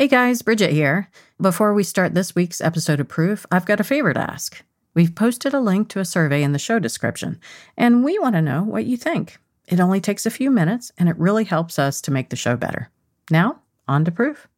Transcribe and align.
Hey 0.00 0.08
guys, 0.08 0.40
Bridget 0.40 0.70
here. 0.70 1.10
Before 1.38 1.74
we 1.74 1.82
start 1.82 2.14
this 2.14 2.34
week's 2.34 2.62
episode 2.62 3.00
of 3.00 3.08
Proof, 3.08 3.44
I've 3.52 3.66
got 3.66 3.80
a 3.80 3.84
favor 3.84 4.14
to 4.14 4.30
ask. 4.30 4.62
We've 4.94 5.14
posted 5.14 5.52
a 5.52 5.60
link 5.60 5.90
to 5.90 6.00
a 6.00 6.06
survey 6.06 6.42
in 6.42 6.52
the 6.52 6.58
show 6.58 6.78
description, 6.78 7.38
and 7.76 8.02
we 8.02 8.18
want 8.18 8.34
to 8.34 8.40
know 8.40 8.62
what 8.62 8.86
you 8.86 8.96
think. 8.96 9.36
It 9.68 9.78
only 9.78 10.00
takes 10.00 10.24
a 10.24 10.30
few 10.30 10.50
minutes, 10.50 10.90
and 10.96 11.10
it 11.10 11.18
really 11.18 11.44
helps 11.44 11.78
us 11.78 12.00
to 12.00 12.10
make 12.10 12.30
the 12.30 12.36
show 12.36 12.56
better. 12.56 12.88
Now, 13.30 13.60
on 13.86 14.06
to 14.06 14.10
Proof. 14.10 14.48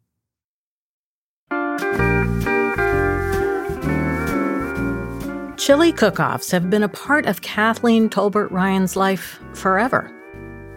Chili 5.59 5.90
cook 5.90 6.21
offs 6.21 6.53
have 6.53 6.71
been 6.71 6.85
a 6.85 6.88
part 6.88 7.27
of 7.27 7.43
Kathleen 7.43 8.09
Tolbert 8.09 8.53
Ryan's 8.53 8.95
life 8.95 9.40
forever. 9.54 10.09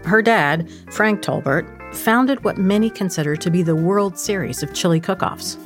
Her 0.05 0.23
dad, 0.23 0.71
Frank 0.89 1.21
Tolbert, 1.21 1.74
founded 1.93 2.43
what 2.43 2.57
many 2.57 2.89
consider 2.89 3.35
to 3.35 3.51
be 3.51 3.61
the 3.63 3.75
World 3.75 4.17
Series 4.17 4.63
of 4.63 4.73
chili 4.73 4.99
cook 4.99 5.23
offs. 5.23 5.57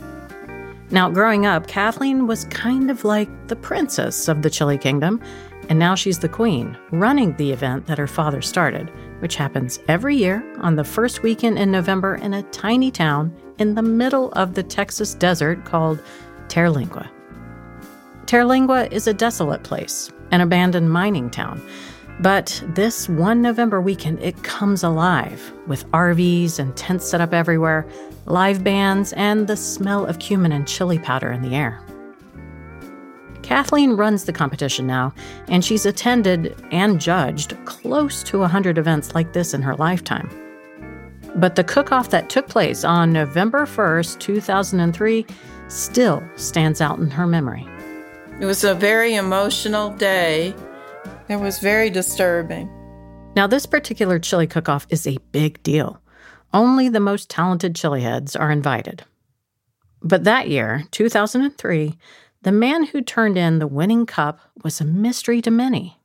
Now, 0.92 1.10
growing 1.10 1.46
up, 1.46 1.68
Kathleen 1.68 2.26
was 2.26 2.46
kind 2.46 2.90
of 2.90 3.04
like 3.04 3.30
the 3.48 3.56
princess 3.56 4.28
of 4.28 4.42
the 4.42 4.50
Chili 4.50 4.78
Kingdom, 4.78 5.22
and 5.70 5.78
now 5.78 5.94
she's 5.94 6.18
the 6.18 6.28
queen, 6.28 6.76
running 6.92 7.36
the 7.36 7.52
event 7.52 7.86
that 7.86 8.00
her 8.00 8.08
father 8.08 8.42
started, 8.42 8.92
which 9.20 9.36
happens 9.36 9.80
every 9.88 10.16
year 10.16 10.44
on 10.62 10.76
the 10.76 10.84
first 10.84 11.22
weekend 11.22 11.60
in 11.60 11.72
November 11.72 12.16
in 12.16 12.34
a 12.34 12.44
tiny 12.44 12.90
town 12.90 13.32
in 13.60 13.76
the 13.76 13.84
middle 13.84 14.32
of 14.32 14.56
the 14.56 14.64
Texas 14.64 15.14
desert 15.14 15.64
called 15.64 16.02
Terlingua. 16.48 17.08
Terlingua 18.26 18.92
is 18.92 19.06
a 19.06 19.14
desolate 19.14 19.62
place, 19.62 20.12
an 20.32 20.42
abandoned 20.42 20.92
mining 20.92 21.30
town 21.30 21.62
but 22.20 22.62
this 22.68 23.08
one 23.08 23.42
November 23.42 23.80
weekend, 23.80 24.20
it 24.20 24.44
comes 24.44 24.84
alive 24.84 25.54
with 25.68 25.90
RVs 25.92 26.60
and 26.60 26.76
tents 26.76 27.10
set 27.10 27.22
up 27.22 27.34
everywhere, 27.34 27.88
live 28.26 28.64
bands, 28.64 29.14
and 29.14 29.48
the 29.48 29.56
smell 29.56 30.06
of 30.06 30.20
cumin 30.20 30.52
and 30.52 30.68
chili 30.68 31.00
powder 31.00 31.32
in 31.32 31.42
the 31.42 31.56
air. 31.56 31.82
Kathleen 33.42 33.94
runs 33.94 34.26
the 34.26 34.34
competition 34.34 34.86
now, 34.86 35.14
and 35.48 35.64
she's 35.64 35.86
attended 35.86 36.56
and 36.72 37.00
judged 37.00 37.58
close 37.66 38.22
to 38.24 38.40
100 38.40 38.78
events 38.78 39.16
like 39.16 39.34
this 39.34 39.54
in 39.54 39.62
her 39.62 39.76
lifetime. 39.76 40.30
But 41.36 41.56
the 41.56 41.64
cook 41.64 41.92
off 41.92 42.10
that 42.10 42.30
took 42.30 42.48
place 42.48 42.84
on 42.84 43.14
November 43.14 43.66
1st, 43.66 44.20
2003, 44.20 45.26
still 45.68 46.22
stands 46.36 46.82
out 46.82 47.00
in 47.00 47.10
her 47.10 47.26
memory. 47.26 47.66
It 48.40 48.46
was 48.46 48.64
a 48.64 48.74
very 48.74 49.16
emotional 49.16 49.92
day 49.92 50.54
it 51.30 51.40
was 51.40 51.60
very 51.60 51.90
disturbing. 51.90 52.70
Now, 53.36 53.48
this 53.48 53.66
particular 53.66 54.20
chili 54.20 54.48
cook 54.48 54.68
off 54.68 54.88
is 54.90 55.06
a 55.06 55.20
big 55.32 55.62
deal. 55.64 56.02
Only 56.54 56.90
the 56.90 57.00
most 57.00 57.30
talented 57.30 57.76
chili 57.76 58.02
heads 58.02 58.36
are 58.36 58.52
invited. 58.52 59.04
But 60.02 60.24
that 60.24 60.50
year, 60.50 60.84
2003, 60.92 61.98
the 62.42 62.52
man 62.52 62.86
who 62.86 63.02
turned 63.02 63.38
in 63.38 63.60
the 63.60 63.68
winning 63.68 64.06
cup 64.06 64.40
was 64.64 64.82
a 64.82 64.86
mystery 64.86 65.42
to 65.44 65.52
many. 65.52 66.00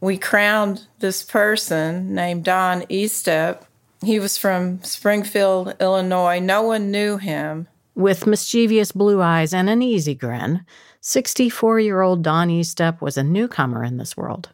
We 0.00 0.18
crowned 0.18 0.86
this 0.98 1.22
person 1.22 2.14
named 2.14 2.44
Don 2.44 2.82
Estep. 2.82 3.62
He 4.02 4.18
was 4.18 4.36
from 4.36 4.82
Springfield, 4.82 5.74
Illinois. 5.80 6.40
No 6.40 6.62
one 6.62 6.90
knew 6.90 7.16
him. 7.16 7.68
With 7.94 8.26
mischievous 8.26 8.92
blue 8.92 9.22
eyes 9.22 9.54
and 9.54 9.70
an 9.70 9.80
easy 9.80 10.14
grin, 10.14 10.66
64 11.00 11.80
year 11.80 12.00
old 12.00 12.22
Don 12.22 12.48
Estep 12.48 13.00
was 13.00 13.16
a 13.16 13.22
newcomer 13.22 13.84
in 13.84 13.98
this 13.98 14.16
world. 14.16 14.50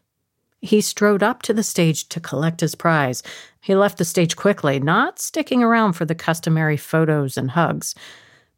He 0.61 0.81
strode 0.81 1.23
up 1.23 1.43
to 1.43 1.55
the 1.55 1.63
stage 1.63 2.09
to 2.11 2.21
collect 2.21 2.61
his 2.61 2.75
prize. 2.75 3.23
He 3.61 3.75
left 3.75 3.99
the 3.99 4.05
stage 4.05 4.37
quickly, 4.37 4.79
not 4.79 5.19
sticking 5.19 5.63
around 5.63 5.95
for 5.95 6.05
the 6.05 6.15
customary 6.15 6.77
photos 6.77 7.37
and 7.37 7.53
hugs. 7.53 7.95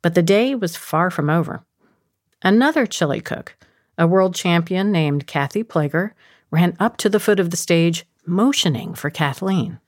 But 0.03 0.14
the 0.14 0.22
day 0.22 0.55
was 0.55 0.77
far 0.77 1.11
from 1.11 1.31
over. 1.31 1.64
Another 2.42 2.86
chili 2.86 3.20
cook, 3.20 3.55
a 3.97 4.06
world 4.06 4.34
champion 4.34 4.91
named 4.91 5.28
Kathy 5.28 5.62
Plager, 5.62 6.11
ran 6.50 6.77
up 6.81 6.97
to 6.99 7.09
the 7.09 7.21
foot 7.21 7.38
of 7.38 7.50
the 7.50 7.56
stage, 7.56 8.04
motioning 8.27 8.94
for 8.94 9.10
Kathleen. 9.10 9.78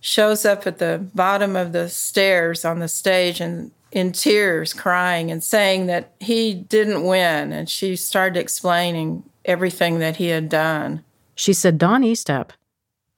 Shows 0.00 0.44
up 0.44 0.66
at 0.66 0.78
the 0.78 1.08
bottom 1.14 1.56
of 1.56 1.72
the 1.72 1.88
stairs 1.88 2.64
on 2.64 2.80
the 2.80 2.88
stage 2.88 3.40
and 3.40 3.70
in 3.92 4.12
tears, 4.12 4.72
crying 4.72 5.30
and 5.30 5.42
saying 5.44 5.86
that 5.86 6.12
he 6.18 6.54
didn't 6.54 7.04
win. 7.04 7.52
And 7.52 7.68
she 7.68 7.94
started 7.96 8.38
explaining 8.38 9.22
everything 9.44 9.98
that 10.00 10.16
he 10.16 10.28
had 10.28 10.48
done. 10.48 11.04
She 11.34 11.52
said 11.52 11.78
Don 11.78 12.02
Estep 12.02 12.50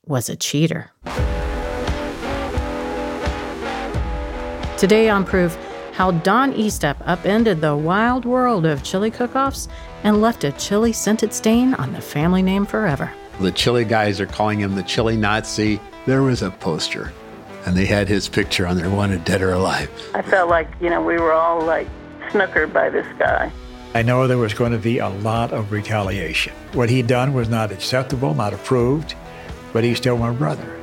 was 0.06 0.28
a 0.28 0.36
cheater. 0.36 0.92
Today 4.78 5.08
on 5.08 5.24
Proof, 5.24 5.56
how 5.92 6.10
Don 6.10 6.52
Estep 6.52 6.96
upended 7.06 7.60
the 7.60 7.76
wild 7.76 8.24
world 8.24 8.66
of 8.66 8.82
chili 8.82 9.10
cook-offs 9.10 9.68
and 10.02 10.20
left 10.20 10.44
a 10.44 10.52
chili 10.52 10.92
scented 10.92 11.32
stain 11.32 11.74
on 11.74 11.92
the 11.92 12.00
family 12.00 12.42
name 12.42 12.66
forever. 12.66 13.10
The 13.40 13.52
chili 13.52 13.84
guys 13.84 14.20
are 14.20 14.26
calling 14.26 14.60
him 14.60 14.74
the 14.74 14.82
chili 14.82 15.16
Nazi. 15.16 15.80
There 16.06 16.22
was 16.22 16.42
a 16.42 16.50
poster, 16.50 17.12
and 17.66 17.76
they 17.76 17.86
had 17.86 18.08
his 18.08 18.28
picture 18.28 18.66
on 18.66 18.76
there, 18.76 18.90
wanted 18.90 19.24
dead 19.24 19.42
or 19.42 19.52
alive. 19.52 19.90
I 20.14 20.22
felt 20.22 20.50
like, 20.50 20.68
you 20.80 20.90
know, 20.90 21.02
we 21.02 21.14
were 21.14 21.32
all 21.32 21.64
like 21.64 21.88
snookered 22.28 22.72
by 22.72 22.90
this 22.90 23.06
guy. 23.18 23.50
I 23.96 24.02
know 24.02 24.26
there 24.26 24.38
was 24.38 24.54
going 24.54 24.72
to 24.72 24.78
be 24.78 24.98
a 24.98 25.08
lot 25.08 25.52
of 25.52 25.70
retaliation. 25.70 26.52
What 26.72 26.90
he'd 26.90 27.06
done 27.06 27.32
was 27.32 27.48
not 27.48 27.70
acceptable, 27.70 28.34
not 28.34 28.52
approved, 28.52 29.14
but 29.72 29.84
he's 29.84 29.98
still 29.98 30.18
my 30.18 30.32
brother. 30.32 30.80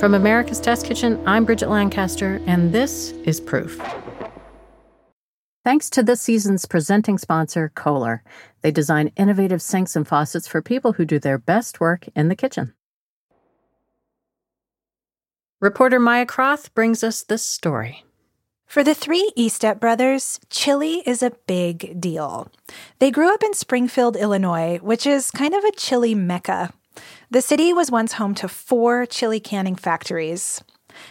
From 0.00 0.14
America's 0.14 0.60
Test 0.60 0.86
Kitchen, 0.86 1.22
I'm 1.28 1.44
Bridget 1.44 1.68
Lancaster, 1.68 2.40
and 2.46 2.72
this 2.72 3.10
is 3.24 3.38
Proof. 3.38 3.78
Thanks 5.62 5.90
to 5.90 6.02
this 6.02 6.22
season's 6.22 6.64
presenting 6.64 7.18
sponsor, 7.18 7.70
Kohler. 7.74 8.24
They 8.62 8.70
design 8.70 9.12
innovative 9.16 9.60
sinks 9.60 9.94
and 9.94 10.08
faucets 10.08 10.48
for 10.48 10.62
people 10.62 10.94
who 10.94 11.04
do 11.04 11.18
their 11.18 11.36
best 11.36 11.80
work 11.80 12.08
in 12.16 12.28
the 12.28 12.34
kitchen. 12.34 12.72
Reporter 15.60 16.00
Maya 16.00 16.24
Kroth 16.24 16.72
brings 16.72 17.04
us 17.04 17.22
this 17.22 17.42
story. 17.42 18.04
For 18.72 18.82
the 18.82 18.94
three 18.94 19.30
Estep 19.36 19.80
brothers, 19.80 20.40
chili 20.48 21.02
is 21.04 21.22
a 21.22 21.36
big 21.46 22.00
deal. 22.00 22.50
They 23.00 23.10
grew 23.10 23.30
up 23.30 23.42
in 23.42 23.52
Springfield, 23.52 24.16
Illinois, 24.16 24.78
which 24.78 25.06
is 25.06 25.30
kind 25.30 25.52
of 25.52 25.62
a 25.62 25.72
chili 25.72 26.14
mecca. 26.14 26.72
The 27.30 27.42
city 27.42 27.74
was 27.74 27.90
once 27.90 28.14
home 28.14 28.34
to 28.36 28.48
four 28.48 29.04
chili 29.04 29.40
canning 29.40 29.76
factories. 29.76 30.64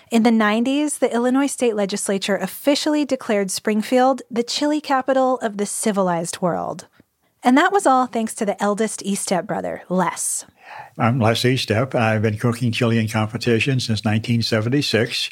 In 0.10 0.24
the 0.24 0.32
90s, 0.32 0.98
the 0.98 1.14
Illinois 1.14 1.46
state 1.46 1.76
legislature 1.76 2.36
officially 2.36 3.06
declared 3.06 3.52
Springfield 3.52 4.24
the 4.32 4.42
chili 4.42 4.82
capital 4.82 5.38
of 5.44 5.58
the 5.58 5.68
civilized 5.68 6.42
world. 6.42 6.88
And 7.44 7.56
that 7.60 7.72
was 7.72 7.86
all 7.86 8.08
thanks 8.08 8.34
to 8.38 8.46
the 8.48 8.60
eldest 8.60 9.04
Estep 9.06 9.46
brother, 9.46 9.84
Les. 9.88 10.46
I'm 10.98 11.20
Les 11.20 11.44
Estep. 11.44 11.94
I've 11.94 12.24
been 12.24 12.40
cooking 12.40 12.72
chili 12.72 12.98
in 12.98 13.08
competition 13.08 13.80
since 13.80 14.04
1976. 14.04 15.30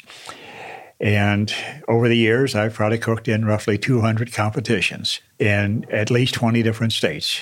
And 1.00 1.52
over 1.88 2.08
the 2.08 2.16
years, 2.16 2.54
I've 2.54 2.74
probably 2.74 2.98
cooked 2.98 3.26
in 3.26 3.46
roughly 3.46 3.78
200 3.78 4.32
competitions 4.32 5.20
in 5.38 5.86
at 5.90 6.10
least 6.10 6.34
20 6.34 6.62
different 6.62 6.92
states. 6.92 7.40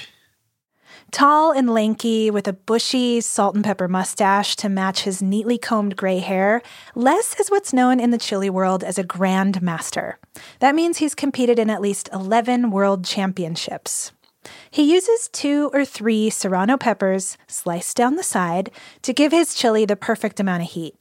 Tall 1.10 1.52
and 1.52 1.70
lanky, 1.70 2.30
with 2.30 2.46
a 2.46 2.52
bushy 2.52 3.22
salt 3.22 3.54
and 3.54 3.64
pepper 3.64 3.88
mustache 3.88 4.54
to 4.56 4.68
match 4.68 5.02
his 5.02 5.22
neatly 5.22 5.56
combed 5.56 5.96
gray 5.96 6.18
hair, 6.18 6.60
Les 6.94 7.34
is 7.40 7.50
what's 7.50 7.72
known 7.72 7.98
in 7.98 8.10
the 8.10 8.18
chili 8.18 8.50
world 8.50 8.84
as 8.84 8.98
a 8.98 9.04
Grand 9.04 9.62
Master. 9.62 10.18
That 10.60 10.74
means 10.74 10.98
he's 10.98 11.14
competed 11.14 11.58
in 11.58 11.70
at 11.70 11.80
least 11.80 12.10
11 12.12 12.70
world 12.70 13.06
championships. 13.06 14.12
He 14.70 14.92
uses 14.92 15.28
two 15.32 15.70
or 15.72 15.86
three 15.86 16.28
serrano 16.28 16.76
peppers 16.76 17.38
sliced 17.46 17.96
down 17.96 18.16
the 18.16 18.22
side 18.22 18.70
to 19.00 19.14
give 19.14 19.32
his 19.32 19.54
chili 19.54 19.86
the 19.86 19.96
perfect 19.96 20.38
amount 20.38 20.62
of 20.62 20.68
heat. 20.70 20.94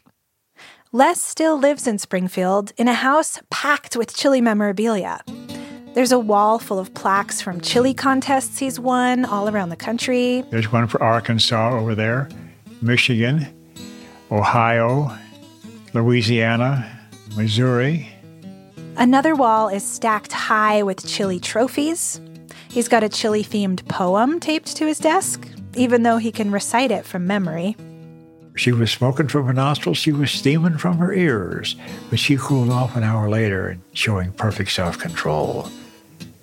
Les 0.94 1.22
still 1.22 1.60
lives 1.60 1.86
in 1.86 1.98
Springfield 1.98 2.72
in 2.78 2.88
a 2.88 2.94
house 2.94 3.42
packed 3.50 3.98
with 3.98 4.16
chili 4.16 4.40
memorabilia. 4.40 5.20
There's 5.96 6.14
a 6.14 6.20
wall 6.20 6.60
full 6.60 6.80
of 6.80 6.94
plaques 6.94 7.42
from 7.42 7.60
chili 7.60 7.94
contests 7.94 8.58
he's 8.60 8.80
won 8.80 9.26
all 9.26 9.50
around 9.50 9.68
the 9.68 9.76
country. 9.76 10.46
There's 10.50 10.72
one 10.72 10.88
for 10.88 11.04
Arkansas 11.04 11.78
over 11.78 11.94
there, 11.94 12.30
Michigan, 12.82 13.48
Ohio, 14.32 15.14
Louisiana, 15.94 16.90
Missouri. 17.36 18.08
Another 18.96 19.36
wall 19.36 19.68
is 19.68 19.86
stacked 19.86 20.32
high 20.32 20.84
with 20.84 21.06
chili 21.06 21.42
trophies. 21.42 22.22
He's 22.70 22.88
got 22.88 23.04
a 23.04 23.10
chili 23.10 23.44
themed 23.44 23.86
poem 23.90 24.40
taped 24.40 24.78
to 24.78 24.88
his 24.88 25.00
desk, 25.00 25.46
even 25.76 26.04
though 26.04 26.18
he 26.18 26.32
can 26.32 26.50
recite 26.50 26.92
it 26.92 27.06
from 27.06 27.28
memory. 27.28 27.76
She 28.58 28.72
was 28.72 28.92
smoking 28.92 29.28
from 29.28 29.46
her 29.46 29.54
nostrils, 29.54 29.98
she 29.98 30.12
was 30.12 30.32
steaming 30.32 30.78
from 30.78 30.98
her 30.98 31.14
ears, 31.14 31.76
but 32.10 32.20
she 32.20 32.38
cooled 32.38 32.72
off 32.72 32.96
an 32.96 33.04
hour 33.04 33.30
later 33.30 33.70
and 33.70 33.82
showing 33.94 34.32
perfect 34.32 34.72
self 34.72 34.98
control. 34.98 35.70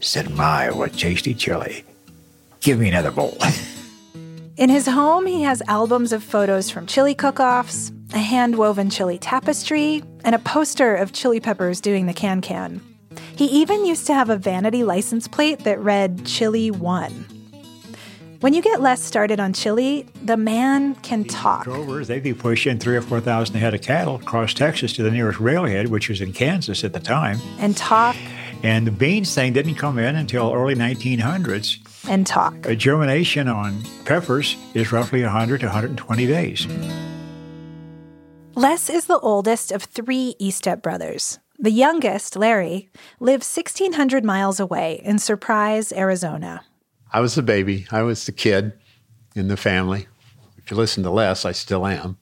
Said, 0.00 0.31
My, 0.31 0.70
what 0.70 0.93
tasty 0.96 1.34
chili. 1.34 1.84
Give 2.61 2.78
me 2.78 2.88
another 2.88 3.11
bowl. 3.11 3.37
In 4.56 4.70
his 4.70 4.87
home, 4.87 5.26
he 5.26 5.43
has 5.43 5.62
albums 5.66 6.12
of 6.12 6.22
photos 6.22 6.70
from 6.70 6.87
chili 6.87 7.14
cook 7.14 7.40
offs, 7.40 7.90
a 8.12 8.19
hand 8.19 8.56
woven 8.56 8.88
chili 8.88 9.19
tapestry, 9.19 10.05
and 10.22 10.34
a 10.34 10.38
poster 10.38 10.94
of 10.94 11.12
chili 11.12 11.40
peppers 11.40 11.81
doing 11.81 12.06
the 12.06 12.14
can 12.14 12.40
can. 12.40 12.81
He 13.37 13.46
even 13.46 13.84
used 13.84 14.06
to 14.06 14.14
have 14.14 14.31
a 14.31 14.37
vanity 14.37 14.84
license 14.84 15.26
plate 15.26 15.64
that 15.64 15.81
read 15.81 16.25
Chili 16.25 16.70
1. 16.70 17.33
When 18.44 18.52
you 18.52 18.61
get 18.61 18.82
Les 18.82 19.02
started 19.02 19.41
on 19.41 19.55
chili, 19.55 20.05
the 20.23 20.37
man 20.37 20.96
can 20.96 21.25
talk. 21.25 21.64
Drovers, 21.64 22.08
they'd 22.08 22.23
be 22.23 22.35
pushing 22.35 22.79
three 22.79 22.94
or 22.94 23.00
4,000 23.00 23.56
head 23.56 23.73
of 23.73 23.81
cattle 23.81 24.17
across 24.17 24.52
Texas 24.52 24.93
to 24.96 25.02
the 25.02 25.11
nearest 25.11 25.41
railhead, 25.41 25.88
which 25.88 26.11
was 26.11 26.20
in 26.20 26.35
Kansas 26.35 26.85
at 26.85 26.93
the 26.93 27.00
time. 27.00 27.38
And 27.58 27.75
talk. 27.75 28.14
And 28.62 28.87
the 28.87 28.91
beans 28.91 29.35
thing 29.35 29.55
didn't 29.55 29.76
come 29.76 29.99
in 29.99 30.14
until 30.14 30.52
early 30.52 30.75
1900s. 30.75 31.79
And 32.06 32.26
talk. 32.26 32.67
A 32.67 32.76
germination 32.76 33.49
on 33.49 33.82
peppers 34.05 34.58
is 34.75 34.93
roughly 34.93 35.23
100 35.23 35.61
to 35.61 35.67
120 35.69 36.26
days. 36.26 36.67
Les 38.56 38.91
is 38.91 39.06
the 39.06 39.20
oldest 39.20 39.73
of 39.73 39.85
three 39.85 40.35
Estep 40.38 40.82
brothers. 40.82 41.38
The 41.58 41.70
youngest, 41.70 42.37
Larry, 42.37 42.91
lives 43.20 43.50
1,600 43.56 44.23
miles 44.23 44.61
away 44.61 45.00
in 45.02 45.19
Surprise, 45.19 45.94
Arizona. 45.94 46.62
I 47.14 47.20
was 47.20 47.37
the 47.37 47.43
baby. 47.43 47.87
I 47.93 48.02
was 48.02 48.26
the 48.26 48.32
kid 48.32 48.72
in 49.37 49.46
the 49.46 49.56
family. 49.56 50.08
If 50.58 50.72
you 50.72 50.76
listen 50.76 51.05
to 51.05 51.11
Les, 51.11 51.44
I 51.44 51.52
still 51.52 51.87
am. 51.87 52.19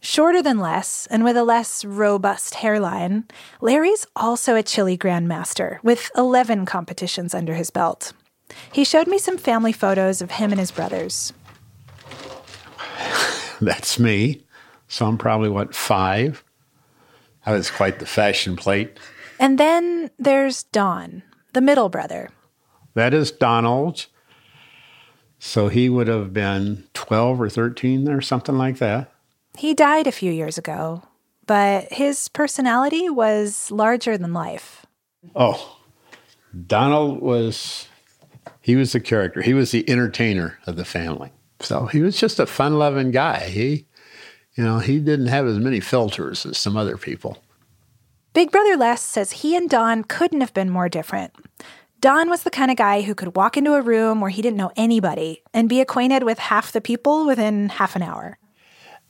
Shorter 0.00 0.42
than 0.42 0.58
Les 0.58 1.06
and 1.06 1.22
with 1.22 1.36
a 1.36 1.44
less 1.44 1.84
robust 1.84 2.56
hairline, 2.56 3.26
Larry's 3.60 4.08
also 4.16 4.56
a 4.56 4.62
chili 4.64 4.98
grandmaster 4.98 5.80
with 5.84 6.10
11 6.16 6.66
competitions 6.66 7.32
under 7.32 7.54
his 7.54 7.70
belt. 7.70 8.12
He 8.72 8.82
showed 8.82 9.06
me 9.06 9.18
some 9.18 9.38
family 9.38 9.72
photos 9.72 10.20
of 10.20 10.32
him 10.32 10.50
and 10.50 10.58
his 10.58 10.72
brothers. 10.72 11.32
That's 13.60 14.00
me. 14.00 14.42
So 14.88 15.06
I'm 15.06 15.16
probably, 15.16 15.48
what, 15.48 15.76
five? 15.76 16.42
That 17.46 17.52
was 17.52 17.70
quite 17.70 18.00
the 18.00 18.06
fashion 18.06 18.56
plate. 18.56 18.98
And 19.38 19.58
then 19.58 20.10
there's 20.18 20.64
Don, 20.64 21.22
the 21.52 21.60
middle 21.60 21.88
brother. 21.88 22.30
That 22.98 23.14
is 23.14 23.30
Donald. 23.30 24.06
So 25.38 25.68
he 25.68 25.88
would 25.88 26.08
have 26.08 26.32
been 26.32 26.82
12 26.94 27.40
or 27.40 27.48
13 27.48 28.08
or 28.08 28.20
something 28.20 28.58
like 28.58 28.78
that. 28.78 29.12
He 29.56 29.72
died 29.72 30.08
a 30.08 30.12
few 30.12 30.32
years 30.32 30.58
ago, 30.58 31.04
but 31.46 31.92
his 31.92 32.26
personality 32.26 33.08
was 33.08 33.70
larger 33.70 34.18
than 34.18 34.32
life. 34.32 34.84
Oh, 35.36 35.78
Donald 36.66 37.22
was, 37.22 37.86
he 38.60 38.74
was 38.74 38.90
the 38.90 39.00
character. 39.00 39.42
He 39.42 39.54
was 39.54 39.70
the 39.70 39.88
entertainer 39.88 40.58
of 40.66 40.74
the 40.74 40.84
family. 40.84 41.30
So 41.60 41.86
he 41.86 42.00
was 42.00 42.18
just 42.18 42.40
a 42.40 42.46
fun 42.46 42.80
loving 42.80 43.12
guy. 43.12 43.48
He, 43.48 43.86
you 44.56 44.64
know, 44.64 44.80
he 44.80 44.98
didn't 44.98 45.28
have 45.28 45.46
as 45.46 45.60
many 45.60 45.78
filters 45.78 46.44
as 46.44 46.58
some 46.58 46.76
other 46.76 46.96
people. 46.96 47.38
Big 48.32 48.50
Brother 48.50 48.76
Les 48.76 49.00
says 49.00 49.30
he 49.30 49.56
and 49.56 49.70
Don 49.70 50.02
couldn't 50.02 50.40
have 50.40 50.52
been 50.52 50.68
more 50.68 50.88
different. 50.88 51.32
Don 52.00 52.30
was 52.30 52.44
the 52.44 52.50
kind 52.50 52.70
of 52.70 52.76
guy 52.76 53.02
who 53.02 53.12
could 53.12 53.34
walk 53.34 53.56
into 53.56 53.74
a 53.74 53.82
room 53.82 54.20
where 54.20 54.30
he 54.30 54.40
didn't 54.40 54.56
know 54.56 54.70
anybody 54.76 55.42
and 55.52 55.68
be 55.68 55.80
acquainted 55.80 56.22
with 56.22 56.38
half 56.38 56.70
the 56.70 56.80
people 56.80 57.26
within 57.26 57.70
half 57.70 57.96
an 57.96 58.02
hour. 58.02 58.38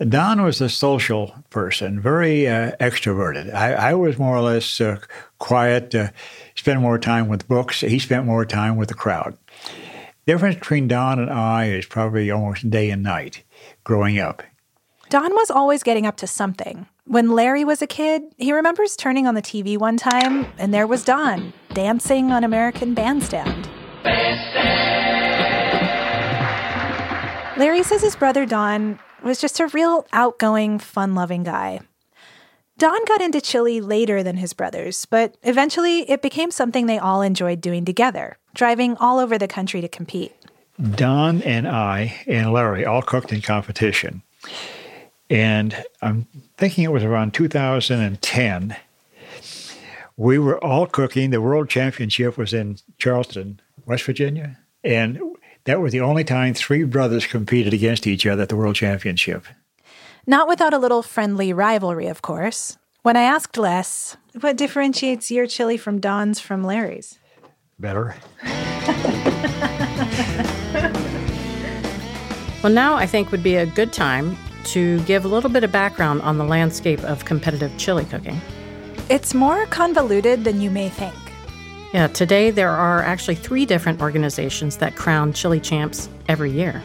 Don 0.08 0.42
was 0.42 0.60
a 0.62 0.70
social 0.70 1.34
person, 1.50 2.00
very 2.00 2.48
uh, 2.48 2.72
extroverted. 2.80 3.52
I, 3.52 3.72
I, 3.72 3.94
was 3.94 4.16
more 4.16 4.36
or 4.36 4.40
less 4.40 4.80
uh, 4.80 5.00
quiet, 5.38 5.94
uh, 5.94 6.10
spent 6.54 6.80
more 6.80 6.98
time 6.98 7.28
with 7.28 7.48
books. 7.48 7.80
He 7.80 7.98
spent 7.98 8.24
more 8.24 8.46
time 8.46 8.76
with 8.76 8.88
the 8.88 8.94
crowd. 8.94 9.36
difference 10.24 10.54
between 10.54 10.88
Don 10.88 11.18
and 11.18 11.30
I 11.30 11.66
is 11.66 11.84
probably 11.84 12.30
almost 12.30 12.70
day 12.70 12.90
and 12.90 13.02
night 13.02 13.42
growing 13.82 14.18
up. 14.18 14.42
Don 15.08 15.32
was 15.32 15.50
always 15.50 15.82
getting 15.82 16.04
up 16.04 16.16
to 16.18 16.26
something. 16.26 16.86
When 17.06 17.30
Larry 17.30 17.64
was 17.64 17.80
a 17.80 17.86
kid, 17.86 18.24
he 18.36 18.52
remembers 18.52 18.94
turning 18.94 19.26
on 19.26 19.34
the 19.34 19.40
TV 19.40 19.78
one 19.78 19.96
time 19.96 20.46
and 20.58 20.74
there 20.74 20.86
was 20.86 21.02
Don 21.02 21.54
dancing 21.72 22.30
on 22.30 22.44
American 22.44 22.92
Bandstand. 22.92 23.68
Larry 27.56 27.82
says 27.82 28.02
his 28.02 28.16
brother 28.16 28.44
Don 28.44 28.98
was 29.22 29.40
just 29.40 29.58
a 29.60 29.68
real 29.68 30.06
outgoing, 30.12 30.78
fun 30.78 31.14
loving 31.14 31.42
guy. 31.42 31.80
Don 32.76 33.04
got 33.06 33.22
into 33.22 33.40
chili 33.40 33.80
later 33.80 34.22
than 34.22 34.36
his 34.36 34.52
brothers, 34.52 35.06
but 35.06 35.36
eventually 35.42 36.08
it 36.10 36.20
became 36.20 36.50
something 36.50 36.86
they 36.86 36.98
all 36.98 37.22
enjoyed 37.22 37.62
doing 37.62 37.86
together, 37.86 38.36
driving 38.54 38.94
all 38.98 39.18
over 39.18 39.38
the 39.38 39.48
country 39.48 39.80
to 39.80 39.88
compete. 39.88 40.32
Don 40.94 41.42
and 41.42 41.66
I 41.66 42.14
and 42.26 42.52
Larry 42.52 42.84
all 42.84 43.02
cooked 43.02 43.32
in 43.32 43.40
competition. 43.40 44.22
And 45.30 45.84
I'm 46.00 46.26
thinking 46.56 46.84
it 46.84 46.92
was 46.92 47.04
around 47.04 47.34
2010. 47.34 48.76
We 50.16 50.38
were 50.38 50.62
all 50.64 50.86
cooking. 50.86 51.30
The 51.30 51.40
World 51.40 51.68
Championship 51.68 52.38
was 52.38 52.52
in 52.52 52.78
Charleston, 52.98 53.60
West 53.84 54.04
Virginia. 54.04 54.58
And 54.82 55.20
that 55.64 55.80
was 55.80 55.92
the 55.92 56.00
only 56.00 56.24
time 56.24 56.54
three 56.54 56.84
brothers 56.84 57.26
competed 57.26 57.74
against 57.74 58.06
each 58.06 58.26
other 58.26 58.42
at 58.42 58.48
the 58.48 58.56
World 58.56 58.74
Championship. 58.74 59.44
Not 60.26 60.48
without 60.48 60.74
a 60.74 60.78
little 60.78 61.02
friendly 61.02 61.52
rivalry, 61.52 62.06
of 62.06 62.22
course. 62.22 62.78
When 63.02 63.16
I 63.16 63.22
asked 63.22 63.56
Les, 63.56 64.16
what 64.40 64.56
differentiates 64.56 65.30
your 65.30 65.46
chili 65.46 65.76
from 65.76 66.00
Don's 66.00 66.40
from 66.40 66.64
Larry's? 66.64 67.18
Better. 67.78 68.16
well, 72.62 72.72
now 72.72 72.96
I 72.96 73.06
think 73.06 73.30
would 73.30 73.42
be 73.42 73.54
a 73.54 73.66
good 73.66 73.92
time 73.92 74.36
to 74.72 75.00
give 75.02 75.24
a 75.24 75.28
little 75.28 75.50
bit 75.50 75.64
of 75.64 75.72
background 75.72 76.22
on 76.22 76.38
the 76.38 76.44
landscape 76.44 77.02
of 77.04 77.24
competitive 77.24 77.72
chili 77.78 78.04
cooking. 78.04 78.40
It's 79.08 79.34
more 79.34 79.66
convoluted 79.66 80.44
than 80.44 80.60
you 80.60 80.70
may 80.70 80.88
think. 80.88 81.14
Yeah, 81.94 82.08
today 82.08 82.50
there 82.50 82.70
are 82.70 83.02
actually 83.02 83.36
three 83.36 83.64
different 83.64 84.02
organizations 84.02 84.76
that 84.76 84.94
crown 84.94 85.32
chili 85.32 85.60
champs 85.60 86.08
every 86.28 86.50
year. 86.50 86.82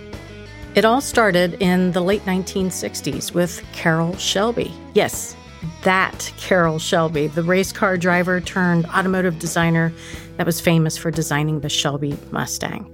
It 0.76 0.86
all 0.86 1.02
started 1.02 1.56
in 1.62 1.92
the 1.92 2.02
late 2.02 2.26
1960s 2.26 3.34
with 3.34 3.62
Carroll 3.74 4.16
Shelby. 4.16 4.74
Yes, 4.94 5.36
that 5.84 6.32
Carroll 6.38 6.80
Shelby, 6.80 7.28
the 7.28 7.44
race 7.44 7.72
car 7.72 7.98
driver 7.98 8.40
turned 8.40 8.86
automotive 8.88 9.40
designer 9.40 9.94
that 10.38 10.46
was 10.46 10.62
famous 10.62 10.98
for 10.98 11.12
designing 11.12 11.60
the 11.60 11.70
Shelby 11.70 12.18
Mustang. 12.32 12.90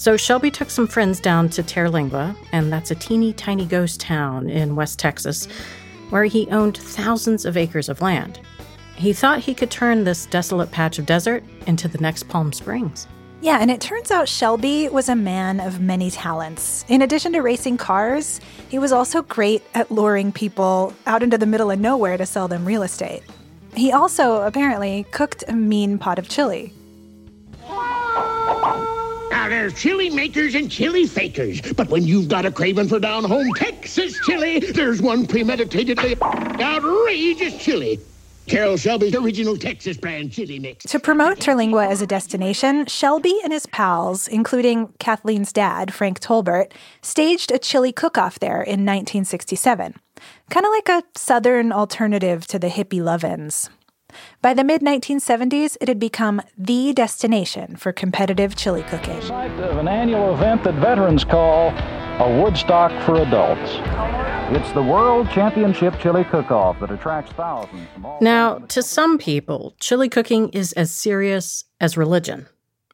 So 0.00 0.16
Shelby 0.16 0.50
took 0.50 0.70
some 0.70 0.86
friends 0.86 1.20
down 1.20 1.50
to 1.50 1.62
Terlingua, 1.62 2.34
and 2.52 2.72
that's 2.72 2.90
a 2.90 2.94
teeny 2.94 3.34
tiny 3.34 3.66
ghost 3.66 4.00
town 4.00 4.48
in 4.48 4.74
West 4.74 4.98
Texas, 4.98 5.44
where 6.08 6.24
he 6.24 6.48
owned 6.50 6.78
thousands 6.78 7.44
of 7.44 7.58
acres 7.58 7.90
of 7.90 8.00
land. 8.00 8.40
He 8.96 9.12
thought 9.12 9.40
he 9.40 9.52
could 9.52 9.70
turn 9.70 10.04
this 10.04 10.24
desolate 10.24 10.70
patch 10.70 10.98
of 10.98 11.04
desert 11.04 11.44
into 11.66 11.86
the 11.86 11.98
next 11.98 12.30
Palm 12.30 12.50
Springs. 12.54 13.08
Yeah, 13.42 13.58
and 13.60 13.70
it 13.70 13.82
turns 13.82 14.10
out 14.10 14.26
Shelby 14.26 14.88
was 14.88 15.10
a 15.10 15.14
man 15.14 15.60
of 15.60 15.82
many 15.82 16.10
talents. 16.10 16.86
In 16.88 17.02
addition 17.02 17.34
to 17.34 17.42
racing 17.42 17.76
cars, 17.76 18.40
he 18.70 18.78
was 18.78 18.92
also 18.92 19.20
great 19.20 19.62
at 19.74 19.90
luring 19.90 20.32
people 20.32 20.94
out 21.06 21.22
into 21.22 21.36
the 21.36 21.44
middle 21.44 21.70
of 21.70 21.78
nowhere 21.78 22.16
to 22.16 22.24
sell 22.24 22.48
them 22.48 22.64
real 22.64 22.84
estate. 22.84 23.22
He 23.74 23.92
also, 23.92 24.40
apparently, 24.40 25.04
cooked 25.10 25.44
a 25.46 25.52
mean 25.52 25.98
pot 25.98 26.18
of 26.18 26.26
chili. 26.26 26.72
Now, 29.40 29.48
there's 29.48 29.72
chili 29.72 30.10
makers 30.10 30.54
and 30.54 30.70
chili 30.70 31.06
fakers, 31.06 31.62
but 31.72 31.88
when 31.88 32.04
you've 32.04 32.28
got 32.28 32.44
a 32.44 32.52
craving 32.52 32.88
for 32.88 32.98
down 32.98 33.24
home 33.24 33.50
Texas 33.54 34.14
chili, 34.26 34.58
there's 34.58 35.00
one 35.00 35.26
premeditatedly 35.26 36.20
outrageous 36.60 37.56
chili. 37.56 37.98
Carroll 38.46 38.76
Shelby's 38.76 39.14
original 39.14 39.56
Texas 39.56 39.96
brand 39.96 40.30
chili 40.30 40.58
mix. 40.58 40.84
To 40.84 41.00
promote 41.00 41.38
Terlingua 41.38 41.88
as 41.88 42.02
a 42.02 42.06
destination, 42.06 42.84
Shelby 42.84 43.34
and 43.42 43.50
his 43.50 43.64
pals, 43.64 44.28
including 44.28 44.88
Kathleen's 44.98 45.54
dad, 45.54 45.94
Frank 45.94 46.20
Tolbert, 46.20 46.70
staged 47.00 47.50
a 47.50 47.58
chili 47.58 47.92
cook-off 47.92 48.38
there 48.40 48.60
in 48.60 48.84
1967. 48.84 49.94
Kind 50.50 50.66
of 50.66 50.70
like 50.70 50.90
a 50.90 51.02
southern 51.16 51.72
alternative 51.72 52.46
to 52.48 52.58
the 52.58 52.68
hippie 52.68 53.02
love-ins. 53.02 53.70
By 54.42 54.54
the 54.54 54.64
mid 54.64 54.82
1970s, 54.82 55.76
it 55.80 55.88
had 55.88 55.98
become 55.98 56.42
the 56.56 56.92
destination 56.92 57.76
for 57.76 57.92
competitive 57.92 58.56
chili 58.56 58.82
cooking. 58.82 59.20
Site 59.22 59.50
of 59.60 59.78
an 59.78 59.88
annual 59.88 60.34
event 60.34 60.64
that 60.64 60.74
veterans 60.74 61.24
call 61.24 61.70
a 62.20 62.42
Woodstock 62.42 62.90
for 63.04 63.16
adults. 63.22 63.70
It's 64.52 64.72
the 64.72 64.82
World 64.82 65.30
Championship 65.30 65.98
Chili 66.00 66.24
Cook-Off 66.24 66.80
that 66.80 66.90
attracts 66.90 67.32
thousands. 67.32 67.88
now, 68.20 68.58
to 68.58 68.82
some 68.82 69.16
people, 69.16 69.74
chili 69.80 70.08
cooking 70.08 70.48
is 70.50 70.72
as 70.72 70.90
serious 70.90 71.64
as 71.80 71.96
religion. 71.96 72.46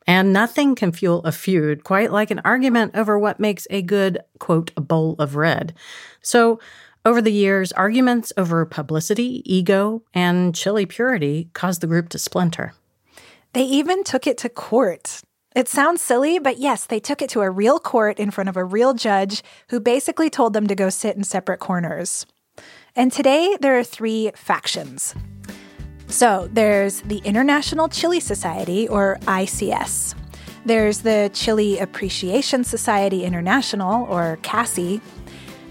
And 0.07 0.33
nothing 0.33 0.77
can 0.77 0.93
fuel 0.93 1.23
a 1.25 1.33
feud 1.33 1.83
quite 1.83 2.13
like 2.13 2.31
an 2.31 2.41
argument 2.45 2.93
over 2.95 3.19
what 3.19 3.41
makes 3.41 3.67
a 3.71 3.83
good, 3.83 4.21
quote, 4.39 4.73
bowl 4.77 5.17
of 5.19 5.35
red. 5.35 5.75
So, 6.23 6.61
over 7.07 7.23
the 7.23 7.33
years, 7.33 7.71
arguments 7.73 8.33
over 8.37 8.67
publicity, 8.67 9.41
ego, 9.47 10.03
and 10.13 10.55
chili 10.55 10.85
purity 10.85 11.49
caused 11.55 11.81
the 11.81 11.87
group 11.87 12.09
to 12.09 12.19
splinter. 12.19 12.75
They 13.53 13.63
even 13.63 14.03
took 14.03 14.27
it 14.27 14.37
to 14.39 14.49
court. 14.49 15.23
It 15.55 15.69
sounds 15.69 16.03
silly, 16.03 16.41
but 16.41 16.59
yes, 16.59 16.85
they 16.85 16.99
took 16.99 17.23
it 17.23 17.31
to 17.31 17.43
a 17.43 17.51
real 17.51 17.79
court 17.79 18.19
in 18.19 18.33
front 18.33 18.49
of 18.49 18.57
a 18.57 18.65
real 18.65 18.93
judge 18.93 19.43
who 19.71 19.79
basically 19.79 20.29
told 20.29 20.53
them 20.53 20.67
to 20.67 20.75
go 20.75 20.91
sit 20.91 21.17
in 21.17 21.23
separate 21.23 21.61
corners. 21.61 22.27
And 22.97 23.13
today 23.13 23.57
there 23.61 23.79
are 23.79 23.85
three 23.85 24.33
factions. 24.35 25.15
So 26.09 26.49
there's 26.53 27.03
the 27.03 27.19
International 27.19 27.89
Chili 27.89 28.21
Society, 28.21 28.89
or 28.89 29.19
ICS. 29.23 30.15
There's 30.65 30.99
the 30.99 31.31
Chili 31.33 31.79
Appreciation 31.79 32.65
Society 32.65 33.25
International, 33.25 34.07
or 34.07 34.39
CASI. 34.43 35.01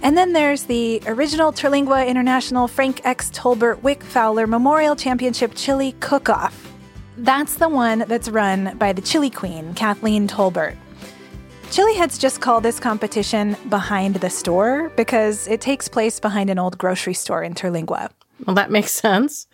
And 0.05 0.15
then 0.15 0.33
there's 0.33 0.65
the 0.65 1.01
original 1.07 1.51
Terlingua 1.51 2.07
International 2.07 2.67
Frank 2.67 3.03
X. 3.05 3.31
Tolbert 3.31 3.81
Wick 3.81 4.03
Fowler 4.03 4.45
Memorial 4.45 4.95
Championship 4.95 5.53
Chili 5.55 5.93
Cook 5.93 6.29
Off. 6.29 6.71
That's 7.17 7.55
the 7.55 7.67
one 7.67 8.05
that's 8.07 8.29
run 8.29 8.77
by 8.77 8.93
the 8.93 9.01
chili 9.01 9.31
queen, 9.31 9.73
Kathleen 9.73 10.27
Tolbert. 10.27 10.75
Chili 11.71 11.95
Heads 11.95 12.19
just 12.19 12.39
call 12.39 12.61
this 12.61 12.79
competition 12.79 13.57
Behind 13.67 14.17
the 14.17 14.29
Store 14.29 14.89
because 14.95 15.47
it 15.47 15.59
takes 15.59 15.87
place 15.87 16.19
behind 16.19 16.51
an 16.51 16.59
old 16.59 16.77
grocery 16.77 17.15
store 17.15 17.41
in 17.41 17.55
Terlingua. 17.55 18.11
Well, 18.45 18.55
that 18.55 18.69
makes 18.69 18.91
sense. 19.07 19.47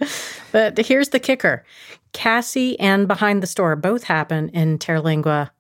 But 0.52 0.78
here's 0.78 1.10
the 1.10 1.20
kicker 1.20 1.64
CASI 2.12 2.78
and 2.78 3.08
Behind 3.08 3.42
the 3.42 3.48
Store 3.48 3.78
both 3.78 4.04
happen 4.04 4.50
in 4.50 4.80
Terlingua 4.80 5.52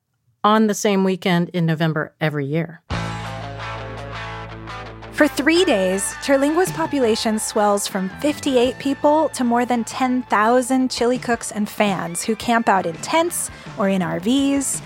on 0.43 0.67
the 0.67 0.74
same 0.74 1.05
weekend 1.05 1.48
in 1.53 1.65
November 1.65 2.13
every 2.19 2.45
year. 2.45 2.81
For 5.13 5.27
three 5.27 5.65
days, 5.65 6.03
Terlingua's 6.24 6.72
population 6.72 7.38
swells 7.38 7.86
from 7.86 8.10
58 8.22 8.80
people 8.80 9.30
to 9.30 9.44
more 9.44 9.65
than 9.65 9.84
10,000 9.84 10.89
chili 10.89 11.20
cooks 11.20 11.51
and 11.51 11.70
fans 11.70 12.24
who 12.24 12.36
camp 12.36 12.70
out 12.70 12.86
in 12.86 12.96
tents 12.96 13.51
or 13.77 13.89
in 13.89 14.01
RVs. 14.01 14.82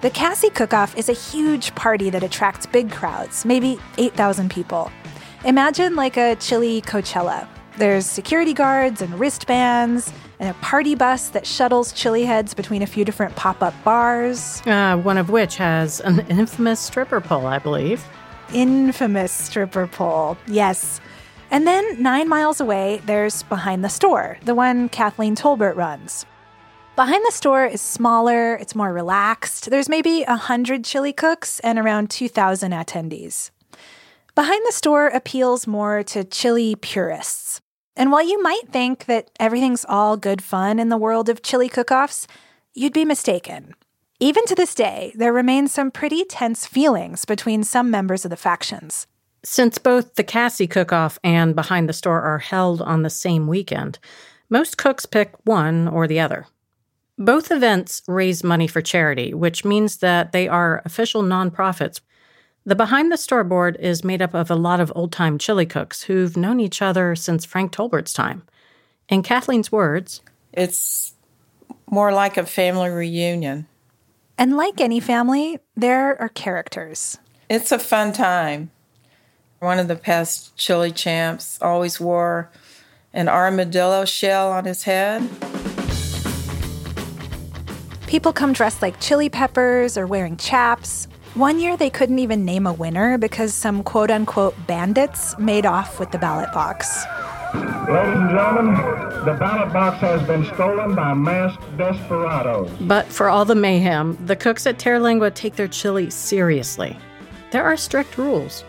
The 0.00 0.10
CASI 0.10 0.50
Cook-Off 0.50 0.96
is 0.96 1.08
a 1.08 1.12
huge 1.12 1.74
party 1.74 2.08
that 2.10 2.22
attracts 2.22 2.66
big 2.66 2.90
crowds, 2.90 3.44
maybe 3.44 3.78
8,000 3.98 4.50
people. 4.50 4.90
Imagine 5.44 5.94
like 5.94 6.16
a 6.16 6.34
chili 6.36 6.82
Coachella. 6.82 7.46
There's 7.76 8.06
security 8.06 8.54
guards 8.54 9.02
and 9.02 9.20
wristbands, 9.20 10.12
and 10.40 10.50
a 10.50 10.54
party 10.60 10.94
bus 10.94 11.28
that 11.28 11.46
shuttles 11.46 11.92
chili 11.92 12.24
heads 12.24 12.54
between 12.54 12.82
a 12.82 12.86
few 12.86 13.04
different 13.04 13.36
pop 13.36 13.62
up 13.62 13.74
bars. 13.84 14.62
Uh, 14.66 14.96
one 14.96 15.18
of 15.18 15.30
which 15.30 15.56
has 15.56 16.00
an 16.00 16.20
infamous 16.28 16.80
stripper 16.80 17.20
pole, 17.20 17.46
I 17.46 17.58
believe 17.58 18.04
infamous 18.52 19.32
stripper 19.32 19.86
pole. 19.86 20.36
Yes. 20.46 21.00
And 21.50 21.66
then 21.66 22.02
nine 22.02 22.28
miles 22.28 22.60
away, 22.60 23.00
there's 23.06 23.42
Behind 23.44 23.84
the 23.84 23.88
Store, 23.88 24.38
the 24.44 24.54
one 24.54 24.88
Kathleen 24.88 25.34
Tolbert 25.34 25.76
runs. 25.76 26.26
Behind 26.94 27.24
the 27.26 27.32
Store 27.32 27.64
is 27.64 27.80
smaller, 27.80 28.54
it's 28.56 28.74
more 28.74 28.92
relaxed. 28.92 29.70
There's 29.70 29.88
maybe 29.88 30.24
100 30.24 30.84
chili 30.84 31.12
cooks 31.12 31.60
and 31.60 31.78
around 31.78 32.10
2,000 32.10 32.72
attendees. 32.72 33.50
Behind 34.34 34.62
the 34.66 34.72
Store 34.72 35.06
appeals 35.06 35.66
more 35.66 36.02
to 36.02 36.24
chili 36.24 36.74
purists. 36.74 37.60
And 37.96 38.12
while 38.12 38.26
you 38.26 38.42
might 38.42 38.68
think 38.70 39.06
that 39.06 39.30
everything's 39.40 39.84
all 39.88 40.16
good 40.16 40.42
fun 40.42 40.78
in 40.78 40.88
the 40.88 40.96
world 40.96 41.28
of 41.28 41.42
chili 41.42 41.68
cook 41.68 41.90
offs, 41.90 42.26
you'd 42.74 42.92
be 42.92 43.04
mistaken. 43.04 43.74
Even 44.20 44.44
to 44.46 44.54
this 44.56 44.74
day, 44.74 45.12
there 45.14 45.32
remain 45.32 45.68
some 45.68 45.92
pretty 45.92 46.24
tense 46.24 46.66
feelings 46.66 47.24
between 47.24 47.62
some 47.62 47.88
members 47.88 48.24
of 48.24 48.30
the 48.30 48.36
factions. 48.36 49.06
Since 49.44 49.78
both 49.78 50.16
the 50.16 50.24
CASI 50.24 50.66
cook 50.66 50.92
off 50.92 51.20
and 51.22 51.54
Behind 51.54 51.88
the 51.88 51.92
Store 51.92 52.20
are 52.22 52.40
held 52.40 52.82
on 52.82 53.02
the 53.02 53.10
same 53.10 53.46
weekend, 53.46 54.00
most 54.50 54.76
cooks 54.76 55.06
pick 55.06 55.34
one 55.44 55.86
or 55.86 56.08
the 56.08 56.18
other. 56.18 56.48
Both 57.16 57.52
events 57.52 58.02
raise 58.08 58.42
money 58.42 58.66
for 58.66 58.80
charity, 58.80 59.34
which 59.34 59.64
means 59.64 59.98
that 59.98 60.32
they 60.32 60.48
are 60.48 60.82
official 60.84 61.22
nonprofits. 61.22 62.00
The 62.66 62.74
Behind 62.74 63.12
the 63.12 63.16
Store 63.16 63.44
board 63.44 63.76
is 63.78 64.02
made 64.02 64.20
up 64.20 64.34
of 64.34 64.50
a 64.50 64.56
lot 64.56 64.80
of 64.80 64.92
old 64.96 65.12
time 65.12 65.38
chili 65.38 65.64
cooks 65.64 66.02
who've 66.02 66.36
known 66.36 66.58
each 66.58 66.82
other 66.82 67.14
since 67.14 67.44
Frank 67.44 67.70
Tolbert's 67.70 68.12
time. 68.12 68.42
In 69.08 69.22
Kathleen's 69.22 69.70
words, 69.70 70.22
it's 70.52 71.14
more 71.88 72.12
like 72.12 72.36
a 72.36 72.44
family 72.44 72.90
reunion. 72.90 73.68
And 74.40 74.56
like 74.56 74.80
any 74.80 75.00
family, 75.00 75.58
there 75.76 76.18
are 76.22 76.28
characters. 76.28 77.18
It's 77.50 77.72
a 77.72 77.78
fun 77.78 78.12
time. 78.12 78.70
One 79.58 79.80
of 79.80 79.88
the 79.88 79.96
past 79.96 80.56
chili 80.56 80.92
champs 80.92 81.58
always 81.60 81.98
wore 81.98 82.48
an 83.12 83.28
armadillo 83.28 84.04
shell 84.04 84.52
on 84.52 84.64
his 84.64 84.84
head. 84.84 85.28
People 88.06 88.32
come 88.32 88.52
dressed 88.52 88.80
like 88.80 89.00
chili 89.00 89.28
peppers 89.28 89.98
or 89.98 90.06
wearing 90.06 90.36
chaps. 90.36 91.08
One 91.34 91.58
year 91.58 91.76
they 91.76 91.90
couldn't 91.90 92.20
even 92.20 92.44
name 92.44 92.68
a 92.68 92.72
winner 92.72 93.18
because 93.18 93.52
some 93.52 93.82
quote 93.82 94.12
unquote 94.12 94.54
bandits 94.68 95.36
made 95.36 95.66
off 95.66 95.98
with 95.98 96.12
the 96.12 96.18
ballot 96.18 96.52
box. 96.52 97.04
Ladies 97.54 98.18
and 98.18 98.30
gentlemen, 98.30 98.74
the 99.24 99.36
ballot 99.38 99.72
box 99.72 100.00
has 100.00 100.22
been 100.26 100.44
stolen 100.54 100.94
by 100.94 101.14
masked 101.14 101.62
desperados. 101.78 102.70
But 102.80 103.06
for 103.06 103.30
all 103.30 103.44
the 103.46 103.54
mayhem, 103.54 104.18
the 104.26 104.36
cooks 104.36 104.66
at 104.66 104.78
Terlingua 104.78 105.34
take 105.34 105.56
their 105.56 105.68
chili 105.68 106.10
seriously. 106.10 106.98
There 107.50 107.64
are 107.64 107.76
strict 107.76 108.18
rules. 108.18 108.64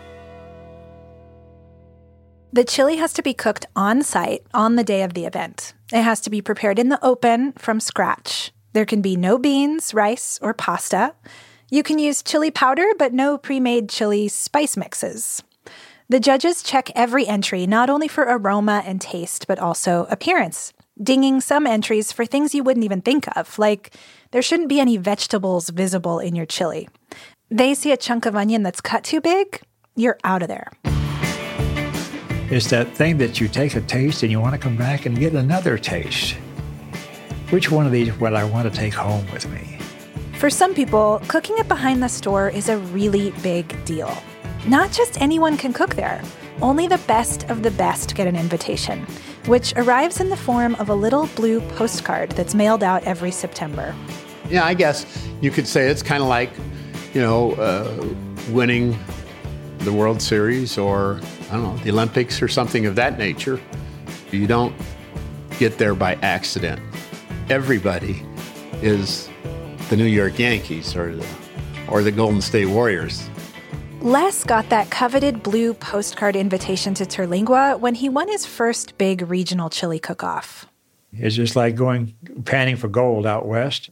The 2.52 2.64
chili 2.64 2.96
has 2.96 3.12
to 3.12 3.22
be 3.22 3.34
cooked 3.34 3.66
on 3.76 4.02
site 4.02 4.42
on 4.54 4.76
the 4.76 4.84
day 4.84 5.02
of 5.02 5.12
the 5.14 5.26
event. 5.26 5.74
It 5.92 6.02
has 6.02 6.20
to 6.22 6.30
be 6.30 6.40
prepared 6.40 6.78
in 6.78 6.88
the 6.88 7.04
open 7.04 7.52
from 7.52 7.78
scratch. 7.78 8.52
There 8.72 8.86
can 8.86 9.02
be 9.02 9.16
no 9.16 9.36
beans, 9.36 9.92
rice, 9.92 10.38
or 10.40 10.54
pasta. 10.54 11.14
You 11.70 11.82
can 11.82 11.98
use 11.98 12.22
chili 12.22 12.50
powder, 12.50 12.86
but 12.98 13.12
no 13.12 13.36
pre 13.36 13.60
made 13.60 13.88
chili 13.88 14.28
spice 14.28 14.76
mixes. 14.76 15.42
The 16.10 16.18
judges 16.18 16.64
check 16.64 16.90
every 16.96 17.24
entry 17.24 17.68
not 17.68 17.88
only 17.88 18.08
for 18.08 18.24
aroma 18.24 18.82
and 18.84 19.00
taste, 19.00 19.46
but 19.46 19.60
also 19.60 20.08
appearance, 20.10 20.72
dinging 21.00 21.40
some 21.40 21.68
entries 21.68 22.10
for 22.10 22.26
things 22.26 22.52
you 22.52 22.64
wouldn't 22.64 22.84
even 22.84 23.00
think 23.00 23.28
of, 23.36 23.56
like 23.60 23.94
there 24.32 24.42
shouldn't 24.42 24.68
be 24.68 24.80
any 24.80 24.96
vegetables 24.96 25.68
visible 25.68 26.18
in 26.18 26.34
your 26.34 26.46
chili. 26.46 26.88
They 27.48 27.74
see 27.74 27.92
a 27.92 27.96
chunk 27.96 28.26
of 28.26 28.34
onion 28.34 28.64
that's 28.64 28.80
cut 28.80 29.04
too 29.04 29.20
big, 29.20 29.60
you're 29.94 30.18
out 30.24 30.42
of 30.42 30.48
there. 30.48 30.72
It's 32.50 32.68
that 32.70 32.92
thing 32.96 33.18
that 33.18 33.40
you 33.40 33.46
take 33.46 33.76
a 33.76 33.80
taste 33.80 34.24
and 34.24 34.32
you 34.32 34.40
want 34.40 34.54
to 34.54 34.58
come 34.58 34.76
back 34.76 35.06
and 35.06 35.16
get 35.16 35.34
another 35.34 35.78
taste. 35.78 36.32
Which 37.50 37.70
one 37.70 37.86
of 37.86 37.92
these 37.92 38.12
would 38.18 38.32
I 38.32 38.42
want 38.42 38.68
to 38.68 38.76
take 38.76 38.94
home 38.94 39.30
with 39.32 39.48
me? 39.48 39.78
For 40.40 40.50
some 40.50 40.74
people, 40.74 41.22
cooking 41.28 41.56
it 41.58 41.68
behind 41.68 42.02
the 42.02 42.08
store 42.08 42.48
is 42.50 42.68
a 42.68 42.78
really 42.78 43.30
big 43.44 43.84
deal. 43.84 44.20
Not 44.66 44.92
just 44.92 45.20
anyone 45.22 45.56
can 45.56 45.72
cook 45.72 45.94
there. 45.94 46.22
Only 46.60 46.86
the 46.86 46.98
best 47.06 47.48
of 47.48 47.62
the 47.62 47.70
best 47.70 48.14
get 48.14 48.26
an 48.26 48.36
invitation, 48.36 49.06
which 49.46 49.72
arrives 49.76 50.20
in 50.20 50.28
the 50.28 50.36
form 50.36 50.74
of 50.74 50.90
a 50.90 50.94
little 50.94 51.28
blue 51.28 51.60
postcard 51.70 52.32
that's 52.32 52.54
mailed 52.54 52.82
out 52.82 53.02
every 53.04 53.30
September. 53.30 53.94
Yeah, 54.50 54.64
I 54.64 54.74
guess 54.74 55.06
you 55.40 55.50
could 55.50 55.66
say 55.66 55.88
it's 55.88 56.02
kind 56.02 56.22
of 56.22 56.28
like, 56.28 56.50
you 57.14 57.22
know, 57.22 57.52
uh, 57.52 58.06
winning 58.50 58.98
the 59.78 59.92
World 59.92 60.20
Series 60.20 60.76
or, 60.76 61.20
I 61.50 61.54
don't 61.54 61.62
know, 61.62 61.76
the 61.78 61.90
Olympics 61.90 62.42
or 62.42 62.48
something 62.48 62.84
of 62.84 62.96
that 62.96 63.16
nature. 63.16 63.58
You 64.30 64.46
don't 64.46 64.74
get 65.58 65.78
there 65.78 65.94
by 65.94 66.16
accident. 66.16 66.82
Everybody 67.48 68.22
is 68.82 69.30
the 69.88 69.96
New 69.96 70.04
York 70.04 70.38
Yankees 70.38 70.94
or 70.94 71.16
the, 71.16 71.26
or 71.88 72.02
the 72.02 72.12
Golden 72.12 72.42
State 72.42 72.66
Warriors. 72.66 73.26
Les 74.02 74.44
got 74.44 74.66
that 74.70 74.88
coveted 74.88 75.42
blue 75.42 75.74
postcard 75.74 76.34
invitation 76.34 76.94
to 76.94 77.04
Terlingua 77.04 77.78
when 77.78 77.94
he 77.94 78.08
won 78.08 78.26
his 78.28 78.46
first 78.46 78.96
big 78.96 79.20
regional 79.28 79.68
chili 79.68 79.98
cook 79.98 80.24
off. 80.24 80.64
It's 81.12 81.36
just 81.36 81.54
like 81.54 81.74
going 81.74 82.14
panning 82.46 82.76
for 82.76 82.88
gold 82.88 83.26
out 83.26 83.44
west. 83.44 83.90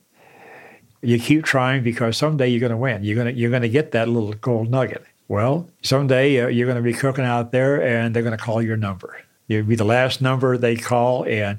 You 1.02 1.18
keep 1.18 1.44
trying 1.44 1.82
because 1.82 2.16
someday 2.16 2.48
you're 2.48 2.58
going 2.58 2.70
to 2.70 2.78
win. 2.78 3.04
You're 3.04 3.16
going 3.16 3.34
to 3.34 3.38
you're 3.38 3.50
going 3.50 3.60
to 3.60 3.68
get 3.68 3.92
that 3.92 4.08
little 4.08 4.32
gold 4.32 4.70
nugget. 4.70 5.04
Well, 5.28 5.68
someday 5.82 6.40
uh, 6.40 6.48
you're 6.48 6.66
going 6.66 6.82
to 6.82 6.82
be 6.82 6.94
cooking 6.94 7.26
out 7.26 7.52
there, 7.52 7.82
and 7.82 8.16
they're 8.16 8.22
going 8.22 8.36
to 8.36 8.42
call 8.42 8.62
your 8.62 8.78
number. 8.78 9.20
You'll 9.46 9.66
be 9.66 9.76
the 9.76 9.84
last 9.84 10.22
number 10.22 10.56
they 10.56 10.76
call, 10.76 11.26
and 11.26 11.58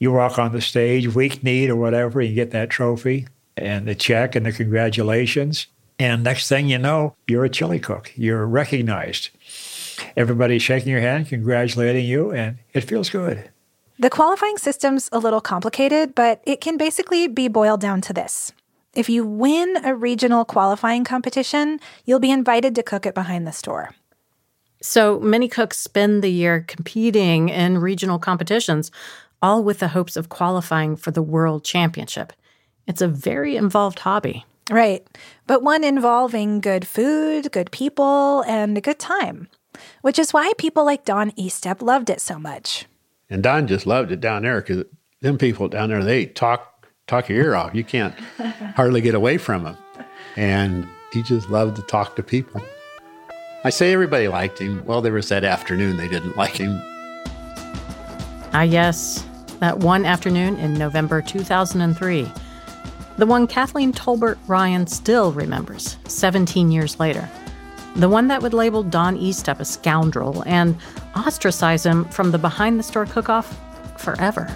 you 0.00 0.10
walk 0.10 0.40
on 0.40 0.50
the 0.50 0.60
stage, 0.60 1.14
weak 1.14 1.44
kneed 1.44 1.70
or 1.70 1.76
whatever, 1.76 2.18
and 2.18 2.30
you 2.30 2.34
get 2.34 2.50
that 2.50 2.68
trophy 2.68 3.28
and 3.56 3.86
the 3.86 3.94
check 3.94 4.34
and 4.34 4.44
the 4.44 4.50
congratulations. 4.50 5.68
And 6.00 6.24
next 6.24 6.48
thing 6.48 6.70
you 6.70 6.78
know, 6.78 7.14
you're 7.28 7.44
a 7.44 7.50
chili 7.50 7.78
cook. 7.78 8.10
You're 8.16 8.46
recognized. 8.46 9.28
Everybody's 10.16 10.62
shaking 10.62 10.90
your 10.90 11.02
hand, 11.02 11.28
congratulating 11.28 12.06
you, 12.06 12.32
and 12.32 12.56
it 12.72 12.84
feels 12.84 13.10
good. 13.10 13.50
The 13.98 14.08
qualifying 14.08 14.56
system's 14.56 15.10
a 15.12 15.18
little 15.18 15.42
complicated, 15.42 16.14
but 16.14 16.40
it 16.46 16.62
can 16.62 16.78
basically 16.78 17.28
be 17.28 17.48
boiled 17.48 17.82
down 17.82 18.00
to 18.00 18.14
this. 18.14 18.50
If 18.94 19.10
you 19.10 19.26
win 19.26 19.76
a 19.84 19.94
regional 19.94 20.46
qualifying 20.46 21.04
competition, 21.04 21.80
you'll 22.06 22.18
be 22.18 22.30
invited 22.30 22.74
to 22.76 22.82
cook 22.82 23.04
it 23.04 23.14
behind 23.14 23.46
the 23.46 23.52
store. 23.52 23.90
So 24.80 25.20
many 25.20 25.48
cooks 25.48 25.76
spend 25.76 26.24
the 26.24 26.32
year 26.32 26.64
competing 26.66 27.50
in 27.50 27.76
regional 27.76 28.18
competitions, 28.18 28.90
all 29.42 29.62
with 29.62 29.80
the 29.80 29.88
hopes 29.88 30.16
of 30.16 30.30
qualifying 30.30 30.96
for 30.96 31.10
the 31.10 31.20
World 31.20 31.62
Championship. 31.62 32.32
It's 32.86 33.02
a 33.02 33.06
very 33.06 33.54
involved 33.54 33.98
hobby. 33.98 34.46
Right. 34.70 35.04
But 35.46 35.62
one 35.62 35.82
involving 35.84 36.60
good 36.60 36.86
food, 36.86 37.50
good 37.52 37.70
people, 37.72 38.42
and 38.46 38.78
a 38.78 38.80
good 38.80 38.98
time. 39.00 39.48
which 40.02 40.18
is 40.18 40.32
why 40.32 40.52
people 40.58 40.84
like 40.84 41.04
Don 41.04 41.30
Estep 41.32 41.82
loved 41.82 42.10
it 42.10 42.20
so 42.20 42.38
much. 42.38 42.86
And 43.28 43.42
Don 43.42 43.66
just 43.66 43.86
loved 43.86 44.10
it 44.12 44.20
down 44.20 44.42
there 44.42 44.60
because 44.60 44.84
them 45.20 45.38
people 45.38 45.68
down 45.68 45.88
there, 45.88 46.02
they 46.02 46.26
talk 46.26 46.86
talk 47.06 47.28
your 47.28 47.38
ear 47.38 47.54
off. 47.54 47.74
You 47.74 47.84
can't 47.84 48.14
hardly 48.76 49.00
get 49.00 49.14
away 49.14 49.38
from 49.38 49.64
them. 49.64 49.76
And 50.36 50.86
he 51.12 51.22
just 51.22 51.50
loved 51.50 51.76
to 51.76 51.82
talk 51.82 52.14
to 52.16 52.22
people. 52.22 52.62
I 53.64 53.70
say 53.70 53.92
everybody 53.92 54.28
liked 54.28 54.58
him. 54.60 54.84
Well, 54.86 55.02
there 55.02 55.12
was 55.12 55.28
that 55.28 55.44
afternoon 55.44 55.96
they 55.96 56.08
didn't 56.08 56.36
like 56.36 56.52
him. 56.56 56.80
Ah, 58.52 58.62
yes, 58.62 59.24
that 59.60 59.78
one 59.78 60.04
afternoon 60.04 60.56
in 60.58 60.74
November 60.74 61.20
2003. 61.20 62.30
The 63.20 63.26
one 63.26 63.46
Kathleen 63.46 63.92
Tolbert 63.92 64.38
Ryan 64.46 64.86
still 64.86 65.30
remembers 65.32 65.98
17 66.06 66.72
years 66.72 66.98
later. 66.98 67.28
The 67.96 68.08
one 68.08 68.28
that 68.28 68.40
would 68.40 68.54
label 68.54 68.82
Don 68.82 69.14
Estep 69.18 69.60
a 69.60 69.64
scoundrel 69.66 70.42
and 70.46 70.74
ostracize 71.14 71.84
him 71.84 72.06
from 72.06 72.30
the 72.30 72.38
behind 72.38 72.78
the 72.78 72.82
store 72.82 73.04
cook 73.04 73.28
off 73.28 73.46
forever. 74.00 74.46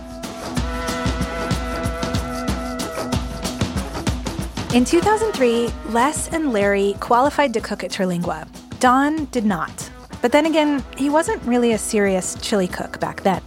In 4.72 4.86
2003, 4.86 5.70
Les 5.90 6.32
and 6.32 6.50
Larry 6.50 6.96
qualified 7.00 7.52
to 7.52 7.60
cook 7.60 7.84
at 7.84 7.90
Terlingua. 7.90 8.48
Don 8.80 9.26
did 9.26 9.44
not. 9.44 9.90
But 10.22 10.32
then 10.32 10.46
again, 10.46 10.82
he 10.96 11.10
wasn't 11.10 11.42
really 11.42 11.72
a 11.72 11.78
serious 11.78 12.34
chili 12.40 12.68
cook 12.68 12.98
back 12.98 13.24
then. 13.24 13.42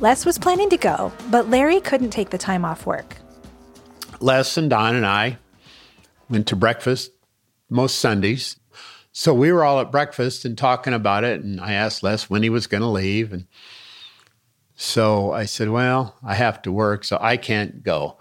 Les 0.00 0.26
was 0.26 0.36
planning 0.36 0.68
to 0.68 0.76
go, 0.76 1.10
but 1.30 1.48
Larry 1.48 1.80
couldn't 1.80 2.10
take 2.10 2.28
the 2.28 2.36
time 2.36 2.66
off 2.66 2.84
work. 2.84 3.16
Les 4.20 4.56
and 4.56 4.70
Don 4.70 4.94
and 4.94 5.06
I 5.06 5.38
went 6.28 6.46
to 6.48 6.56
breakfast 6.56 7.12
most 7.70 7.98
Sundays. 7.98 8.56
So 9.12 9.34
we 9.34 9.52
were 9.52 9.64
all 9.64 9.80
at 9.80 9.90
breakfast 9.90 10.44
and 10.44 10.56
talking 10.56 10.94
about 10.94 11.24
it. 11.24 11.42
And 11.42 11.60
I 11.60 11.72
asked 11.72 12.02
Les 12.02 12.30
when 12.30 12.42
he 12.42 12.50
was 12.50 12.66
going 12.66 12.82
to 12.82 12.88
leave. 12.88 13.32
And 13.32 13.46
so 14.74 15.32
I 15.32 15.44
said, 15.44 15.70
Well, 15.70 16.16
I 16.22 16.34
have 16.34 16.62
to 16.62 16.72
work, 16.72 17.04
so 17.04 17.18
I 17.20 17.36
can't 17.36 17.82
go. 17.82 18.18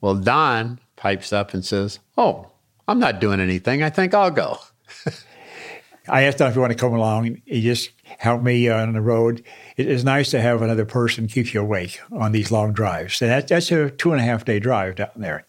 Well, 0.00 0.14
Don 0.14 0.80
pipes 0.94 1.32
up 1.32 1.54
and 1.54 1.64
says, 1.64 1.98
Oh, 2.16 2.52
I'm 2.86 3.00
not 3.00 3.20
doing 3.20 3.40
anything. 3.40 3.82
I 3.82 3.90
think 3.90 4.14
I'll 4.14 4.30
go. 4.30 4.58
I 6.08 6.22
asked 6.22 6.40
him 6.40 6.46
if 6.46 6.54
he 6.54 6.60
wanted 6.60 6.74
to 6.74 6.80
come 6.80 6.94
along. 6.94 7.42
He 7.44 7.62
just 7.62 7.90
helped 8.04 8.44
me 8.44 8.68
on 8.68 8.92
the 8.92 9.00
road. 9.00 9.42
It 9.76 9.88
is 9.88 10.04
nice 10.04 10.30
to 10.30 10.40
have 10.40 10.62
another 10.62 10.86
person 10.86 11.28
keep 11.28 11.52
you 11.52 11.60
awake 11.60 12.00
on 12.10 12.32
these 12.32 12.50
long 12.50 12.72
drives. 12.72 13.20
And 13.20 13.30
that, 13.30 13.48
that's 13.48 13.70
a 13.70 13.90
two 13.90 14.12
and 14.12 14.20
a 14.20 14.24
half 14.24 14.44
day 14.44 14.58
drive 14.58 14.96
down 14.96 15.10
there. 15.16 15.46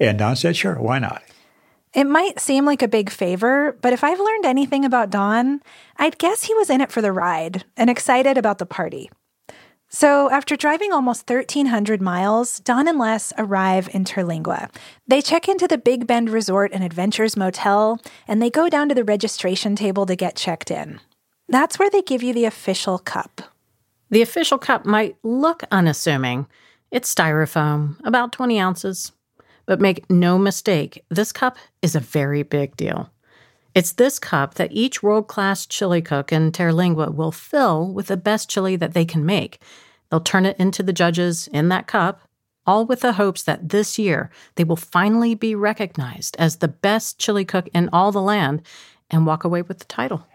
And 0.00 0.18
Don 0.18 0.36
said, 0.36 0.56
sure, 0.56 0.76
why 0.76 0.98
not? 0.98 1.22
It 1.92 2.04
might 2.04 2.40
seem 2.40 2.64
like 2.64 2.82
a 2.82 2.88
big 2.88 3.10
favor, 3.10 3.76
but 3.80 3.92
if 3.92 4.04
I've 4.04 4.20
learned 4.20 4.44
anything 4.44 4.84
about 4.84 5.10
Don, 5.10 5.60
I'd 5.96 6.18
guess 6.18 6.44
he 6.44 6.54
was 6.54 6.68
in 6.68 6.80
it 6.80 6.92
for 6.92 7.00
the 7.00 7.12
ride 7.12 7.64
and 7.76 7.88
excited 7.88 8.36
about 8.36 8.58
the 8.58 8.66
party. 8.66 9.10
So, 9.88 10.28
after 10.30 10.56
driving 10.56 10.92
almost 10.92 11.30
1,300 11.30 12.02
miles, 12.02 12.58
Don 12.60 12.88
and 12.88 12.98
Les 12.98 13.32
arrive 13.38 13.88
in 13.94 14.04
Terlingua. 14.04 14.68
They 15.06 15.22
check 15.22 15.48
into 15.48 15.68
the 15.68 15.78
Big 15.78 16.06
Bend 16.06 16.28
Resort 16.28 16.72
and 16.74 16.82
Adventures 16.82 17.36
Motel, 17.36 18.00
and 18.26 18.42
they 18.42 18.50
go 18.50 18.68
down 18.68 18.88
to 18.88 18.94
the 18.94 19.04
registration 19.04 19.76
table 19.76 20.04
to 20.04 20.16
get 20.16 20.36
checked 20.36 20.72
in. 20.72 21.00
That's 21.48 21.78
where 21.78 21.90
they 21.90 22.02
give 22.02 22.22
you 22.22 22.34
the 22.34 22.44
official 22.44 22.98
cup. 22.98 23.42
The 24.10 24.22
official 24.22 24.58
cup 24.58 24.84
might 24.84 25.16
look 25.22 25.62
unassuming. 25.70 26.46
It's 26.90 27.12
styrofoam, 27.12 27.96
about 28.04 28.32
20 28.32 28.58
ounces. 28.58 29.12
But 29.66 29.80
make 29.80 30.08
no 30.08 30.38
mistake, 30.38 31.04
this 31.08 31.32
cup 31.32 31.56
is 31.82 31.96
a 31.96 32.00
very 32.00 32.42
big 32.42 32.76
deal. 32.76 33.10
It's 33.74 33.92
this 33.92 34.18
cup 34.18 34.54
that 34.54 34.72
each 34.72 35.02
world 35.02 35.28
class 35.28 35.66
chili 35.66 36.00
cook 36.00 36.32
in 36.32 36.50
Terlingua 36.52 37.14
will 37.14 37.32
fill 37.32 37.92
with 37.92 38.06
the 38.06 38.16
best 38.16 38.48
chili 38.48 38.76
that 38.76 38.94
they 38.94 39.04
can 39.04 39.26
make. 39.26 39.60
They'll 40.10 40.20
turn 40.20 40.46
it 40.46 40.56
into 40.58 40.82
the 40.82 40.92
judges 40.92 41.48
in 41.48 41.68
that 41.68 41.86
cup, 41.86 42.22
all 42.64 42.86
with 42.86 43.00
the 43.00 43.14
hopes 43.14 43.42
that 43.42 43.68
this 43.68 43.98
year 43.98 44.30
they 44.54 44.64
will 44.64 44.76
finally 44.76 45.34
be 45.34 45.54
recognized 45.54 46.36
as 46.38 46.56
the 46.56 46.68
best 46.68 47.18
chili 47.18 47.44
cook 47.44 47.68
in 47.74 47.90
all 47.92 48.12
the 48.12 48.22
land 48.22 48.62
and 49.10 49.26
walk 49.26 49.44
away 49.44 49.62
with 49.62 49.78
the 49.78 49.84
title. 49.84 50.26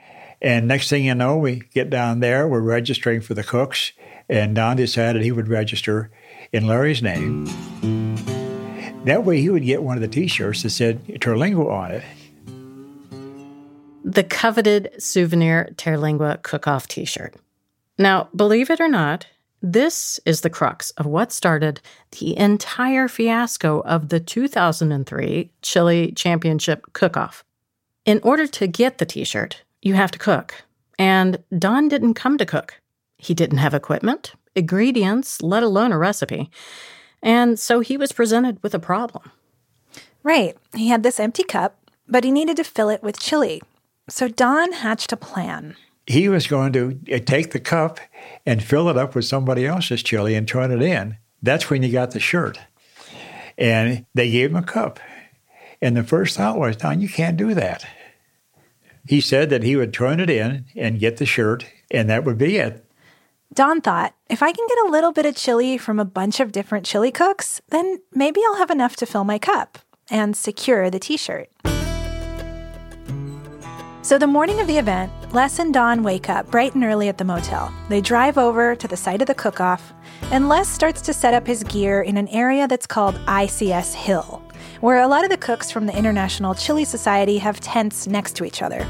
And 0.42 0.68
next 0.68 0.90
thing 0.90 1.06
you 1.06 1.16
know, 1.16 1.38
we 1.38 1.64
get 1.74 1.90
down 1.90 2.20
there, 2.20 2.48
we're 2.48 2.62
registering 2.62 3.22
for 3.22 3.34
the 3.34 3.44
cooks, 3.44 3.92
and 4.28 4.56
Don 4.56 4.78
decided 4.78 5.22
he 5.22 5.32
would 5.32 5.48
register 5.48 6.10
in 6.52 6.68
Larry's 6.68 7.02
name. 7.02 7.46
That 9.06 9.24
way 9.24 9.42
he 9.42 9.50
would 9.50 9.64
get 9.64 9.84
one 9.84 9.98
of 9.98 10.02
the 10.02 10.08
t 10.08 10.28
shirts 10.28 10.64
that 10.64 10.72
said 10.72 11.06
Terlingua 11.06 11.72
on 11.72 11.92
it 11.92 12.04
the 14.04 14.24
coveted 14.24 14.92
souvenir 14.98 15.70
Terlingua 15.76 16.42
cook-off 16.42 16.88
t-shirt. 16.88 17.36
Now, 17.98 18.30
believe 18.36 18.70
it 18.70 18.82
or 18.82 18.88
not, 18.88 19.28
this 19.62 20.20
is 20.26 20.42
the 20.42 20.50
crux 20.50 20.92
of 20.92 21.06
what 21.06 21.32
started 21.32 21.82
the 22.20 22.36
entire 22.38 23.08
fiasco 23.08 23.82
of 23.82 24.10
the 24.10 24.20
2003 24.20 25.52
Chili 25.62 26.12
Championship 26.14 26.92
cook-off. 26.94 27.44
In 28.06 28.20
order 28.24 28.48
to 28.48 28.66
get 28.66 28.98
the 28.98 29.06
t-shirt, 29.06 29.62
you 29.82 29.94
have 29.96 30.12
to 30.12 30.20
cook. 30.20 30.64
And 31.00 31.44
Don 31.58 31.88
didn't 31.88 32.14
come 32.14 32.38
to 32.38 32.46
cook. 32.46 32.80
He 33.18 33.34
didn't 33.34 33.60
have 33.60 33.74
equipment, 33.74 34.34
ingredients, 34.56 35.42
let 35.42 35.64
alone 35.64 35.92
a 35.92 35.98
recipe. 35.98 36.50
And 37.22 37.60
so 37.60 37.80
he 37.80 37.98
was 37.98 38.12
presented 38.12 38.62
with 38.64 38.74
a 38.74 38.80
problem. 38.80 39.32
Right. 40.24 40.58
He 40.76 40.90
had 40.90 41.04
this 41.04 41.20
empty 41.20 41.44
cup, 41.44 41.78
but 42.08 42.24
he 42.24 42.32
needed 42.32 42.58
to 42.58 42.64
fill 42.64 42.90
it 42.90 43.04
with 43.04 43.20
chili, 43.20 43.62
so 44.10 44.28
Don 44.28 44.74
hatched 44.74 45.14
a 45.14 45.18
plan. 45.18 45.76
He 46.06 46.28
was 46.28 46.48
going 46.48 46.74
to 46.74 47.00
uh, 47.12 47.20
take 47.20 47.52
the 47.52 47.60
cup 47.60 48.00
and 48.46 48.62
fill 48.62 48.90
it 48.90 48.98
up 48.98 49.16
with 49.16 49.26
somebody 49.26 49.66
else's 49.66 50.04
chili 50.04 50.36
and 50.36 50.48
turn 50.48 50.72
it 50.72 50.82
in. 50.82 51.18
That's 51.42 51.70
when 51.70 51.84
he 51.84 51.92
got 51.92 52.12
the 52.12 52.20
shirt. 52.20 52.60
And 53.58 54.06
they 54.14 54.30
gave 54.30 54.50
him 54.50 54.58
a 54.58 54.64
cup. 54.64 55.00
And 55.82 55.96
the 55.96 56.04
first 56.04 56.36
thought 56.36 56.60
was, 56.60 56.76
Don, 56.76 57.02
you 57.02 57.10
can't 57.10 57.38
do 57.38 57.54
that. 57.54 57.86
He 59.08 59.22
said 59.22 59.50
that 59.50 59.64
he 59.64 59.76
would 59.76 59.94
turn 59.94 60.20
it 60.20 60.30
in 60.30 60.66
and 60.76 61.00
get 61.00 61.18
the 61.18 61.26
shirt, 61.26 61.66
and 61.90 62.10
that 62.10 62.24
would 62.24 62.38
be 62.38 62.58
it. 62.58 62.86
Don 63.54 63.82
thought, 63.82 64.16
if 64.30 64.42
I 64.42 64.54
can 64.54 64.66
get 64.68 64.78
a 64.86 64.92
little 64.92 65.12
bit 65.12 65.26
of 65.26 65.36
chili 65.36 65.78
from 65.78 66.00
a 66.00 66.06
bunch 66.06 66.40
of 66.40 66.54
different 66.54 66.86
chili 66.86 67.12
cooks, 67.12 67.62
then 67.70 68.00
maybe 68.14 68.40
I'll 68.46 68.56
have 68.56 68.72
enough 68.72 68.96
to 68.98 69.06
fill 69.06 69.26
my 69.26 69.40
cup 69.40 69.80
and 70.10 70.38
secure 70.38 70.90
the 70.90 71.00
t 71.00 71.18
shirt. 71.18 71.50
So, 74.04 74.18
the 74.18 74.28
morning 74.28 74.60
of 74.60 74.68
the 74.68 74.78
event, 74.78 75.12
Les 75.34 75.60
and 75.60 75.74
Don 75.74 76.02
wake 76.02 76.30
up 76.30 76.50
bright 76.50 76.76
and 76.76 76.84
early 76.84 77.08
at 77.08 77.18
the 77.18 77.24
motel. 77.24 77.74
They 77.88 78.02
drive 78.02 78.38
over 78.38 78.76
to 78.76 78.88
the 78.88 78.98
site 78.98 79.22
of 79.22 79.28
the 79.28 79.36
cook 79.36 79.62
off, 79.62 79.94
and 80.32 80.50
Les 80.50 80.68
starts 80.68 81.02
to 81.04 81.14
set 81.14 81.34
up 81.34 81.46
his 81.46 81.64
gear 81.64 82.02
in 82.02 82.18
an 82.18 82.28
area 82.30 82.68
that's 82.68 82.88
called 82.88 83.16
ICS 83.26 83.94
Hill, 83.94 84.42
where 84.82 85.00
a 85.00 85.08
lot 85.08 85.24
of 85.24 85.30
the 85.30 85.38
cooks 85.38 85.72
from 85.72 85.86
the 85.86 85.96
International 85.96 86.54
Chili 86.54 86.86
Society 86.86 87.38
have 87.38 87.60
tents 87.60 88.08
next 88.08 88.36
to 88.36 88.44
each 88.44 88.62
other. 88.62 88.86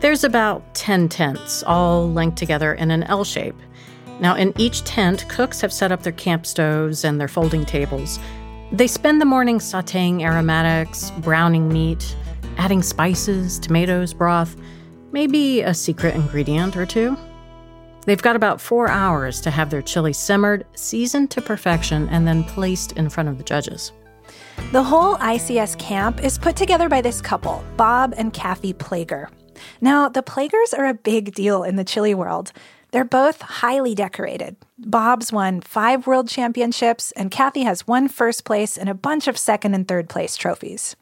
There's 0.00 0.24
about 0.24 0.74
10 0.74 1.08
tents, 1.08 1.62
all 1.64 2.08
linked 2.08 2.38
together 2.38 2.74
in 2.74 2.90
an 2.90 3.02
L 3.04 3.24
shape. 3.24 3.56
Now, 4.20 4.36
in 4.36 4.52
each 4.56 4.84
tent, 4.84 5.28
cooks 5.28 5.60
have 5.60 5.72
set 5.72 5.90
up 5.92 6.02
their 6.02 6.12
camp 6.12 6.46
stoves 6.46 7.04
and 7.04 7.20
their 7.20 7.28
folding 7.28 7.64
tables. 7.64 8.18
They 8.72 8.86
spend 8.86 9.20
the 9.20 9.26
morning 9.26 9.58
sauteing 9.58 10.22
aromatics, 10.22 11.10
browning 11.18 11.68
meat, 11.68 12.16
adding 12.56 12.82
spices, 12.82 13.58
tomatoes, 13.58 14.14
broth, 14.14 14.56
maybe 15.12 15.62
a 15.62 15.74
secret 15.74 16.14
ingredient 16.14 16.76
or 16.76 16.86
two. 16.86 17.16
They've 18.06 18.22
got 18.22 18.36
about 18.36 18.60
four 18.60 18.88
hours 18.88 19.40
to 19.40 19.50
have 19.50 19.70
their 19.70 19.82
chili 19.82 20.12
simmered, 20.12 20.64
seasoned 20.74 21.30
to 21.32 21.42
perfection, 21.42 22.08
and 22.08 22.26
then 22.26 22.44
placed 22.44 22.92
in 22.92 23.08
front 23.10 23.28
of 23.28 23.36
the 23.36 23.44
judges. 23.44 23.92
The 24.72 24.82
whole 24.82 25.16
ICS 25.16 25.78
camp 25.78 26.22
is 26.22 26.38
put 26.38 26.56
together 26.56 26.88
by 26.88 27.00
this 27.00 27.20
couple, 27.20 27.64
Bob 27.76 28.14
and 28.16 28.32
Kathy 28.32 28.74
Plager. 28.74 29.28
Now, 29.80 30.08
the 30.08 30.22
Plagers 30.22 30.76
are 30.76 30.86
a 30.86 30.94
big 30.94 31.34
deal 31.34 31.62
in 31.62 31.76
the 31.76 31.84
chili 31.84 32.14
world. 32.14 32.52
They're 32.90 33.04
both 33.04 33.40
highly 33.40 33.94
decorated. 33.94 34.56
Bob's 34.78 35.32
won 35.32 35.60
five 35.60 36.06
world 36.06 36.28
championships, 36.28 37.12
and 37.12 37.30
Kathy 37.30 37.62
has 37.62 37.86
one 37.86 38.08
first 38.08 38.44
place 38.44 38.76
and 38.76 38.88
a 38.88 38.94
bunch 38.94 39.28
of 39.28 39.38
second 39.38 39.74
and 39.74 39.86
third 39.86 40.08
place 40.08 40.36
trophies. 40.36 40.96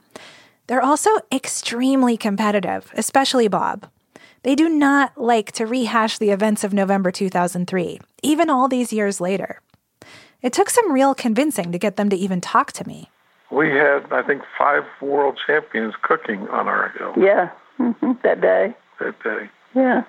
They're 0.67 0.83
also 0.83 1.11
extremely 1.33 2.17
competitive, 2.17 2.91
especially 2.95 3.49
Bob. 3.49 3.89
They 4.43 4.55
do 4.55 4.69
not 4.69 5.17
like 5.17 5.53
to 5.53 5.67
rehash 5.67 6.19
the 6.19 6.31
events 6.31 6.65
of 6.65 6.73
November 6.73 7.11
2003, 7.11 7.99
even 8.23 8.51
all 8.51 8.69
these 8.69 8.93
years 8.93 9.21
later. 9.21 9.61
It 10.43 10.53
took 10.53 10.69
some 10.69 10.93
real 10.93 11.15
convincing 11.15 11.73
to 11.73 11.79
get 11.79 11.97
them 11.97 12.11
to 12.11 12.17
even 12.17 12.41
talk 12.41 12.73
to 12.73 12.87
me. 12.87 13.09
We 13.55 13.71
had, 13.71 14.13
I 14.13 14.23
think, 14.27 14.43
five 14.59 14.83
world 15.01 15.39
champions 15.47 15.95
cooking 16.03 16.49
on 16.49 16.67
our 16.67 16.89
hill. 16.99 17.15
Yeah, 17.17 17.51
mm-hmm. 17.79 18.13
that 18.25 18.41
day. 18.41 18.75
That 19.01 19.23
day. 19.23 19.49
Yeah. 19.75 20.03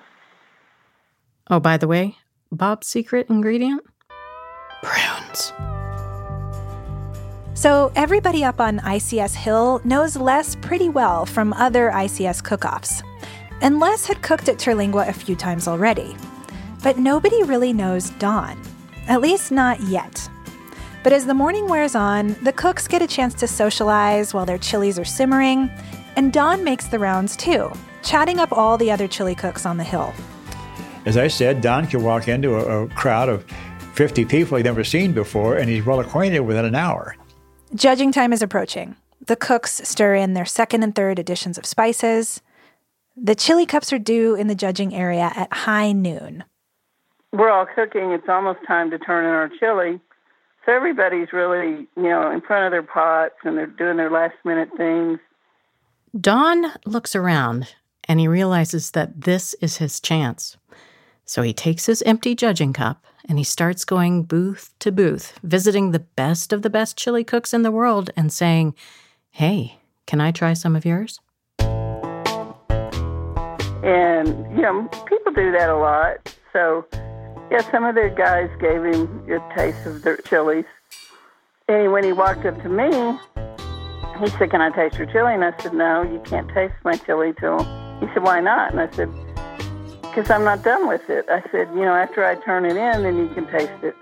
Oh, 1.48 1.60
by 1.60 1.76
the 1.76 1.86
way, 1.86 2.16
Bob's 2.50 2.88
secret 2.88 3.28
ingredient? 3.30 3.82
Prunes. 4.82 5.52
So, 7.54 7.92
everybody 7.94 8.42
up 8.42 8.60
on 8.60 8.80
ICS 8.80 9.34
Hill 9.34 9.80
knows 9.84 10.16
Les 10.16 10.56
pretty 10.56 10.88
well 10.88 11.24
from 11.24 11.52
other 11.52 11.90
ICS 11.90 12.42
cook 12.42 12.64
offs. 12.64 13.02
And 13.62 13.78
Les 13.78 14.06
had 14.06 14.22
cooked 14.22 14.48
at 14.48 14.58
Terlingua 14.58 15.08
a 15.08 15.12
few 15.12 15.36
times 15.36 15.68
already. 15.68 16.16
But 16.82 16.98
nobody 16.98 17.42
really 17.44 17.72
knows 17.72 18.10
Don. 18.10 18.60
At 19.08 19.20
least 19.20 19.52
not 19.52 19.80
yet. 19.82 20.28
But 21.06 21.12
as 21.12 21.24
the 21.24 21.34
morning 21.34 21.68
wears 21.68 21.94
on, 21.94 22.34
the 22.42 22.52
cooks 22.52 22.88
get 22.88 23.00
a 23.00 23.06
chance 23.06 23.32
to 23.34 23.46
socialize 23.46 24.34
while 24.34 24.44
their 24.44 24.58
chilies 24.58 24.98
are 24.98 25.04
simmering, 25.04 25.70
and 26.16 26.32
Don 26.32 26.64
makes 26.64 26.88
the 26.88 26.98
rounds 26.98 27.36
too, 27.36 27.70
chatting 28.02 28.40
up 28.40 28.50
all 28.50 28.76
the 28.76 28.90
other 28.90 29.06
chili 29.06 29.36
cooks 29.36 29.64
on 29.64 29.76
the 29.76 29.84
hill. 29.84 30.12
As 31.04 31.16
I 31.16 31.28
said, 31.28 31.60
Don 31.60 31.86
can 31.86 32.02
walk 32.02 32.26
into 32.26 32.56
a, 32.56 32.86
a 32.86 32.88
crowd 32.88 33.28
of 33.28 33.44
50 33.94 34.24
people 34.24 34.56
he'd 34.56 34.64
never 34.64 34.82
seen 34.82 35.12
before, 35.12 35.56
and 35.56 35.70
he's 35.70 35.86
well 35.86 36.00
acquainted 36.00 36.40
within 36.40 36.64
an 36.64 36.74
hour. 36.74 37.14
Judging 37.72 38.10
time 38.10 38.32
is 38.32 38.42
approaching. 38.42 38.96
The 39.24 39.36
cooks 39.36 39.80
stir 39.88 40.16
in 40.16 40.34
their 40.34 40.44
second 40.44 40.82
and 40.82 40.92
third 40.92 41.20
additions 41.20 41.56
of 41.56 41.66
spices. 41.66 42.42
The 43.16 43.36
chili 43.36 43.64
cups 43.64 43.92
are 43.92 44.00
due 44.00 44.34
in 44.34 44.48
the 44.48 44.56
judging 44.56 44.92
area 44.92 45.30
at 45.36 45.52
high 45.52 45.92
noon. 45.92 46.42
We're 47.32 47.52
all 47.52 47.66
cooking. 47.76 48.10
It's 48.10 48.28
almost 48.28 48.58
time 48.66 48.90
to 48.90 48.98
turn 48.98 49.24
in 49.24 49.30
our 49.30 49.48
chili. 49.60 50.00
So 50.66 50.72
everybody's 50.72 51.32
really, 51.32 51.86
you 51.96 52.02
know, 52.02 52.28
in 52.30 52.40
front 52.40 52.66
of 52.66 52.72
their 52.72 52.82
pots 52.82 53.36
and 53.44 53.56
they're 53.56 53.66
doing 53.66 53.96
their 53.96 54.10
last 54.10 54.34
minute 54.44 54.68
things. 54.76 55.20
Don 56.20 56.72
looks 56.84 57.14
around 57.14 57.72
and 58.08 58.18
he 58.18 58.26
realizes 58.26 58.90
that 58.90 59.22
this 59.22 59.54
is 59.60 59.76
his 59.76 60.00
chance. 60.00 60.56
So 61.24 61.42
he 61.42 61.52
takes 61.52 61.86
his 61.86 62.02
empty 62.02 62.34
judging 62.34 62.72
cup 62.72 63.04
and 63.28 63.38
he 63.38 63.44
starts 63.44 63.84
going 63.84 64.24
booth 64.24 64.74
to 64.80 64.90
booth, 64.90 65.38
visiting 65.44 65.92
the 65.92 66.00
best 66.00 66.52
of 66.52 66.62
the 66.62 66.70
best 66.70 66.96
chili 66.96 67.22
cooks 67.22 67.54
in 67.54 67.62
the 67.62 67.70
world 67.70 68.10
and 68.16 68.32
saying, 68.32 68.74
Hey, 69.30 69.78
can 70.06 70.20
I 70.20 70.32
try 70.32 70.52
some 70.52 70.74
of 70.74 70.84
yours? 70.84 71.20
And, 73.84 74.28
you 74.56 74.62
know, 74.62 74.88
people 75.06 75.32
do 75.32 75.52
that 75.52 75.70
a 75.70 75.76
lot. 75.76 76.36
So, 76.52 76.84
yeah, 77.50 77.70
some 77.70 77.84
of 77.84 77.94
their 77.94 78.10
guys 78.10 78.50
gave 78.60 78.82
him 78.84 79.30
a 79.30 79.54
taste 79.54 79.86
of 79.86 80.02
their 80.02 80.16
chilies. 80.18 80.64
And 81.68 81.92
when 81.92 82.04
he 82.04 82.12
walked 82.12 82.44
up 82.44 82.60
to 82.62 82.68
me, 82.68 83.18
he 84.20 84.28
said, 84.38 84.50
Can 84.50 84.60
I 84.60 84.70
taste 84.70 84.96
your 84.96 85.06
chili? 85.06 85.34
And 85.34 85.44
I 85.44 85.52
said, 85.60 85.74
No, 85.74 86.02
you 86.02 86.20
can't 86.24 86.48
taste 86.50 86.74
my 86.84 86.96
chili 86.96 87.34
till. 87.38 87.58
He 88.00 88.06
said, 88.14 88.22
Why 88.22 88.40
not? 88.40 88.72
And 88.72 88.80
I 88.80 88.90
said, 88.92 89.10
Because 90.02 90.30
I'm 90.30 90.44
not 90.44 90.62
done 90.62 90.88
with 90.88 91.08
it. 91.08 91.26
I 91.28 91.42
said, 91.50 91.68
You 91.74 91.80
know, 91.80 91.94
after 91.94 92.24
I 92.24 92.36
turn 92.36 92.64
it 92.64 92.76
in, 92.76 93.02
then 93.02 93.16
you 93.16 93.28
can 93.28 93.46
taste 93.46 93.82
it. 93.82 93.94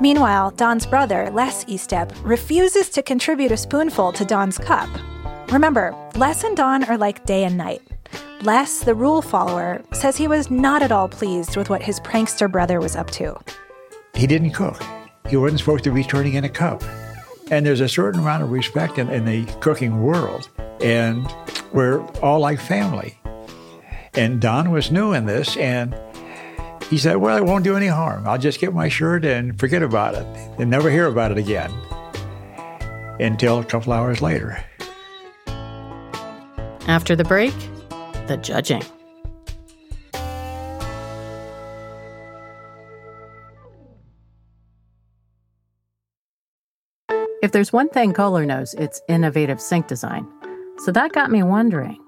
Meanwhile, 0.00 0.52
Don's 0.52 0.86
brother, 0.86 1.28
Les 1.32 1.64
Estep, 1.64 2.12
refuses 2.22 2.88
to 2.90 3.02
contribute 3.02 3.50
a 3.50 3.56
spoonful 3.56 4.12
to 4.12 4.24
Don's 4.24 4.58
cup. 4.58 4.88
Remember, 5.50 5.94
Les 6.14 6.44
and 6.44 6.56
Don 6.56 6.84
are 6.84 6.98
like 6.98 7.24
day 7.26 7.44
and 7.44 7.56
night. 7.56 7.82
Les, 8.42 8.80
the 8.80 8.94
rule 8.94 9.20
follower, 9.20 9.82
says 9.92 10.16
he 10.16 10.28
was 10.28 10.48
not 10.48 10.80
at 10.80 10.92
all 10.92 11.08
pleased 11.08 11.56
with 11.56 11.68
what 11.68 11.82
his 11.82 11.98
prankster 12.00 12.50
brother 12.50 12.80
was 12.80 12.94
up 12.94 13.10
to. 13.10 13.36
He 14.14 14.28
didn't 14.28 14.52
cook. 14.52 14.80
He 15.28 15.36
wasn't 15.36 15.58
supposed 15.58 15.82
to 15.84 15.90
be 15.90 16.04
turning 16.04 16.34
in 16.34 16.44
a 16.44 16.48
cup. 16.48 16.82
And 17.50 17.66
there's 17.66 17.80
a 17.80 17.88
certain 17.88 18.20
amount 18.20 18.44
of 18.44 18.52
respect 18.52 18.98
in, 18.98 19.08
in 19.08 19.24
the 19.24 19.44
cooking 19.60 20.02
world, 20.02 20.48
and 20.82 21.26
we're 21.72 22.00
all 22.20 22.38
like 22.38 22.60
family. 22.60 23.18
And 24.14 24.40
Don 24.40 24.70
was 24.70 24.92
new 24.92 25.12
in 25.12 25.26
this, 25.26 25.56
and 25.56 25.98
he 26.90 26.98
said, 26.98 27.16
Well, 27.16 27.36
it 27.36 27.44
won't 27.44 27.64
do 27.64 27.76
any 27.76 27.86
harm. 27.88 28.26
I'll 28.28 28.38
just 28.38 28.60
get 28.60 28.72
my 28.72 28.88
shirt 28.88 29.24
and 29.24 29.58
forget 29.58 29.82
about 29.82 30.14
it 30.14 30.26
and 30.58 30.70
never 30.70 30.90
hear 30.90 31.06
about 31.06 31.32
it 31.32 31.38
again. 31.38 31.72
Until 33.18 33.58
a 33.58 33.64
couple 33.64 33.92
hours 33.92 34.22
later. 34.22 34.64
After 36.86 37.16
the 37.16 37.24
break, 37.24 37.54
the 38.28 38.36
judging. 38.36 38.82
If 47.40 47.52
there's 47.52 47.72
one 47.72 47.88
thing 47.88 48.12
Kohler 48.12 48.44
knows, 48.44 48.74
it's 48.74 49.00
innovative 49.08 49.60
sink 49.60 49.86
design. 49.86 50.26
So 50.78 50.92
that 50.92 51.12
got 51.12 51.30
me 51.30 51.42
wondering 51.42 51.98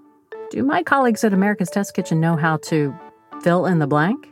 do 0.50 0.64
my 0.64 0.82
colleagues 0.82 1.22
at 1.22 1.32
America's 1.32 1.70
Test 1.70 1.94
Kitchen 1.94 2.20
know 2.20 2.36
how 2.36 2.56
to 2.56 2.92
fill 3.40 3.66
in 3.66 3.78
the 3.78 3.86
blank? 3.86 4.26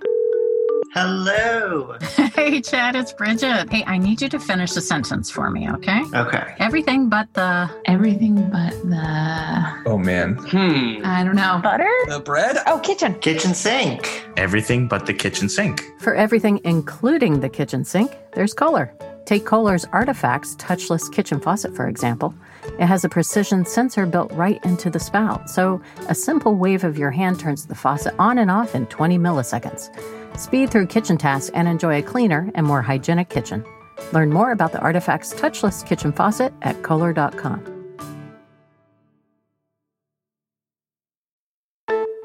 Hello. 0.93 1.97
Hey, 2.39 2.61
Chad, 2.61 2.95
it's 2.95 3.13
Bridget. 3.13 3.69
Hey, 3.69 3.83
I 3.85 3.99
need 3.99 4.23
you 4.23 4.29
to 4.29 4.39
finish 4.39 4.73
the 4.73 4.81
sentence 4.81 5.29
for 5.29 5.51
me, 5.51 5.69
okay? 5.71 6.03
Okay. 6.15 6.55
Everything 6.61 7.09
but 7.09 7.27
the. 7.35 7.69
Everything 7.87 8.49
but 8.49 8.71
the. 8.89 9.83
Oh 9.87 9.99
man. 9.99 10.37
Hmm. 10.37 11.05
I 11.05 11.25
don't 11.25 11.35
know. 11.35 11.59
Butter? 11.61 11.91
The 12.07 12.21
bread? 12.21 12.59
Oh, 12.67 12.79
kitchen. 12.79 13.15
Kitchen 13.19 13.55
sink. 13.55 14.25
Everything 14.37 14.87
but 14.87 15.05
the 15.05 15.13
kitchen 15.15 15.49
sink. 15.49 15.85
For 15.99 16.15
everything, 16.15 16.61
including 16.63 17.41
the 17.41 17.49
kitchen 17.49 17.85
sink, 17.85 18.17
there's 18.35 18.55
Kohler. 18.55 18.95
Take 19.27 19.45
Kohler's 19.45 19.85
Artifacts 19.87 20.55
touchless 20.57 21.13
kitchen 21.13 21.41
faucet, 21.41 21.75
for 21.75 21.89
example. 21.89 22.33
It 22.79 22.87
has 22.87 23.05
a 23.05 23.09
precision 23.09 23.67
sensor 23.67 24.07
built 24.07 24.33
right 24.33 24.65
into 24.65 24.91
the 24.91 25.01
spout, 25.01 25.51
so 25.51 25.83
a 26.09 26.15
simple 26.15 26.55
wave 26.55 26.85
of 26.85 26.97
your 26.97 27.11
hand 27.11 27.41
turns 27.41 27.67
the 27.67 27.75
faucet 27.75 28.15
on 28.19 28.39
and 28.39 28.51
off 28.51 28.75
in 28.75 28.87
20 28.87 29.19
milliseconds. 29.19 29.91
Speed 30.37 30.71
through 30.71 30.87
kitchen 30.87 31.17
tasks 31.17 31.51
and 31.55 31.69
enjoy 31.69 31.99
a 31.99 32.03
cleaner 32.03 32.51
and 32.55 32.67
more 32.67 32.83
hygienic 32.83 33.29
kitchen. 33.29 33.65
Learn 34.13 34.31
more 34.31 34.53
about 34.53 34.73
the 34.73 34.81
Artifacts 34.81 35.35
touchless 35.35 35.87
kitchen 35.87 36.13
faucet 36.13 36.53
at 36.63 36.83
Kohler.com. 36.83 37.75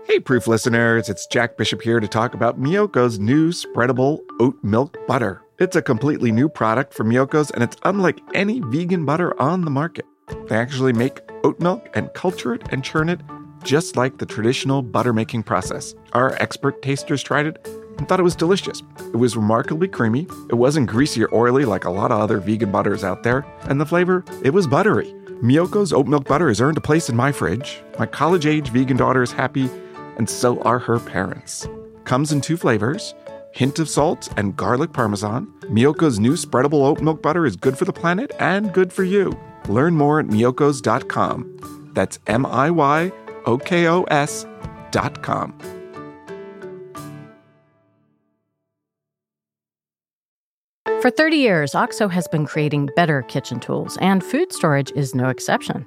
Hey, 0.06 0.20
proof 0.20 0.48
listeners, 0.48 1.10
it's 1.10 1.26
Jack 1.26 1.58
Bishop 1.58 1.82
here 1.82 2.00
to 2.00 2.08
talk 2.08 2.36
about 2.36 2.62
Miyoko's 2.62 3.18
new 3.18 3.50
spreadable 3.50 4.20
oat 4.40 4.56
milk 4.62 4.96
butter. 5.08 5.42
It's 5.60 5.76
a 5.76 5.82
completely 5.82 6.32
new 6.32 6.50
product 6.50 6.94
from 6.94 7.10
Miyoko's, 7.10 7.50
and 7.52 7.64
it's 7.64 7.78
unlike 7.84 8.20
any 8.36 8.60
vegan 8.60 9.06
butter 9.06 9.40
on 9.42 9.66
the 9.66 9.72
market. 9.72 10.06
They 10.50 10.56
actually 10.56 10.94
make 10.94 11.22
oat 11.44 11.60
milk 11.60 11.90
and 11.96 12.14
culture 12.14 12.54
it 12.54 12.62
and 12.72 12.84
churn 12.84 13.10
it 13.10 13.22
just 13.64 13.96
like 13.96 14.18
the 14.18 14.26
traditional 14.26 14.82
butter 14.82 15.14
making 15.14 15.44
process. 15.44 15.96
Our 16.12 16.34
expert 16.42 16.82
tasters 16.82 17.24
tried 17.24 17.48
it 17.48 17.68
and 17.98 18.08
thought 18.08 18.20
it 18.20 18.24
was 18.24 18.36
delicious. 18.36 18.82
It 19.14 19.18
was 19.18 19.36
remarkably 19.36 19.88
creamy, 19.88 20.28
it 20.50 20.56
wasn't 20.56 20.90
greasy 20.90 21.24
or 21.24 21.34
oily 21.34 21.66
like 21.66 21.86
a 21.86 21.90
lot 21.92 22.12
of 22.12 22.20
other 22.20 22.40
vegan 22.40 22.72
butters 22.72 23.04
out 23.04 23.24
there, 23.24 23.46
and 23.64 23.80
the 23.80 23.86
flavor, 23.86 24.24
it 24.44 24.52
was 24.52 24.68
buttery. 24.68 25.14
Miyoko's 25.42 25.92
oat 25.94 26.08
milk 26.08 26.26
butter 26.26 26.48
has 26.48 26.62
earned 26.62 26.78
a 26.78 26.82
place 26.82 27.10
in 27.10 27.16
my 27.16 27.32
fridge. 27.32 27.82
My 28.00 28.06
college 28.06 28.46
age 28.46 28.70
vegan 28.70 28.98
daughter 28.98 29.22
is 29.22 29.32
happy, 29.32 29.70
and 30.18 30.30
so 30.30 30.62
are 30.62 30.80
her 30.80 31.00
parents. 31.00 31.68
Comes 32.06 32.32
in 32.32 32.42
two 32.42 32.58
flavors 32.58 33.14
hint 33.54 33.80
of 33.80 33.88
salt 33.88 34.30
and 34.36 34.56
garlic 34.56 34.92
parmesan. 34.94 35.46
Miyoko's 35.64 36.20
new 36.20 36.34
spreadable 36.34 36.86
oat 36.86 37.02
milk 37.02 37.22
butter 37.22 37.46
is 37.46 37.56
good 37.56 37.78
for 37.78 37.86
the 37.86 37.94
planet 37.94 38.32
and 38.40 38.74
good 38.74 38.92
for 38.92 39.04
you. 39.04 39.38
Learn 39.68 39.96
more 39.96 40.20
at 40.20 40.26
miyokos.com. 40.28 41.92
That's 41.94 42.20
M 42.28 42.46
I 42.46 42.72
Y 42.72 43.12
O 43.46 43.58
K 43.58 43.88
O 43.88 44.04
S.com. 44.04 45.83
For 51.04 51.12
30 51.12 51.36
years, 51.36 51.76
OXO 51.76 52.08
has 52.08 52.30
been 52.30 52.46
creating 52.46 52.88
better 52.96 53.24
kitchen 53.24 53.60
tools, 53.60 53.98
and 53.98 54.24
food 54.24 54.54
storage 54.54 54.90
is 54.96 55.14
no 55.14 55.28
exception. 55.28 55.86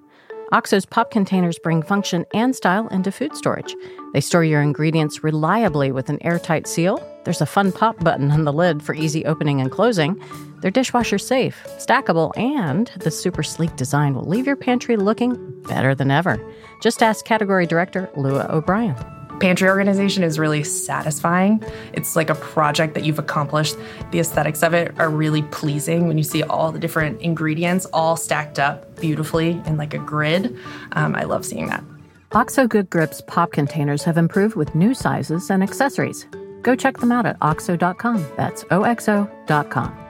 OXO's 0.53 0.85
pop 0.85 1.11
containers 1.11 1.59
bring 1.59 1.83
function 1.83 2.27
and 2.35 2.55
style 2.55 2.87
into 2.89 3.11
food 3.11 3.35
storage. 3.35 3.75
They 4.13 4.21
store 4.21 4.45
your 4.45 4.61
ingredients 4.61 5.25
reliably 5.25 5.91
with 5.91 6.11
an 6.11 6.23
airtight 6.23 6.67
seal. 6.67 7.03
There's 7.25 7.41
a 7.41 7.47
fun 7.47 7.73
pop 7.73 7.99
button 8.05 8.31
on 8.31 8.45
the 8.45 8.53
lid 8.53 8.83
for 8.83 8.95
easy 8.95 9.25
opening 9.25 9.59
and 9.59 9.71
closing. 9.71 10.23
They're 10.61 10.71
dishwasher 10.71 11.17
safe, 11.17 11.65
stackable, 11.79 12.37
and 12.37 12.89
the 12.99 13.11
super 13.11 13.43
sleek 13.43 13.75
design 13.77 14.15
will 14.15 14.27
leave 14.27 14.47
your 14.47 14.55
pantry 14.55 14.99
looking 14.99 15.63
better 15.63 15.95
than 15.95 16.11
ever. 16.11 16.39
Just 16.83 17.03
ask 17.03 17.25
category 17.25 17.65
director 17.65 18.11
Lua 18.17 18.49
O'Brien. 18.51 19.16
Pantry 19.41 19.69
organization 19.69 20.23
is 20.23 20.39
really 20.39 20.65
satisfying. 20.65 21.63
It's 21.93 22.17
like 22.17 22.31
a 22.31 22.35
project 22.35 22.95
that 22.95 23.05
you've 23.05 23.19
accomplished. 23.19 23.77
The 24.11 24.21
aesthetics 24.21 24.63
of 24.63 24.73
it 24.73 24.99
are 24.99 25.11
really 25.11 25.43
pleasing 25.43 26.09
when 26.09 26.17
you 26.17 26.25
see 26.25 26.43
all 26.43 26.73
the 26.73 26.79
different 26.79 27.21
ingredients 27.21 27.87
all 27.93 28.17
stacked 28.17 28.59
up 28.59 28.99
beautifully 28.99 29.61
in 29.67 29.77
like 29.77 29.93
a 29.93 29.99
grid. 29.99 30.57
Um, 30.93 31.15
I 31.15 31.25
love 31.25 31.45
seeing 31.45 31.67
that. 31.67 31.85
OXO 32.33 32.67
Good 32.67 32.91
Grips 32.91 33.21
pop 33.27 33.53
containers 33.53 34.05
have 34.05 34.17
improved 34.17 34.57
with 34.57 34.75
new 34.75 34.95
sizes 34.95 35.51
and 35.51 35.63
accessories. 35.63 36.27
Go 36.63 36.75
check 36.75 36.99
them 36.99 37.13
out 37.13 37.27
at 37.27 37.37
oxo.com. 37.41 38.27
That's 38.37 38.65
oxo.com. 38.71 40.06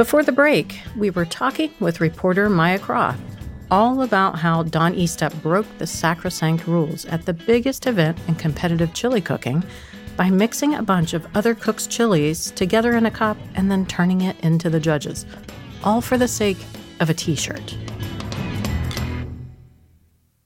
Before 0.00 0.22
the 0.22 0.32
break, 0.32 0.80
we 0.96 1.10
were 1.10 1.26
talking 1.26 1.74
with 1.78 2.00
reporter 2.00 2.48
Maya 2.48 2.78
Kroth 2.78 3.20
all 3.70 4.00
about 4.00 4.38
how 4.38 4.62
Don 4.62 4.94
Estep 4.94 5.42
broke 5.42 5.66
the 5.76 5.86
sacrosanct 5.86 6.66
rules 6.66 7.04
at 7.04 7.26
the 7.26 7.34
biggest 7.34 7.86
event 7.86 8.18
in 8.26 8.34
competitive 8.34 8.94
chili 8.94 9.20
cooking 9.20 9.62
by 10.16 10.30
mixing 10.30 10.74
a 10.74 10.82
bunch 10.82 11.12
of 11.12 11.26
other 11.36 11.54
cooks' 11.54 11.86
chilies 11.86 12.50
together 12.52 12.96
in 12.96 13.04
a 13.04 13.10
cup 13.10 13.36
and 13.56 13.70
then 13.70 13.84
turning 13.84 14.22
it 14.22 14.40
into 14.40 14.70
the 14.70 14.80
judges, 14.80 15.26
all 15.84 16.00
for 16.00 16.16
the 16.16 16.26
sake 16.26 16.56
of 17.00 17.10
a 17.10 17.14
t 17.14 17.36
shirt. 17.36 17.76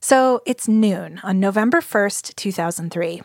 So 0.01 0.43
it's 0.47 0.67
noon 0.67 1.21
on 1.23 1.39
November 1.39 1.81
1st, 1.81 2.35
2003. 2.35 3.23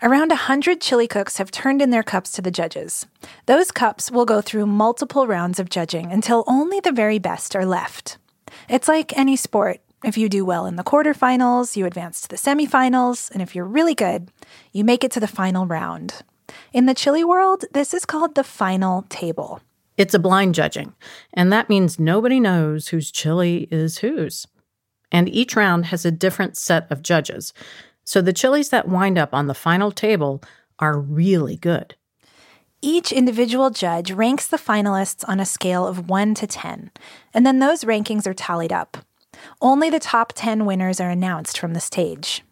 Around 0.00 0.28
100 0.28 0.80
chili 0.80 1.08
cooks 1.08 1.38
have 1.38 1.50
turned 1.50 1.82
in 1.82 1.90
their 1.90 2.04
cups 2.04 2.30
to 2.32 2.42
the 2.42 2.52
judges. 2.52 3.06
Those 3.46 3.72
cups 3.72 4.12
will 4.12 4.24
go 4.24 4.40
through 4.40 4.66
multiple 4.66 5.26
rounds 5.26 5.58
of 5.58 5.70
judging 5.70 6.12
until 6.12 6.44
only 6.46 6.78
the 6.78 6.92
very 6.92 7.18
best 7.18 7.56
are 7.56 7.66
left. 7.66 8.16
It's 8.68 8.86
like 8.86 9.18
any 9.18 9.34
sport. 9.34 9.80
If 10.04 10.16
you 10.16 10.28
do 10.28 10.44
well 10.44 10.66
in 10.66 10.76
the 10.76 10.84
quarterfinals, 10.84 11.74
you 11.74 11.84
advance 11.84 12.20
to 12.20 12.28
the 12.28 12.36
semifinals, 12.36 13.28
and 13.32 13.42
if 13.42 13.56
you're 13.56 13.64
really 13.64 13.96
good, 13.96 14.30
you 14.72 14.84
make 14.84 15.02
it 15.02 15.10
to 15.12 15.20
the 15.20 15.26
final 15.26 15.66
round. 15.66 16.22
In 16.72 16.86
the 16.86 16.94
chili 16.94 17.24
world, 17.24 17.64
this 17.72 17.92
is 17.92 18.04
called 18.04 18.36
the 18.36 18.44
final 18.44 19.02
table. 19.08 19.60
It's 19.96 20.14
a 20.14 20.20
blind 20.20 20.54
judging, 20.54 20.94
and 21.34 21.52
that 21.52 21.68
means 21.68 21.98
nobody 21.98 22.38
knows 22.38 22.88
whose 22.88 23.10
chili 23.10 23.66
is 23.72 23.98
whose. 23.98 24.46
And 25.10 25.28
each 25.28 25.56
round 25.56 25.86
has 25.86 26.04
a 26.04 26.12
different 26.12 26.56
set 26.56 26.86
of 26.92 27.02
judges. 27.02 27.52
So 28.08 28.22
the 28.22 28.32
chilies 28.32 28.70
that 28.70 28.88
wind 28.88 29.18
up 29.18 29.34
on 29.34 29.48
the 29.48 29.54
final 29.54 29.92
table 29.92 30.42
are 30.78 30.98
really 30.98 31.56
good. 31.58 31.94
Each 32.80 33.12
individual 33.12 33.68
judge 33.68 34.10
ranks 34.10 34.46
the 34.46 34.56
finalists 34.56 35.28
on 35.28 35.40
a 35.40 35.44
scale 35.44 35.86
of 35.86 36.08
1 36.08 36.32
to 36.36 36.46
10, 36.46 36.90
and 37.34 37.44
then 37.44 37.58
those 37.58 37.84
rankings 37.84 38.26
are 38.26 38.32
tallied 38.32 38.72
up. 38.72 38.96
Only 39.60 39.90
the 39.90 39.98
top 40.00 40.32
10 40.34 40.64
winners 40.64 41.00
are 41.00 41.10
announced 41.10 41.58
from 41.58 41.74
the 41.74 41.80
stage. 41.80 42.42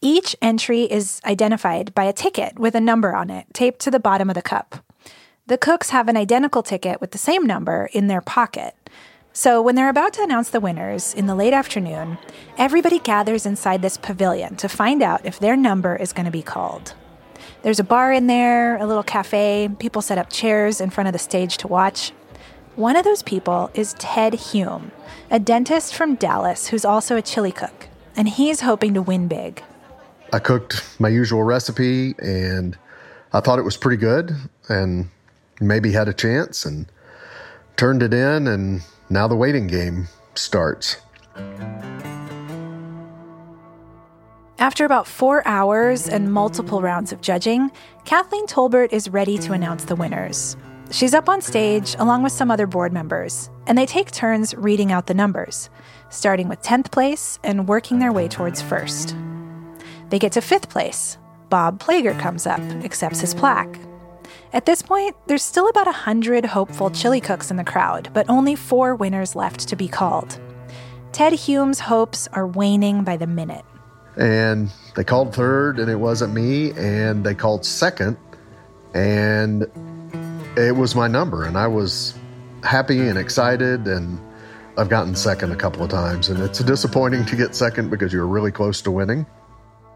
Each 0.00 0.34
entry 0.40 0.84
is 0.84 1.20
identified 1.26 1.94
by 1.94 2.04
a 2.04 2.14
ticket 2.14 2.58
with 2.58 2.74
a 2.74 2.80
number 2.80 3.14
on 3.14 3.28
it 3.28 3.44
taped 3.52 3.80
to 3.80 3.90
the 3.90 4.00
bottom 4.00 4.30
of 4.30 4.34
the 4.34 4.40
cup. 4.40 4.76
The 5.46 5.58
cooks 5.58 5.90
have 5.90 6.08
an 6.08 6.16
identical 6.16 6.62
ticket 6.62 7.02
with 7.02 7.10
the 7.10 7.18
same 7.18 7.44
number 7.44 7.90
in 7.92 8.06
their 8.06 8.22
pocket. 8.22 8.74
So, 9.36 9.60
when 9.60 9.74
they're 9.74 9.88
about 9.88 10.12
to 10.12 10.22
announce 10.22 10.50
the 10.50 10.60
winners 10.60 11.12
in 11.12 11.26
the 11.26 11.34
late 11.34 11.52
afternoon, 11.52 12.18
everybody 12.56 13.00
gathers 13.00 13.44
inside 13.44 13.82
this 13.82 13.96
pavilion 13.96 14.54
to 14.54 14.68
find 14.68 15.02
out 15.02 15.26
if 15.26 15.40
their 15.40 15.56
number 15.56 15.96
is 15.96 16.12
going 16.12 16.26
to 16.26 16.30
be 16.30 16.40
called. 16.40 16.94
There's 17.62 17.80
a 17.80 17.84
bar 17.84 18.12
in 18.12 18.28
there, 18.28 18.76
a 18.76 18.86
little 18.86 19.02
cafe, 19.02 19.68
people 19.80 20.02
set 20.02 20.18
up 20.18 20.30
chairs 20.30 20.80
in 20.80 20.90
front 20.90 21.08
of 21.08 21.12
the 21.12 21.18
stage 21.18 21.56
to 21.58 21.66
watch. 21.66 22.12
One 22.76 22.94
of 22.94 23.04
those 23.04 23.24
people 23.24 23.72
is 23.74 23.96
Ted 23.98 24.34
Hume, 24.34 24.92
a 25.32 25.40
dentist 25.40 25.96
from 25.96 26.14
Dallas 26.14 26.68
who's 26.68 26.84
also 26.84 27.16
a 27.16 27.22
chili 27.22 27.50
cook, 27.50 27.88
and 28.14 28.28
he's 28.28 28.60
hoping 28.60 28.94
to 28.94 29.02
win 29.02 29.26
big. 29.26 29.64
I 30.32 30.38
cooked 30.38 30.84
my 31.00 31.08
usual 31.08 31.42
recipe 31.42 32.14
and 32.20 32.78
I 33.32 33.40
thought 33.40 33.58
it 33.58 33.62
was 33.62 33.76
pretty 33.76 34.00
good 34.00 34.30
and 34.68 35.08
maybe 35.60 35.90
had 35.90 36.06
a 36.06 36.14
chance 36.14 36.64
and 36.64 36.86
turned 37.76 38.04
it 38.04 38.14
in 38.14 38.46
and 38.46 38.82
now 39.14 39.28
the 39.28 39.36
waiting 39.36 39.68
game 39.68 40.08
starts. 40.34 40.96
After 44.58 44.84
about 44.84 45.06
four 45.06 45.46
hours 45.46 46.08
and 46.08 46.32
multiple 46.32 46.82
rounds 46.82 47.12
of 47.12 47.20
judging, 47.20 47.70
Kathleen 48.04 48.46
Tolbert 48.46 48.92
is 48.92 49.08
ready 49.08 49.38
to 49.38 49.52
announce 49.52 49.84
the 49.84 49.94
winners. 49.94 50.56
She's 50.90 51.14
up 51.14 51.28
on 51.28 51.40
stage 51.40 51.94
along 52.00 52.24
with 52.24 52.32
some 52.32 52.50
other 52.50 52.66
board 52.66 52.92
members, 52.92 53.50
and 53.68 53.78
they 53.78 53.86
take 53.86 54.10
turns 54.10 54.52
reading 54.54 54.90
out 54.90 55.06
the 55.06 55.14
numbers, 55.14 55.70
starting 56.10 56.48
with 56.48 56.62
10th 56.62 56.90
place 56.90 57.38
and 57.44 57.68
working 57.68 58.00
their 58.00 58.12
way 58.12 58.26
towards 58.26 58.60
first. 58.60 59.14
They 60.10 60.18
get 60.18 60.32
to 60.32 60.40
fifth 60.40 60.68
place. 60.68 61.18
Bob 61.50 61.78
Plager 61.78 62.18
comes 62.18 62.46
up, 62.46 62.60
accepts 62.82 63.20
his 63.20 63.32
plaque. 63.32 63.78
At 64.54 64.66
this 64.66 64.82
point, 64.82 65.16
there's 65.26 65.42
still 65.42 65.68
about 65.68 65.86
100 65.86 66.44
hopeful 66.44 66.88
chili 66.88 67.20
cooks 67.20 67.50
in 67.50 67.56
the 67.56 67.64
crowd, 67.64 68.10
but 68.14 68.24
only 68.28 68.54
four 68.54 68.94
winners 68.94 69.34
left 69.34 69.68
to 69.68 69.74
be 69.74 69.88
called. 69.88 70.38
Ted 71.10 71.32
Hume's 71.32 71.80
hopes 71.80 72.28
are 72.32 72.46
waning 72.46 73.02
by 73.02 73.16
the 73.16 73.26
minute. 73.26 73.64
And 74.16 74.70
they 74.94 75.02
called 75.02 75.34
third, 75.34 75.80
and 75.80 75.90
it 75.90 75.96
wasn't 75.96 76.34
me, 76.34 76.70
and 76.76 77.26
they 77.26 77.34
called 77.34 77.66
second, 77.66 78.16
and 78.94 79.66
it 80.56 80.76
was 80.76 80.94
my 80.94 81.08
number, 81.08 81.42
and 81.42 81.58
I 81.58 81.66
was 81.66 82.16
happy 82.62 83.08
and 83.08 83.18
excited, 83.18 83.88
and 83.88 84.20
I've 84.78 84.88
gotten 84.88 85.16
second 85.16 85.50
a 85.50 85.56
couple 85.56 85.82
of 85.82 85.90
times, 85.90 86.28
and 86.28 86.40
it's 86.40 86.60
disappointing 86.60 87.24
to 87.24 87.34
get 87.34 87.56
second 87.56 87.90
because 87.90 88.12
you're 88.12 88.28
really 88.28 88.52
close 88.52 88.80
to 88.82 88.92
winning. 88.92 89.26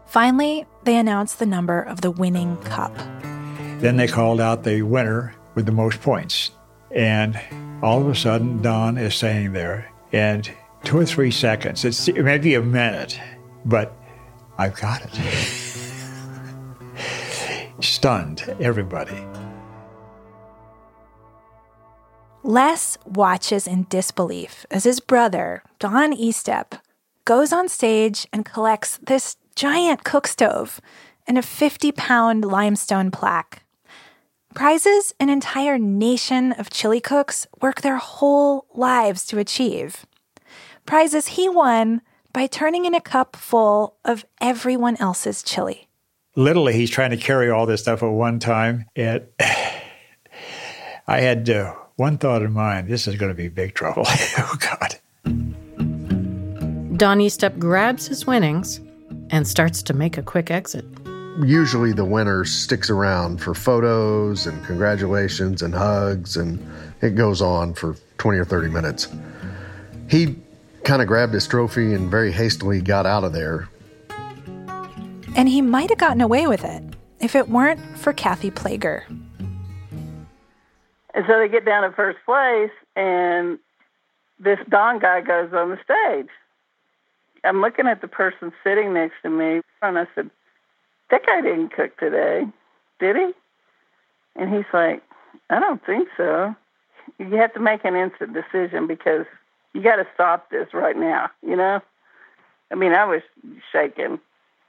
Finally, 0.05 0.65
they 0.83 0.97
announced 0.97 1.39
the 1.39 1.45
number 1.45 1.81
of 1.81 2.01
the 2.01 2.11
winning 2.11 2.57
cup. 2.63 2.91
Then 3.79 3.95
they 3.95 4.07
called 4.07 4.41
out 4.41 4.63
the 4.63 4.81
winner 4.81 5.33
with 5.55 5.65
the 5.65 5.71
most 5.71 6.01
points. 6.01 6.51
And 6.91 7.39
all 7.81 8.01
of 8.01 8.09
a 8.09 8.15
sudden, 8.15 8.61
Don 8.61 8.97
is 8.97 9.15
saying 9.15 9.53
there, 9.53 9.89
and 10.11 10.51
two 10.83 10.97
or 10.97 11.05
three 11.05 11.31
seconds, 11.31 11.85
it's 11.85 12.09
maybe 12.09 12.55
a 12.55 12.61
minute, 12.61 13.17
but 13.63 13.93
I've 14.57 14.75
got 14.75 15.01
it. 15.03 15.11
Stunned 17.79 18.53
everybody. 18.59 19.25
Les 22.43 22.97
watches 23.05 23.65
in 23.65 23.85
disbelief 23.89 24.65
as 24.69 24.83
his 24.83 24.99
brother, 24.99 25.63
Don 25.77 26.13
Estep, 26.13 26.81
goes 27.23 27.53
on 27.53 27.69
stage 27.69 28.27
and 28.33 28.43
collects 28.43 28.97
this 29.01 29.37
giant 29.55 30.03
cook 30.03 30.27
stove 30.27 30.81
and 31.27 31.37
a 31.37 31.41
50 31.41 31.91
pound 31.93 32.43
limestone 32.43 33.11
plaque. 33.11 33.63
Prizes 34.55 35.13
an 35.19 35.29
entire 35.29 35.77
nation 35.77 36.53
of 36.53 36.71
chili 36.71 36.99
cooks 36.99 37.45
work 37.61 37.81
their 37.81 37.97
whole 37.97 38.65
lives 38.73 39.25
to 39.27 39.37
achieve. 39.37 40.07
Prizes 40.87 41.27
he 41.27 41.47
won 41.47 42.01
by 42.33 42.47
turning 42.47 42.85
in 42.85 42.95
a 42.95 43.01
cup 43.01 43.35
full 43.35 43.95
of 44.03 44.25
everyone 44.41 44.97
else's 44.97 45.43
chili. 45.43 45.87
Literally, 46.35 46.73
he's 46.73 46.89
trying 46.89 47.11
to 47.11 47.17
carry 47.17 47.49
all 47.49 47.67
this 47.67 47.81
stuff 47.81 48.01
at 48.01 48.07
one 48.07 48.39
time. 48.39 48.85
And 48.95 49.27
I 51.07 51.21
had 51.21 51.47
uh, 51.49 51.75
one 51.97 52.17
thought 52.17 52.41
in 52.41 52.51
mind 52.51 52.87
this 52.87 53.07
is 53.07 53.15
going 53.15 53.29
to 53.31 53.35
be 53.35 53.49
big 53.49 53.75
trouble. 53.75 54.03
oh, 54.07 54.57
God. 54.59 54.95
Don 56.97 57.19
Estep 57.19 57.59
grabs 57.59 58.07
his 58.07 58.25
winnings 58.25 58.81
and 59.29 59.47
starts 59.47 59.83
to 59.83 59.93
make 59.93 60.17
a 60.17 60.23
quick 60.23 60.49
exit 60.49 60.98
usually 61.43 61.93
the 61.93 62.05
winner 62.05 62.45
sticks 62.45 62.89
around 62.89 63.41
for 63.41 63.53
photos 63.53 64.45
and 64.45 64.63
congratulations 64.65 65.61
and 65.61 65.73
hugs, 65.73 66.37
and 66.37 66.65
it 67.01 67.15
goes 67.15 67.41
on 67.41 67.73
for 67.73 67.95
20 68.17 68.37
or 68.39 68.45
30 68.45 68.69
minutes. 68.69 69.07
He 70.09 70.37
kind 70.83 71.01
of 71.01 71.07
grabbed 71.07 71.33
his 71.33 71.47
trophy 71.47 71.93
and 71.93 72.09
very 72.09 72.31
hastily 72.31 72.81
got 72.81 73.05
out 73.05 73.23
of 73.23 73.33
there. 73.33 73.69
And 75.35 75.47
he 75.47 75.61
might 75.61 75.89
have 75.89 75.99
gotten 75.99 76.21
away 76.21 76.47
with 76.47 76.63
it 76.65 76.83
if 77.19 77.35
it 77.35 77.49
weren't 77.49 77.79
for 77.97 78.13
Kathy 78.13 78.51
Plager. 78.51 79.03
And 81.13 81.25
so 81.27 81.39
they 81.39 81.47
get 81.47 81.65
down 81.65 81.83
to 81.83 81.95
first 81.95 82.19
place, 82.25 82.71
and 82.95 83.59
this 84.39 84.59
Don 84.69 84.99
guy 84.99 85.21
goes 85.21 85.53
on 85.53 85.69
the 85.69 85.79
stage. 85.83 86.29
I'm 87.43 87.61
looking 87.61 87.87
at 87.87 88.01
the 88.01 88.07
person 88.07 88.51
sitting 88.63 88.93
next 88.93 89.15
to 89.23 89.29
me, 89.29 89.61
and 89.81 89.97
I 89.97 90.07
said, 90.15 90.29
that 91.11 91.25
guy 91.25 91.41
didn't 91.41 91.69
cook 91.69 91.97
today, 91.97 92.45
did 92.99 93.15
he? 93.15 93.31
And 94.35 94.53
he's 94.53 94.65
like, 94.73 95.01
I 95.49 95.59
don't 95.59 95.83
think 95.85 96.07
so. 96.15 96.55
You 97.17 97.35
have 97.35 97.53
to 97.53 97.59
make 97.59 97.83
an 97.83 97.95
instant 97.95 98.33
decision 98.33 98.87
because 98.87 99.25
you 99.73 99.81
got 99.81 99.97
to 99.97 100.07
stop 100.13 100.49
this 100.49 100.67
right 100.73 100.97
now, 100.97 101.29
you 101.45 101.55
know? 101.55 101.81
I 102.71 102.75
mean, 102.75 102.93
I 102.93 103.05
was 103.05 103.21
shaking, 103.71 104.19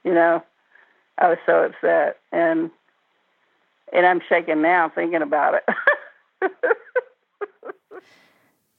you 0.04 0.14
know? 0.14 0.42
I 1.18 1.28
was 1.28 1.38
so 1.44 1.64
upset 1.64 2.16
and 2.32 2.70
and 3.92 4.06
I'm 4.06 4.20
shaking 4.28 4.62
now 4.62 4.88
thinking 4.88 5.20
about 5.20 5.54
it. 5.54 6.50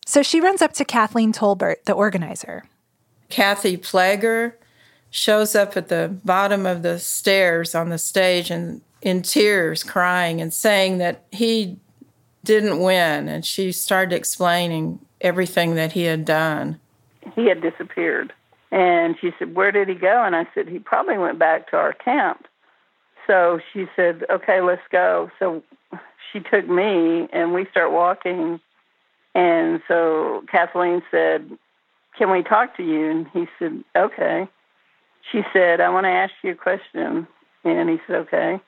so 0.06 0.24
she 0.24 0.39
runs 0.39 0.62
up 0.62 0.74
to 0.74 0.86
Kathleen 0.86 1.34
Tolbert, 1.34 1.84
the 1.84 1.93
organizer. 1.93 2.63
Kathy 3.30 3.78
Plager 3.78 4.54
shows 5.12 5.56
up 5.56 5.76
at 5.78 5.89
the 5.89 6.17
bottom 6.24 6.65
of 6.65 6.82
the 6.82 6.97
stairs 6.97 7.76
on 7.76 7.89
the 7.89 7.97
stage 7.97 8.50
and 8.50 8.82
in 9.02 9.21
tears 9.21 9.84
crying 9.84 10.41
and 10.41 10.54
saying 10.54 10.97
that 11.00 11.26
he 11.32 11.78
didn't 12.43 12.80
win. 12.80 13.28
And 13.28 13.45
she 13.45 13.71
started 13.71 14.15
explaining 14.15 15.00
everything 15.19 15.76
that 15.76 15.91
he 15.91 16.04
had 16.04 16.26
done. 16.26 16.80
He 17.36 17.47
had 17.47 17.62
disappeared. 17.62 18.34
And 18.71 19.15
she 19.19 19.32
said 19.38 19.54
where 19.54 19.71
did 19.71 19.89
he 19.89 19.95
go? 19.95 20.24
And 20.24 20.36
i 20.36 20.47
said 20.56 20.67
he 20.67 20.80
probably 20.80 21.17
went 21.17 21.38
back 21.38 21.69
to 21.71 21.78
our 21.78 21.93
camp. 21.93 22.47
So 23.28 23.60
she 23.74 23.86
said 23.95 24.26
okay 24.30 24.62
let's 24.62 24.82
go. 24.91 25.30
So 25.39 25.62
she 26.32 26.39
took 26.39 26.67
me 26.67 27.28
and 27.34 27.54
we 27.54 27.65
start 27.69 27.91
walking. 27.91 28.62
And 29.36 29.82
so 29.88 30.43
kathleen 30.50 31.02
said 31.12 31.50
can 32.17 32.32
we 32.32 32.43
talk 32.43 32.78
to 32.78 32.84
you? 32.84 33.10
And 33.10 33.28
he 33.34 33.47
said 33.60 33.84
okay 33.95 34.47
she 35.32 35.42
said, 35.54 35.82
I 35.82 35.90
want 35.90 36.06
to 36.06 36.10
ask 36.10 36.34
you 36.44 36.52
a 36.52 36.56
question. 36.56 37.28
And 37.64 37.90
he 37.90 37.98
said, 38.08 38.16
okay. 38.28 38.62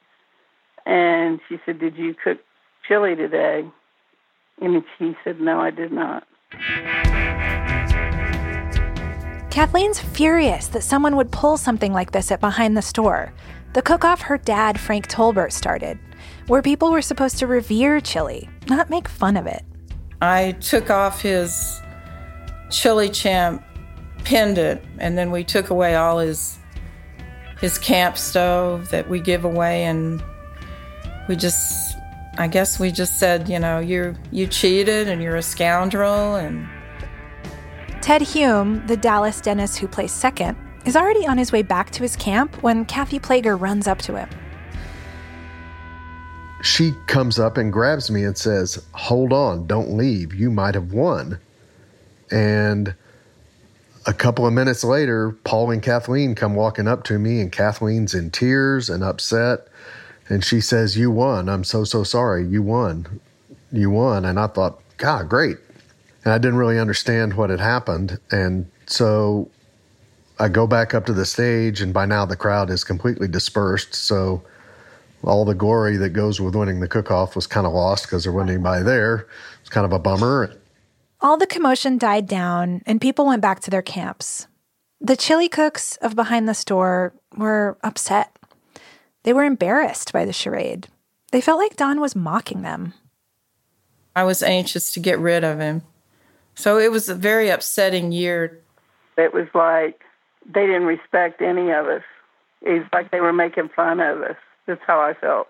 And 0.85 1.39
she 1.47 1.57
said, 1.65 1.79
Did 1.79 1.95
you 1.95 2.13
cook 2.13 2.39
chili 2.87 3.15
today? 3.15 3.65
And 4.61 4.83
he 4.99 5.13
said, 5.23 5.39
No, 5.39 5.59
I 5.59 5.71
did 5.71 5.91
not. 5.91 6.27
Kathleen's 9.49 9.99
furious 9.99 10.67
that 10.67 10.83
someone 10.83 11.15
would 11.15 11.31
pull 11.31 11.57
something 11.57 11.93
like 11.93 12.11
this 12.11 12.31
at 12.31 12.41
Behind 12.41 12.75
the 12.75 12.81
Store, 12.81 13.31
the 13.73 13.81
cook 13.81 14.03
off 14.03 14.21
her 14.21 14.37
dad, 14.37 14.79
Frank 14.79 15.07
Tolbert, 15.07 15.51
started, 15.51 15.97
where 16.47 16.61
people 16.61 16.91
were 16.91 17.01
supposed 17.01 17.37
to 17.39 17.47
revere 17.47 17.99
chili, 17.99 18.49
not 18.67 18.89
make 18.89 19.07
fun 19.07 19.37
of 19.37 19.47
it. 19.47 19.63
I 20.21 20.53
took 20.53 20.89
off 20.89 21.21
his 21.21 21.81
chili 22.69 23.09
champ 23.09 23.63
pendant, 24.23 24.81
and 24.99 25.17
then 25.17 25.31
we 25.31 25.43
took 25.43 25.69
away 25.69 25.95
all 25.95 26.19
his 26.19 26.57
his 27.59 27.77
camp 27.77 28.17
stove 28.17 28.89
that 28.89 29.09
we 29.09 29.19
give 29.19 29.45
away, 29.45 29.83
and 29.83 30.21
we 31.29 31.35
just, 31.35 31.97
I 32.37 32.47
guess 32.47 32.79
we 32.79 32.91
just 32.91 33.19
said, 33.19 33.47
you 33.47 33.59
know, 33.59 33.79
you 33.79 34.15
you 34.31 34.47
cheated 34.47 35.07
and 35.07 35.21
you're 35.21 35.35
a 35.35 35.41
scoundrel, 35.41 36.35
and 36.35 36.67
Ted 38.01 38.21
Hume, 38.21 38.85
the 38.87 38.97
Dallas 38.97 39.39
dentist 39.39 39.77
who 39.77 39.87
plays 39.87 40.11
second, 40.11 40.57
is 40.85 40.97
already 40.97 41.25
on 41.25 41.37
his 41.37 41.51
way 41.51 41.61
back 41.61 41.89
to 41.91 42.03
his 42.03 42.15
camp 42.15 42.61
when 42.61 42.83
Kathy 42.85 43.19
Plager 43.19 43.59
runs 43.59 43.87
up 43.87 43.99
to 43.99 44.17
him. 44.17 44.29
She 46.61 46.93
comes 47.07 47.39
up 47.39 47.57
and 47.57 47.71
grabs 47.71 48.09
me 48.11 48.23
and 48.23 48.37
says, 48.37 48.85
Hold 48.93 49.33
on, 49.33 49.67
don't 49.67 49.97
leave. 49.97 50.33
You 50.33 50.49
might 50.49 50.75
have 50.75 50.93
won. 50.93 51.39
And 52.31 52.95
a 54.05 54.13
couple 54.13 54.45
of 54.45 54.53
minutes 54.53 54.83
later, 54.83 55.31
Paul 55.43 55.71
and 55.71 55.81
Kathleen 55.81 56.35
come 56.35 56.55
walking 56.55 56.87
up 56.87 57.03
to 57.05 57.19
me, 57.19 57.39
and 57.39 57.51
Kathleen's 57.51 58.13
in 58.13 58.31
tears 58.31 58.89
and 58.89 59.03
upset. 59.03 59.67
And 60.29 60.43
she 60.43 60.61
says, 60.61 60.97
You 60.97 61.11
won. 61.11 61.49
I'm 61.49 61.63
so, 61.63 61.83
so 61.83 62.03
sorry. 62.03 62.45
You 62.45 62.61
won. 62.61 63.19
You 63.71 63.89
won. 63.89 64.25
And 64.25 64.39
I 64.39 64.47
thought, 64.47 64.79
God, 64.97 65.29
great. 65.29 65.57
And 66.23 66.33
I 66.33 66.37
didn't 66.37 66.57
really 66.57 66.79
understand 66.79 67.33
what 67.33 67.49
had 67.49 67.59
happened. 67.59 68.19
And 68.31 68.69
so 68.85 69.49
I 70.39 70.47
go 70.47 70.67
back 70.67 70.93
up 70.93 71.05
to 71.07 71.13
the 71.13 71.25
stage, 71.25 71.81
and 71.81 71.93
by 71.93 72.05
now 72.05 72.25
the 72.25 72.35
crowd 72.35 72.69
is 72.69 72.83
completely 72.83 73.27
dispersed. 73.27 73.95
So 73.95 74.43
all 75.23 75.45
the 75.45 75.55
glory 75.55 75.97
that 75.97 76.09
goes 76.09 76.41
with 76.41 76.55
winning 76.55 76.79
the 76.79 76.87
cook 76.87 77.11
off 77.11 77.35
was 77.35 77.47
kind 77.47 77.65
of 77.65 77.73
lost 77.73 78.05
because 78.05 78.23
there 78.23 78.33
wasn't 78.33 78.51
anybody 78.51 78.83
there. 78.83 79.27
It's 79.61 79.69
kind 79.69 79.85
of 79.85 79.93
a 79.93 79.99
bummer. 79.99 80.53
All 81.23 81.37
the 81.37 81.47
commotion 81.47 81.97
died 81.97 82.27
down, 82.27 82.81
and 82.85 82.99
people 82.99 83.25
went 83.25 83.41
back 83.41 83.61
to 83.61 83.71
their 83.71 83.81
camps. 83.81 84.47
The 84.99 85.15
chili 85.15 85.47
cooks 85.47 85.95
of 86.01 86.17
Behind 86.17 86.49
the 86.49 86.53
Store 86.53 87.13
were 87.37 87.77
upset. 87.81 88.37
They 89.23 89.31
were 89.31 89.45
embarrassed 89.45 90.11
by 90.11 90.25
the 90.25 90.33
charade. 90.33 90.89
They 91.31 91.39
felt 91.39 91.59
like 91.59 91.77
Don 91.77 92.01
was 92.01 92.13
mocking 92.13 92.61
them. 92.61 92.93
I 94.17 94.25
was 94.25 94.43
anxious 94.43 94.91
to 94.91 94.99
get 94.99 95.17
rid 95.17 95.45
of 95.45 95.59
him. 95.59 95.83
So 96.55 96.77
it 96.77 96.91
was 96.91 97.07
a 97.07 97.15
very 97.15 97.47
upsetting 97.47 98.11
year. 98.11 98.59
It 99.17 99.33
was 99.33 99.47
like 99.53 100.01
they 100.45 100.65
didn't 100.65 100.83
respect 100.83 101.41
any 101.41 101.71
of 101.71 101.85
us. 101.85 102.03
It's 102.61 102.87
like 102.91 103.11
they 103.11 103.21
were 103.21 103.31
making 103.31 103.69
fun 103.73 104.01
of 104.01 104.21
us. 104.23 104.35
That's 104.67 104.81
how 104.85 104.99
I 104.99 105.13
felt. 105.13 105.47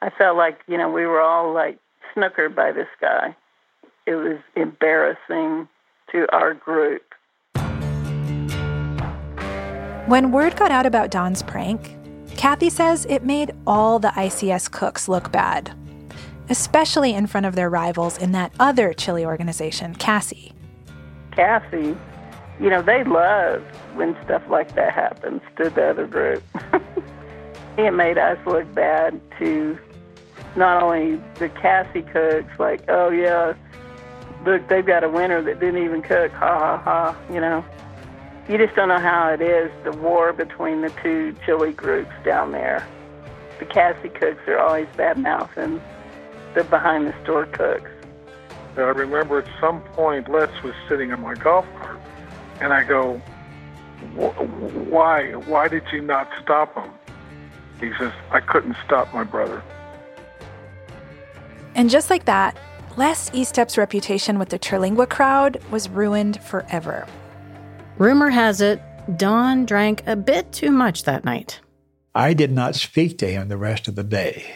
I 0.00 0.08
felt 0.08 0.38
like, 0.38 0.58
you 0.66 0.78
know, 0.78 0.90
we 0.90 1.04
were 1.04 1.20
all 1.20 1.52
like 1.52 1.78
snookered 2.16 2.54
by 2.54 2.72
this 2.72 2.88
guy. 2.98 3.36
It 4.06 4.14
was 4.14 4.38
embarrassing 4.56 5.68
to 6.12 6.26
our 6.32 6.54
group. 6.54 7.02
When 10.06 10.32
word 10.32 10.56
got 10.56 10.70
out 10.70 10.86
about 10.86 11.10
Don's 11.10 11.42
prank, 11.42 11.96
Kathy 12.36 12.68
says 12.68 13.06
it 13.08 13.24
made 13.24 13.52
all 13.66 13.98
the 13.98 14.08
ICS 14.08 14.70
cooks 14.70 15.08
look 15.08 15.32
bad 15.32 15.74
especially 16.48 17.14
in 17.14 17.26
front 17.26 17.46
of 17.46 17.54
their 17.54 17.70
rivals 17.70 18.18
in 18.18 18.32
that 18.32 18.52
other 18.60 18.92
chili 18.92 19.24
organization, 19.24 19.94
CASI. 19.94 20.52
CASI, 21.32 21.96
you 22.60 22.70
know, 22.70 22.82
they 22.82 23.04
love 23.04 23.62
when 23.94 24.16
stuff 24.24 24.42
like 24.48 24.74
that 24.74 24.92
happens 24.92 25.40
to 25.56 25.70
the 25.70 25.90
other 25.90 26.06
group. 26.06 26.42
it 27.78 27.90
made 27.92 28.18
us 28.18 28.38
look 28.46 28.72
bad 28.74 29.20
to 29.38 29.78
not 30.56 30.82
only 30.82 31.20
the 31.36 31.48
CASI 31.48 32.02
cooks, 32.02 32.58
like, 32.58 32.84
oh 32.88 33.10
yeah, 33.10 33.54
look, 34.44 34.68
they've 34.68 34.86
got 34.86 35.04
a 35.04 35.08
winner 35.08 35.42
that 35.42 35.60
didn't 35.60 35.82
even 35.82 36.02
cook, 36.02 36.32
ha 36.32 36.58
ha 36.58 36.78
ha, 36.78 37.16
you 37.32 37.40
know. 37.40 37.64
You 38.48 38.58
just 38.58 38.74
don't 38.74 38.88
know 38.88 38.98
how 38.98 39.30
it 39.30 39.40
is, 39.40 39.70
the 39.84 39.92
war 39.92 40.32
between 40.32 40.82
the 40.82 40.90
two 41.02 41.34
chili 41.46 41.72
groups 41.72 42.12
down 42.24 42.52
there. 42.52 42.86
The 43.58 43.64
CASI 43.64 44.10
cooks 44.10 44.46
are 44.48 44.58
always 44.58 44.86
bad 44.96 45.18
mouthing 45.18 45.80
the 46.54 46.64
behind 46.64 47.06
the 47.06 47.14
store 47.22 47.46
cooks. 47.46 47.90
I 48.76 48.80
remember 48.80 49.38
at 49.38 49.48
some 49.60 49.80
point 49.92 50.28
Les 50.28 50.50
was 50.62 50.74
sitting 50.88 51.10
in 51.10 51.20
my 51.20 51.34
golf 51.34 51.66
cart, 51.78 52.00
and 52.60 52.72
I 52.72 52.84
go, 52.84 53.20
"Why? 54.14 55.32
Why 55.32 55.68
did 55.68 55.84
you 55.92 56.00
not 56.00 56.28
stop 56.42 56.74
him?" 56.74 56.90
He 57.80 57.92
says, 57.98 58.12
"I 58.30 58.40
couldn't 58.40 58.76
stop 58.84 59.12
my 59.14 59.24
brother." 59.24 59.62
And 61.74 61.90
just 61.90 62.10
like 62.10 62.24
that, 62.26 62.56
Les 62.96 63.28
Estep's 63.30 63.76
reputation 63.76 64.38
with 64.38 64.50
the 64.50 64.58
Terlingua 64.58 65.08
crowd 65.08 65.60
was 65.72 65.88
ruined 65.88 66.40
forever. 66.44 67.08
Rumor 67.98 68.30
has 68.30 68.60
it 68.60 68.80
Don 69.16 69.66
drank 69.66 70.06
a 70.06 70.14
bit 70.14 70.52
too 70.52 70.70
much 70.70 71.02
that 71.02 71.24
night. 71.24 71.58
I 72.14 72.34
did 72.34 72.52
not 72.52 72.76
speak 72.76 73.18
to 73.18 73.26
him 73.26 73.48
the 73.48 73.56
rest 73.56 73.88
of 73.88 73.96
the 73.96 74.04
day. 74.04 74.46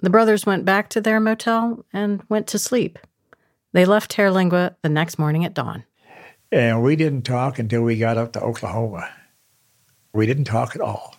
The 0.00 0.10
brothers 0.10 0.44
went 0.44 0.64
back 0.64 0.90
to 0.90 1.00
their 1.00 1.20
motel 1.20 1.84
and 1.92 2.22
went 2.28 2.48
to 2.48 2.58
sleep. 2.58 2.98
They 3.72 3.84
left 3.84 4.10
Terlingua 4.10 4.74
the 4.82 4.88
next 4.88 5.16
morning 5.16 5.44
at 5.44 5.54
dawn. 5.54 5.84
And 6.50 6.82
we 6.82 6.96
didn't 6.96 7.22
talk 7.22 7.60
until 7.60 7.82
we 7.82 7.96
got 7.96 8.18
up 8.18 8.32
to 8.32 8.40
Oklahoma. 8.40 9.08
We 10.12 10.26
didn't 10.26 10.44
talk 10.44 10.74
at 10.74 10.82
all. 10.82 11.14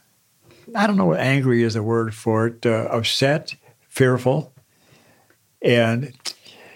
I 0.76 0.86
don't 0.86 0.98
know 0.98 1.06
what 1.06 1.22
angry 1.22 1.64
is 1.64 1.76
the 1.76 1.84
word 1.84 2.14
for 2.14 2.48
it, 2.48 2.66
uh, 2.66 2.90
upset, 2.92 3.56
fearful. 3.88 4.54
And 5.62 6.14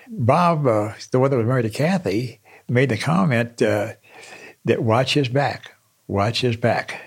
Bob, 0.07 0.67
uh, 0.67 0.93
the 1.11 1.19
one 1.19 1.31
that 1.31 1.37
was 1.37 1.45
married 1.45 1.63
to 1.63 1.69
Kathy, 1.69 2.39
made 2.67 2.89
the 2.89 2.97
comment 2.97 3.61
uh, 3.61 3.93
that 4.65 4.83
watch 4.83 5.13
his 5.13 5.29
back, 5.29 5.71
watch 6.07 6.41
his 6.41 6.55
back. 6.55 7.01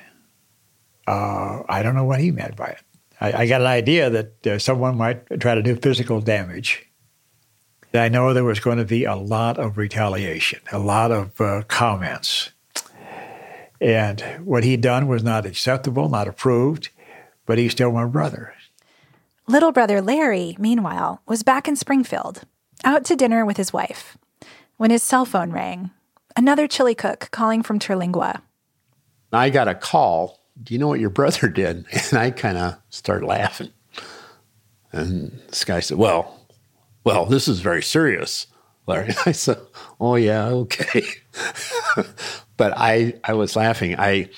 Uh, 1.06 1.62
I 1.68 1.82
don't 1.82 1.94
know 1.94 2.04
what 2.04 2.20
he 2.20 2.30
meant 2.30 2.56
by 2.56 2.66
it. 2.66 2.82
I, 3.20 3.42
I 3.42 3.46
got 3.46 3.60
an 3.60 3.66
idea 3.66 4.10
that 4.10 4.46
uh, 4.46 4.58
someone 4.58 4.96
might 4.96 5.40
try 5.40 5.54
to 5.54 5.62
do 5.62 5.76
physical 5.76 6.20
damage. 6.20 6.84
I 7.94 8.08
know 8.08 8.34
there 8.34 8.44
was 8.44 8.60
going 8.60 8.78
to 8.78 8.84
be 8.84 9.04
a 9.04 9.16
lot 9.16 9.58
of 9.58 9.78
retaliation, 9.78 10.60
a 10.70 10.78
lot 10.78 11.10
of 11.10 11.40
uh, 11.40 11.62
comments. 11.68 12.50
And 13.80 14.20
what 14.44 14.64
he'd 14.64 14.82
done 14.82 15.08
was 15.08 15.22
not 15.22 15.46
acceptable, 15.46 16.08
not 16.08 16.28
approved, 16.28 16.90
but 17.46 17.58
he's 17.58 17.72
still 17.72 17.92
my 17.92 18.04
brother. 18.04 18.54
Little 19.46 19.72
brother 19.72 20.02
Larry, 20.02 20.56
meanwhile, 20.58 21.22
was 21.26 21.42
back 21.42 21.66
in 21.66 21.76
Springfield, 21.76 22.42
out 22.84 23.04
to 23.06 23.16
dinner 23.16 23.44
with 23.44 23.56
his 23.56 23.72
wife, 23.72 24.16
when 24.76 24.90
his 24.90 25.02
cell 25.02 25.24
phone 25.24 25.50
rang. 25.50 25.90
Another 26.36 26.66
chili 26.66 26.94
cook 26.94 27.28
calling 27.30 27.62
from 27.62 27.78
Terlingua. 27.78 28.40
I 29.32 29.50
got 29.50 29.68
a 29.68 29.74
call 29.74 30.38
do 30.62 30.74
you 30.74 30.80
know 30.80 30.88
what 30.88 31.00
your 31.00 31.10
brother 31.10 31.48
did? 31.54 31.86
And 31.92 32.18
I 32.18 32.30
kind 32.30 32.58
of 32.58 32.76
started 32.90 33.26
laughing. 33.26 33.70
And 34.92 35.40
this 35.48 35.64
guy 35.64 35.80
said, 35.80 35.98
well, 35.98 36.40
well, 37.04 37.26
this 37.26 37.48
is 37.48 37.60
very 37.60 37.82
serious, 37.82 38.46
Larry. 38.86 39.14
I 39.26 39.32
said, 39.32 39.58
oh, 40.00 40.16
yeah, 40.16 40.46
okay. 40.46 41.02
but 42.56 42.72
I, 42.76 43.14
I 43.24 43.34
was 43.34 43.54
laughing. 43.54 43.96
I, 43.98 44.30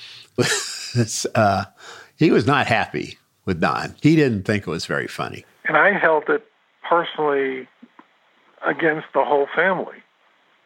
uh, 1.34 1.64
he 2.16 2.30
was 2.30 2.46
not 2.46 2.66
happy 2.66 3.18
with 3.44 3.60
Don. 3.60 3.94
He 4.02 4.16
didn't 4.16 4.44
think 4.44 4.66
it 4.66 4.70
was 4.70 4.86
very 4.86 5.06
funny. 5.06 5.44
And 5.66 5.76
I 5.76 5.92
held 5.92 6.24
it 6.28 6.44
personally 6.88 7.68
against 8.66 9.06
the 9.14 9.24
whole 9.24 9.46
family, 9.54 9.98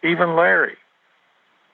even 0.03 0.37
Larry. 0.37 0.77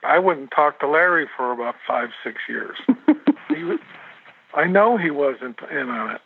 I 0.03 0.19
wouldn't 0.19 0.51
talk 0.51 0.81
to 0.81 0.89
Larry 0.89 1.29
for 1.37 1.53
about 1.53 1.75
five, 1.87 2.11
six 2.25 2.37
years. 2.49 2.77
he 3.49 3.65
was, 3.65 3.79
I 4.55 4.67
know 4.67 4.97
he 4.97 5.11
wasn't 5.11 5.59
in 5.71 5.91
on 5.91 6.15
it, 6.15 6.21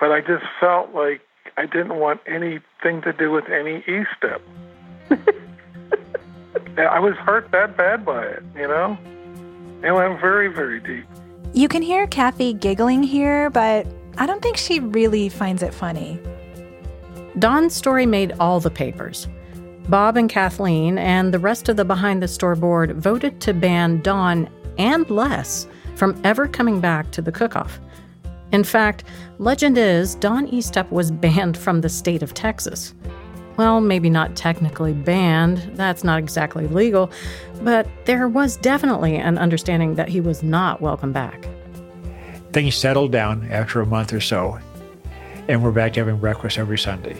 but 0.00 0.10
I 0.10 0.20
just 0.20 0.44
felt 0.60 0.94
like 0.94 1.20
I 1.56 1.66
didn't 1.66 1.96
want 1.96 2.20
anything 2.26 3.02
to 3.02 3.12
do 3.12 3.30
with 3.30 3.48
any 3.48 3.78
E 3.86 4.04
step. 4.16 4.40
I 6.78 6.98
was 6.98 7.14
hurt 7.16 7.50
that 7.52 7.76
bad 7.76 8.04
by 8.04 8.24
it, 8.24 8.42
you 8.56 8.66
know? 8.66 8.96
It 9.84 9.92
went 9.92 10.20
very, 10.20 10.48
very 10.48 10.80
deep. 10.80 11.04
You 11.52 11.68
can 11.68 11.82
hear 11.82 12.06
Kathy 12.06 12.54
giggling 12.54 13.02
here, 13.02 13.50
but 13.50 13.86
I 14.16 14.26
don't 14.26 14.40
think 14.40 14.56
she 14.56 14.80
really 14.80 15.28
finds 15.28 15.62
it 15.62 15.74
funny. 15.74 16.18
Don's 17.38 17.74
story 17.74 18.04
made 18.04 18.32
all 18.38 18.60
the 18.60 18.70
papers. 18.70 19.26
Bob 19.88 20.16
and 20.16 20.28
Kathleen 20.28 20.98
and 20.98 21.32
the 21.32 21.38
rest 21.38 21.68
of 21.68 21.76
the 21.76 21.84
Behind 21.84 22.22
the 22.22 22.28
Store 22.28 22.54
board 22.54 22.96
voted 22.96 23.40
to 23.40 23.54
ban 23.54 24.00
Don 24.02 24.48
and 24.78 25.08
Les 25.10 25.66
from 25.96 26.20
ever 26.24 26.46
coming 26.46 26.80
back 26.80 27.10
to 27.12 27.22
the 27.22 27.32
cook 27.32 27.56
off. 27.56 27.80
In 28.52 28.64
fact, 28.64 29.04
legend 29.38 29.78
is 29.78 30.14
Don 30.14 30.46
Estep 30.48 30.90
was 30.90 31.10
banned 31.10 31.56
from 31.56 31.80
the 31.80 31.88
state 31.88 32.22
of 32.22 32.34
Texas. 32.34 32.94
Well, 33.56 33.80
maybe 33.80 34.10
not 34.10 34.36
technically 34.36 34.92
banned, 34.92 35.58
that's 35.74 36.04
not 36.04 36.18
exactly 36.18 36.66
legal, 36.68 37.10
but 37.62 37.86
there 38.04 38.28
was 38.28 38.56
definitely 38.58 39.16
an 39.16 39.38
understanding 39.38 39.94
that 39.94 40.08
he 40.08 40.20
was 40.20 40.42
not 40.42 40.80
welcome 40.80 41.12
back. 41.12 41.48
Things 42.52 42.74
settled 42.74 43.12
down 43.12 43.48
after 43.50 43.80
a 43.80 43.86
month 43.86 44.12
or 44.12 44.20
so, 44.20 44.58
and 45.48 45.62
we're 45.62 45.72
back 45.72 45.92
to 45.94 46.00
having 46.00 46.18
breakfast 46.18 46.58
every 46.58 46.78
Sunday. 46.78 47.16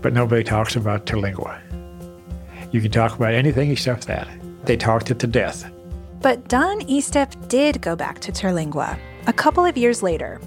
But 0.00 0.12
nobody 0.12 0.44
talks 0.44 0.76
about 0.76 1.06
Terlingua. 1.06 1.60
You 2.72 2.80
can 2.80 2.90
talk 2.90 3.16
about 3.16 3.34
anything 3.34 3.70
except 3.70 4.06
that. 4.06 4.28
They 4.64 4.76
talked 4.76 5.10
it 5.10 5.18
to 5.20 5.26
death. 5.26 5.70
But 6.20 6.48
Don 6.48 6.80
Estep 6.82 7.48
did 7.48 7.80
go 7.80 7.96
back 7.96 8.18
to 8.20 8.32
Terlingua 8.32 8.98
a 9.26 9.32
couple 9.32 9.64
of 9.64 9.76
years 9.76 10.02
later 10.02 10.40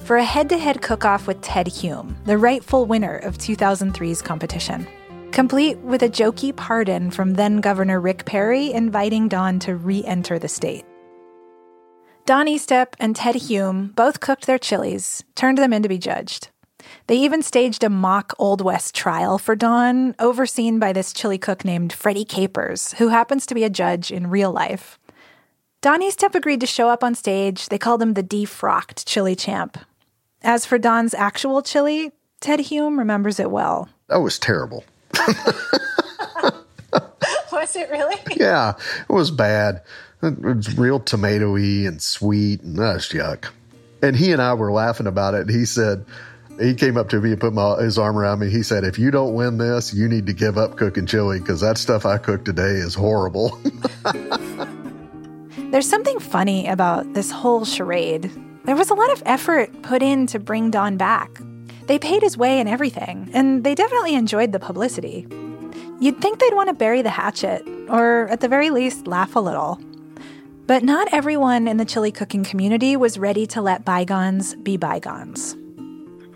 for 0.00 0.16
a 0.18 0.24
head 0.24 0.48
to 0.50 0.58
head 0.58 0.82
cook 0.82 1.04
off 1.04 1.26
with 1.26 1.40
Ted 1.40 1.66
Hume, 1.66 2.16
the 2.26 2.38
rightful 2.38 2.86
winner 2.86 3.16
of 3.18 3.38
2003's 3.38 4.22
competition, 4.22 4.86
complete 5.32 5.78
with 5.78 6.02
a 6.02 6.08
jokey 6.08 6.54
pardon 6.54 7.10
from 7.10 7.34
then 7.34 7.60
Governor 7.60 8.00
Rick 8.00 8.24
Perry 8.24 8.72
inviting 8.72 9.26
Don 9.28 9.58
to 9.60 9.74
re 9.74 10.04
enter 10.04 10.38
the 10.38 10.48
state. 10.48 10.84
Don 12.26 12.46
Estep 12.46 12.94
and 12.98 13.14
Ted 13.14 13.36
Hume 13.36 13.92
both 13.94 14.18
cooked 14.18 14.48
their 14.48 14.58
chilies, 14.58 15.22
turned 15.36 15.58
them 15.58 15.72
in 15.72 15.84
to 15.84 15.88
be 15.88 15.96
judged. 15.96 16.48
They 17.06 17.14
even 17.14 17.40
staged 17.40 17.84
a 17.84 17.88
mock 17.88 18.34
Old 18.36 18.60
West 18.60 18.96
trial 18.96 19.38
for 19.38 19.54
Don, 19.54 20.12
overseen 20.18 20.80
by 20.80 20.92
this 20.92 21.12
chili 21.12 21.38
cook 21.38 21.64
named 21.64 21.92
Freddie 21.92 22.24
Capers, 22.24 22.94
who 22.94 23.08
happens 23.08 23.46
to 23.46 23.54
be 23.54 23.62
a 23.62 23.70
judge 23.70 24.10
in 24.10 24.28
real 24.28 24.50
life. 24.50 24.98
Don 25.82 26.02
Estep 26.02 26.34
agreed 26.34 26.58
to 26.62 26.66
show 26.66 26.88
up 26.88 27.04
on 27.04 27.14
stage. 27.14 27.68
They 27.68 27.78
called 27.78 28.02
him 28.02 28.14
the 28.14 28.24
defrocked 28.24 29.04
chili 29.06 29.36
champ, 29.36 29.78
as 30.42 30.66
for 30.66 30.78
Don's 30.78 31.14
actual 31.14 31.62
chili, 31.62 32.10
Ted 32.40 32.58
Hume 32.58 32.98
remembers 32.98 33.38
it 33.38 33.52
well. 33.52 33.88
That 34.08 34.16
was 34.18 34.36
terrible. 34.36 34.84
was 37.52 37.76
it 37.76 37.88
really? 37.88 38.16
Yeah, 38.36 38.74
it 39.08 39.12
was 39.12 39.30
bad. 39.30 39.82
It 40.26 40.56
was 40.56 40.76
real 40.76 41.00
tomatoey 41.00 41.86
and 41.86 42.02
sweet, 42.02 42.62
and 42.62 42.76
that's 42.76 43.12
yuck. 43.12 43.46
And 44.02 44.16
he 44.16 44.32
and 44.32 44.42
I 44.42 44.54
were 44.54 44.72
laughing 44.72 45.06
about 45.06 45.34
it. 45.34 45.48
He 45.48 45.64
said, 45.64 46.04
he 46.60 46.74
came 46.74 46.96
up 46.96 47.08
to 47.10 47.20
me 47.20 47.32
and 47.32 47.40
put 47.40 47.52
my, 47.52 47.76
his 47.76 47.98
arm 47.98 48.16
around 48.16 48.38
me. 48.38 48.48
He 48.50 48.62
said, 48.62 48.84
If 48.84 48.98
you 48.98 49.10
don't 49.10 49.34
win 49.34 49.58
this, 49.58 49.92
you 49.92 50.08
need 50.08 50.26
to 50.26 50.32
give 50.32 50.56
up 50.56 50.76
cooking 50.76 51.06
chili 51.06 51.38
because 51.38 51.60
that 51.60 51.78
stuff 51.78 52.06
I 52.06 52.18
cooked 52.18 52.44
today 52.44 52.62
is 52.62 52.94
horrible. 52.94 53.58
There's 55.70 55.88
something 55.88 56.18
funny 56.20 56.66
about 56.66 57.12
this 57.14 57.30
whole 57.30 57.64
charade. 57.64 58.30
There 58.64 58.76
was 58.76 58.90
a 58.90 58.94
lot 58.94 59.12
of 59.12 59.22
effort 59.26 59.82
put 59.82 60.02
in 60.02 60.26
to 60.28 60.38
bring 60.38 60.70
Don 60.70 60.96
back. 60.96 61.40
They 61.86 61.98
paid 61.98 62.22
his 62.22 62.36
way 62.36 62.58
and 62.58 62.68
everything, 62.68 63.30
and 63.32 63.62
they 63.62 63.74
definitely 63.74 64.14
enjoyed 64.14 64.52
the 64.52 64.58
publicity. 64.58 65.26
You'd 66.00 66.20
think 66.20 66.38
they'd 66.38 66.54
want 66.54 66.68
to 66.68 66.74
bury 66.74 67.02
the 67.02 67.10
hatchet, 67.10 67.66
or 67.88 68.28
at 68.28 68.40
the 68.40 68.48
very 68.48 68.70
least, 68.70 69.06
laugh 69.06 69.36
a 69.36 69.40
little. 69.40 69.80
But 70.66 70.82
not 70.82 71.06
everyone 71.12 71.68
in 71.68 71.76
the 71.76 71.84
chili 71.84 72.10
cooking 72.10 72.42
community 72.42 72.96
was 72.96 73.20
ready 73.20 73.46
to 73.48 73.62
let 73.62 73.84
bygones 73.84 74.56
be 74.56 74.76
bygones. 74.76 75.52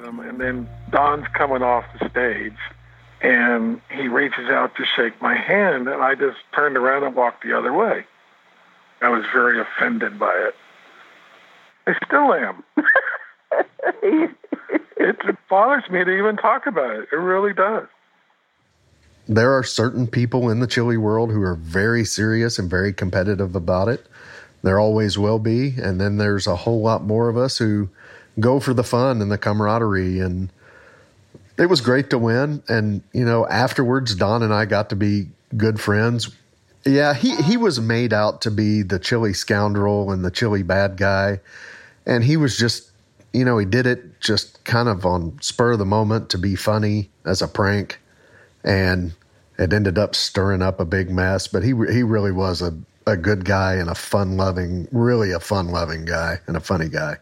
Um, 0.04 0.20
and 0.20 0.40
then 0.40 0.68
Don's 0.92 1.26
coming 1.36 1.62
off 1.62 1.84
the 1.98 2.08
stage, 2.08 2.56
and 3.22 3.80
he 3.90 4.06
reaches 4.06 4.48
out 4.48 4.76
to 4.76 4.84
shake 4.96 5.20
my 5.20 5.34
hand, 5.34 5.88
and 5.88 6.00
I 6.00 6.14
just 6.14 6.36
turned 6.54 6.76
around 6.76 7.02
and 7.02 7.16
walked 7.16 7.42
the 7.42 7.58
other 7.58 7.72
way. 7.72 8.04
I 9.02 9.08
was 9.08 9.24
very 9.32 9.60
offended 9.60 10.16
by 10.16 10.32
it. 10.32 10.54
I 11.88 11.94
still 12.06 12.32
am. 12.32 12.62
it, 14.02 14.30
it 14.96 15.36
bothers 15.48 15.90
me 15.90 16.04
to 16.04 16.10
even 16.10 16.36
talk 16.36 16.68
about 16.68 16.94
it. 16.94 17.08
It 17.10 17.16
really 17.16 17.52
does. 17.52 17.88
There 19.30 19.56
are 19.56 19.62
certain 19.62 20.08
people 20.08 20.50
in 20.50 20.58
the 20.58 20.66
chili 20.66 20.96
world 20.96 21.30
who 21.30 21.40
are 21.42 21.54
very 21.54 22.04
serious 22.04 22.58
and 22.58 22.68
very 22.68 22.92
competitive 22.92 23.54
about 23.54 23.86
it. 23.86 24.04
There 24.62 24.80
always 24.80 25.16
will 25.18 25.38
be. 25.38 25.76
And 25.80 26.00
then 26.00 26.16
there's 26.16 26.48
a 26.48 26.56
whole 26.56 26.82
lot 26.82 27.04
more 27.04 27.28
of 27.28 27.36
us 27.36 27.56
who 27.56 27.88
go 28.40 28.58
for 28.58 28.74
the 28.74 28.82
fun 28.82 29.22
and 29.22 29.30
the 29.30 29.38
camaraderie. 29.38 30.18
And 30.18 30.50
it 31.56 31.66
was 31.66 31.80
great 31.80 32.10
to 32.10 32.18
win. 32.18 32.60
And, 32.68 33.02
you 33.12 33.24
know, 33.24 33.46
afterwards, 33.46 34.16
Don 34.16 34.42
and 34.42 34.52
I 34.52 34.64
got 34.64 34.90
to 34.90 34.96
be 34.96 35.28
good 35.56 35.78
friends. 35.78 36.34
Yeah, 36.84 37.14
he, 37.14 37.36
he 37.36 37.56
was 37.56 37.78
made 37.78 38.12
out 38.12 38.40
to 38.40 38.50
be 38.50 38.82
the 38.82 38.98
chili 38.98 39.32
scoundrel 39.32 40.10
and 40.10 40.24
the 40.24 40.32
chili 40.32 40.64
bad 40.64 40.96
guy. 40.96 41.38
And 42.04 42.24
he 42.24 42.36
was 42.36 42.58
just, 42.58 42.90
you 43.32 43.44
know, 43.44 43.58
he 43.58 43.64
did 43.64 43.86
it 43.86 44.20
just 44.20 44.64
kind 44.64 44.88
of 44.88 45.06
on 45.06 45.38
spur 45.40 45.70
of 45.70 45.78
the 45.78 45.84
moment 45.84 46.30
to 46.30 46.38
be 46.38 46.56
funny 46.56 47.10
as 47.24 47.42
a 47.42 47.46
prank. 47.46 48.00
And 48.64 49.12
it 49.60 49.74
ended 49.74 49.98
up 49.98 50.14
stirring 50.14 50.62
up 50.62 50.80
a 50.80 50.86
big 50.86 51.10
mess. 51.10 51.46
But 51.46 51.62
he, 51.62 51.68
he 51.68 52.02
really 52.02 52.32
was 52.32 52.62
a, 52.62 52.76
a 53.06 53.16
good 53.16 53.44
guy 53.44 53.74
and 53.74 53.90
a 53.90 53.94
fun 53.94 54.36
loving, 54.36 54.88
really 54.90 55.32
a 55.32 55.40
fun 55.40 55.68
loving 55.68 56.06
guy 56.06 56.40
and 56.46 56.56
a 56.56 56.60
funny 56.60 56.88
guy. 56.88 57.18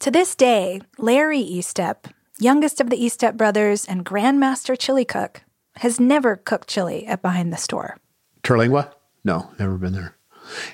To 0.00 0.10
this 0.10 0.34
day, 0.34 0.82
Larry 0.98 1.42
Estep, 1.42 2.12
youngest 2.38 2.80
of 2.80 2.90
the 2.90 2.98
Estep 2.98 3.36
brothers 3.36 3.86
and 3.86 4.04
grandmaster 4.04 4.78
chili 4.78 5.06
cook, 5.06 5.42
has 5.76 5.98
never 5.98 6.36
cooked 6.36 6.68
chili 6.68 7.06
at 7.06 7.22
Behind 7.22 7.50
the 7.50 7.56
Store. 7.56 7.96
Terlingua? 8.42 8.92
No, 9.24 9.50
never 9.58 9.78
been 9.78 9.94
there. 9.94 10.16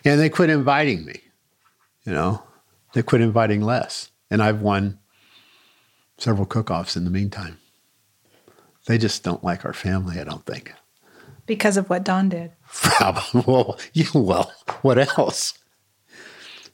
And 0.05 0.19
they 0.19 0.29
quit 0.29 0.51
inviting 0.51 1.05
me. 1.05 1.21
You 2.05 2.13
know, 2.13 2.43
they 2.95 3.03
quit 3.03 3.21
inviting 3.21 3.61
Les. 3.61 4.11
And 4.31 4.43
I've 4.43 4.61
won 4.61 4.99
several 6.17 6.47
cook 6.47 6.71
offs 6.71 6.97
in 6.97 7.05
the 7.05 7.11
meantime. 7.11 7.59
They 8.89 8.97
just 8.97 9.23
don't 9.23 9.45
like 9.45 9.67
our 9.67 9.75
family, 9.75 10.19
I 10.19 10.25
don't 10.25 10.47
think. 10.47 10.73
Because 11.45 11.77
of 11.77 11.91
what 11.91 12.05
Don 12.05 12.31
did. 12.31 12.53
well, 13.35 13.79
you, 13.93 14.07
well, 14.15 14.51
what 14.81 14.99
else? 14.99 15.59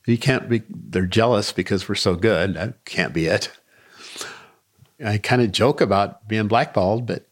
You 0.06 0.16
can't 0.16 0.48
be, 0.48 0.62
they're 0.68 1.06
jealous 1.06 1.50
because 1.50 1.88
we're 1.88 1.96
so 1.96 2.14
good. 2.14 2.54
That 2.54 2.84
can't 2.84 3.12
be 3.12 3.26
it. 3.26 3.50
I 5.04 5.18
kind 5.18 5.42
of 5.42 5.50
joke 5.50 5.80
about 5.80 6.28
being 6.28 6.46
blackballed, 6.46 7.04
but 7.04 7.26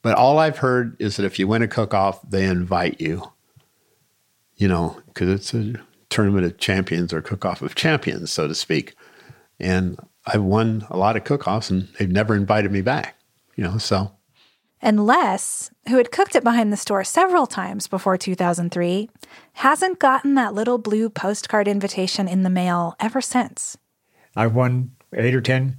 but 0.00 0.16
all 0.16 0.38
I've 0.38 0.58
heard 0.58 0.96
is 1.00 1.16
that 1.16 1.26
if 1.26 1.38
you 1.38 1.48
win 1.48 1.62
a 1.62 1.68
cook 1.68 1.92
off, 1.92 2.22
they 2.22 2.44
invite 2.44 3.00
you. 3.00 3.32
You 4.56 4.68
know, 4.68 5.02
because 5.08 5.28
it's 5.28 5.52
a 5.52 5.74
tournament 6.08 6.46
of 6.46 6.58
champions 6.58 7.12
or 7.12 7.20
cook 7.20 7.44
off 7.44 7.60
of 7.60 7.74
champions, 7.74 8.32
so 8.32 8.48
to 8.48 8.54
speak. 8.54 8.94
And 9.58 9.98
I've 10.24 10.42
won 10.42 10.86
a 10.88 10.96
lot 10.96 11.16
of 11.16 11.24
cook 11.24 11.46
offs 11.46 11.70
and 11.70 11.88
they've 11.98 12.10
never 12.10 12.34
invited 12.34 12.72
me 12.72 12.80
back, 12.82 13.16
you 13.56 13.64
know, 13.64 13.78
so. 13.78 14.12
And 14.80 15.06
Les, 15.06 15.70
who 15.88 15.96
had 15.96 16.12
cooked 16.12 16.36
it 16.36 16.44
behind 16.44 16.72
the 16.72 16.76
store 16.76 17.02
several 17.02 17.46
times 17.46 17.88
before 17.88 18.16
2003, 18.16 19.08
hasn't 19.54 19.98
gotten 19.98 20.34
that 20.34 20.54
little 20.54 20.78
blue 20.78 21.08
postcard 21.08 21.66
invitation 21.66 22.28
in 22.28 22.42
the 22.42 22.50
mail 22.50 22.94
ever 23.00 23.20
since. 23.20 23.76
I've 24.36 24.54
won 24.54 24.92
eight 25.14 25.34
or 25.34 25.40
10 25.40 25.76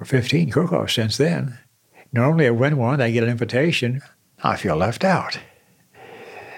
or 0.00 0.04
15 0.06 0.50
cook 0.50 0.72
offs 0.72 0.94
since 0.94 1.16
then. 1.16 1.58
Normally, 2.12 2.46
I 2.46 2.50
win 2.50 2.76
one, 2.76 3.00
I 3.00 3.10
get 3.10 3.24
an 3.24 3.28
invitation. 3.28 4.00
I 4.42 4.56
feel 4.56 4.76
left 4.76 5.04
out. 5.04 5.38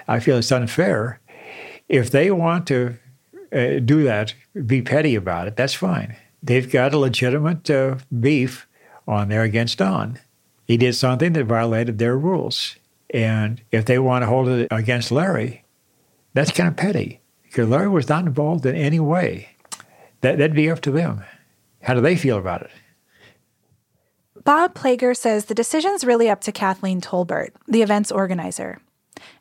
I 0.07 0.19
feel 0.19 0.37
it's 0.37 0.51
unfair. 0.51 1.19
If 1.89 2.11
they 2.11 2.31
want 2.31 2.67
to 2.67 2.97
uh, 3.51 3.79
do 3.79 4.03
that, 4.03 4.33
be 4.65 4.81
petty 4.81 5.15
about 5.15 5.47
it, 5.47 5.55
that's 5.55 5.73
fine. 5.73 6.15
They've 6.41 6.69
got 6.69 6.93
a 6.93 6.97
legitimate 6.97 7.69
uh, 7.69 7.97
beef 8.19 8.67
on 9.07 9.29
there 9.29 9.43
against 9.43 9.79
Don. 9.79 10.19
He 10.73 10.77
did 10.77 10.95
something 10.95 11.33
that 11.33 11.45
violated 11.45 11.99
their 11.99 12.17
rules. 12.17 12.77
And 13.11 13.61
if 13.71 13.85
they 13.85 13.99
want 13.99 14.23
to 14.23 14.25
hold 14.25 14.47
it 14.47 14.67
against 14.71 15.11
Larry, 15.11 15.63
that's 16.33 16.49
kind 16.49 16.67
of 16.67 16.75
petty 16.75 17.21
because 17.43 17.69
Larry 17.69 17.89
was 17.89 18.09
not 18.09 18.25
involved 18.25 18.65
in 18.65 18.75
any 18.75 18.99
way. 18.99 19.49
That, 20.21 20.39
that'd 20.39 20.55
be 20.55 20.71
up 20.71 20.81
to 20.81 20.89
them. 20.89 21.23
How 21.83 21.93
do 21.93 22.01
they 22.01 22.15
feel 22.15 22.39
about 22.39 22.63
it? 22.63 22.71
Bob 24.43 24.73
Plager 24.73 25.15
says 25.15 25.45
the 25.45 25.53
decision's 25.53 26.03
really 26.03 26.27
up 26.27 26.41
to 26.41 26.51
Kathleen 26.51 27.01
Tolbert, 27.01 27.51
the 27.67 27.83
event's 27.83 28.11
organizer. 28.11 28.81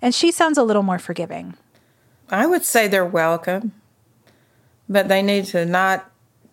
And 0.03 0.15
she 0.15 0.33
sounds 0.33 0.59
a 0.59 0.63
little 0.63 0.83
more 0.83 0.99
forgiving. 0.99 1.55
I 2.29 2.45
would 2.45 2.63
say 2.63 2.89
they're 2.89 3.07
welcome, 3.07 3.73
but 4.87 5.09
they 5.09 5.23
need 5.23 5.47
to 5.47 5.65
not 5.65 6.11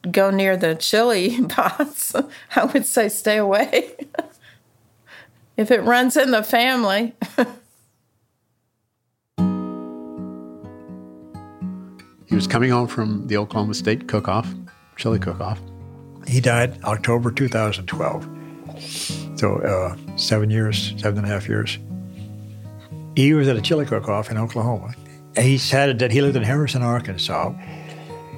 go 0.09 0.31
near 0.31 0.55
the 0.55 0.73
chili 0.75 1.45
pots. 1.49 2.15
I 2.55 2.63
would 2.63 2.85
say 2.85 3.09
stay 3.09 3.35
away. 3.35 3.91
if 5.59 5.69
it 5.71 5.83
runs 5.83 6.15
in 6.15 6.31
the 6.31 6.41
family. 6.41 7.13
he 12.27 12.35
was 12.35 12.47
coming 12.47 12.69
home 12.69 12.87
from 12.87 13.27
the 13.27 13.35
Oklahoma 13.35 13.73
State 13.73 14.07
cook 14.07 14.29
off, 14.29 14.47
chili 14.95 15.19
cook 15.19 15.41
off. 15.41 15.59
He 16.25 16.39
died 16.39 16.81
October 16.85 17.29
2012. 17.29 18.29
So 19.35 19.57
uh, 19.57 19.97
seven 20.15 20.49
years, 20.49 20.93
seven 20.95 21.17
and 21.17 21.27
a 21.27 21.29
half 21.29 21.49
years. 21.49 21.77
He 23.17 23.33
was 23.33 23.49
at 23.49 23.57
a 23.57 23.61
chili 23.61 23.85
cook 23.85 24.07
off 24.07 24.31
in 24.31 24.37
Oklahoma. 24.37 24.93
He 25.37 25.57
said 25.57 25.99
that 25.99 26.09
he 26.13 26.21
lived 26.21 26.37
in 26.37 26.43
Harrison, 26.43 26.83
Arkansas, 26.83 27.53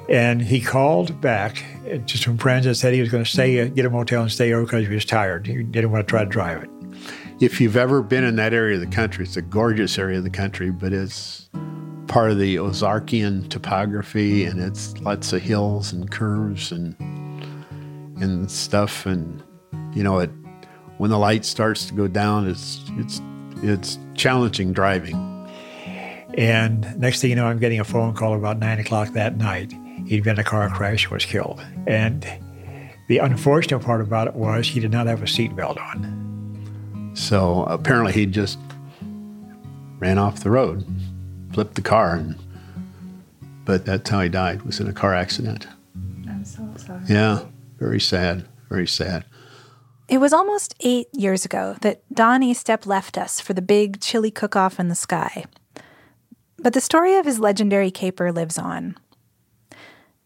And 0.08 0.42
he 0.42 0.60
called 0.60 1.20
back 1.20 1.62
just 2.04 2.24
from 2.24 2.36
friends 2.36 2.66
and 2.66 2.76
said 2.76 2.94
he 2.94 3.00
was 3.00 3.10
going 3.10 3.22
to 3.22 3.30
stay, 3.30 3.68
get 3.68 3.84
a 3.84 3.90
motel 3.90 4.22
and 4.22 4.32
stay 4.32 4.52
over 4.52 4.64
because 4.64 4.88
he 4.88 4.92
was 4.92 5.04
tired. 5.04 5.46
He 5.46 5.62
didn't 5.62 5.92
want 5.92 6.04
to 6.04 6.10
try 6.10 6.24
to 6.24 6.28
drive 6.28 6.64
it. 6.64 6.71
If 7.40 7.60
you've 7.60 7.76
ever 7.76 8.02
been 8.02 8.24
in 8.24 8.36
that 8.36 8.54
area 8.54 8.76
of 8.76 8.80
the 8.80 8.94
country, 8.94 9.24
it's 9.24 9.36
a 9.36 9.42
gorgeous 9.42 9.98
area 9.98 10.18
of 10.18 10.24
the 10.24 10.30
country, 10.30 10.70
but 10.70 10.92
it's 10.92 11.48
part 12.06 12.30
of 12.30 12.38
the 12.38 12.56
Ozarkian 12.56 13.48
topography, 13.48 14.44
and 14.44 14.60
it's 14.60 14.96
lots 15.00 15.32
of 15.32 15.42
hills 15.42 15.92
and 15.92 16.10
curves 16.10 16.70
and 16.70 16.94
and 18.20 18.50
stuff. 18.50 19.06
And 19.06 19.42
you 19.94 20.02
know, 20.02 20.18
it 20.18 20.30
when 20.98 21.10
the 21.10 21.18
light 21.18 21.44
starts 21.44 21.86
to 21.86 21.94
go 21.94 22.06
down, 22.06 22.48
it's 22.48 22.80
it's 22.98 23.20
it's 23.56 23.98
challenging 24.14 24.72
driving. 24.72 25.28
And 26.34 26.98
next 26.98 27.20
thing 27.20 27.30
you 27.30 27.36
know, 27.36 27.46
I'm 27.46 27.58
getting 27.58 27.80
a 27.80 27.84
phone 27.84 28.14
call 28.14 28.34
about 28.34 28.58
nine 28.58 28.78
o'clock 28.78 29.10
that 29.14 29.36
night. 29.36 29.72
He'd 30.06 30.24
been 30.24 30.34
in 30.34 30.40
a 30.40 30.44
car 30.44 30.68
crash, 30.70 31.10
was 31.10 31.24
killed, 31.24 31.64
and 31.86 32.26
the 33.08 33.18
unfortunate 33.18 33.80
part 33.80 34.00
about 34.00 34.28
it 34.28 34.34
was 34.34 34.68
he 34.68 34.80
did 34.80 34.90
not 34.90 35.06
have 35.06 35.22
a 35.22 35.26
seatbelt 35.26 35.78
on. 35.78 36.21
So 37.14 37.64
apparently 37.64 38.12
he 38.12 38.26
just 38.26 38.58
ran 39.98 40.18
off 40.18 40.40
the 40.40 40.50
road, 40.50 40.84
flipped 41.52 41.74
the 41.74 41.82
car, 41.82 42.16
and 42.16 42.36
but 43.64 43.84
that's 43.84 44.10
how 44.10 44.20
he 44.20 44.28
died. 44.28 44.62
Was 44.62 44.80
in 44.80 44.88
a 44.88 44.92
car 44.92 45.14
accident. 45.14 45.66
I'm 46.28 46.44
so 46.44 46.68
sorry. 46.76 47.02
Yeah, 47.08 47.44
very 47.78 48.00
sad. 48.00 48.48
Very 48.68 48.86
sad. 48.86 49.24
It 50.08 50.18
was 50.18 50.32
almost 50.32 50.74
eight 50.80 51.06
years 51.12 51.44
ago 51.44 51.76
that 51.82 52.02
Don 52.12 52.42
Estep 52.42 52.86
left 52.86 53.16
us 53.16 53.40
for 53.40 53.52
the 53.52 53.62
big 53.62 54.00
chili 54.00 54.30
cook 54.30 54.56
off 54.56 54.80
in 54.80 54.88
the 54.88 54.94
sky. 54.94 55.44
But 56.58 56.72
the 56.72 56.80
story 56.80 57.16
of 57.16 57.26
his 57.26 57.38
legendary 57.38 57.90
caper 57.90 58.32
lives 58.32 58.58
on. 58.58 58.96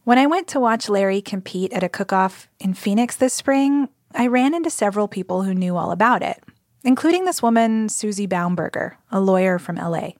When 0.05 0.19
I 0.19 0.27
went 0.27 0.49
to 0.49 0.61
watch 0.61 0.89
Larry 0.89 1.21
compete 1.21 1.73
at 1.73 1.83
a 1.83 1.89
cook 1.89 2.13
off 2.13 2.49
in 2.61 2.75
Phoenix 2.75 3.17
this 3.17 3.35
spring, 3.35 3.89
I 4.15 4.29
ran 4.29 4.55
into 4.55 4.71
several 4.71 5.09
people 5.09 5.43
who 5.43 5.55
knew 5.55 5.77
all 5.77 5.91
about 5.91 6.23
it 6.23 6.43
including 6.87 7.25
this 7.25 7.43
woman, 7.43 7.89
Susie 7.89 8.29
Baumberger, 8.29 8.93
a 9.11 9.21
lawyer 9.21 9.59
from 9.59 9.77
LA. 9.77 10.11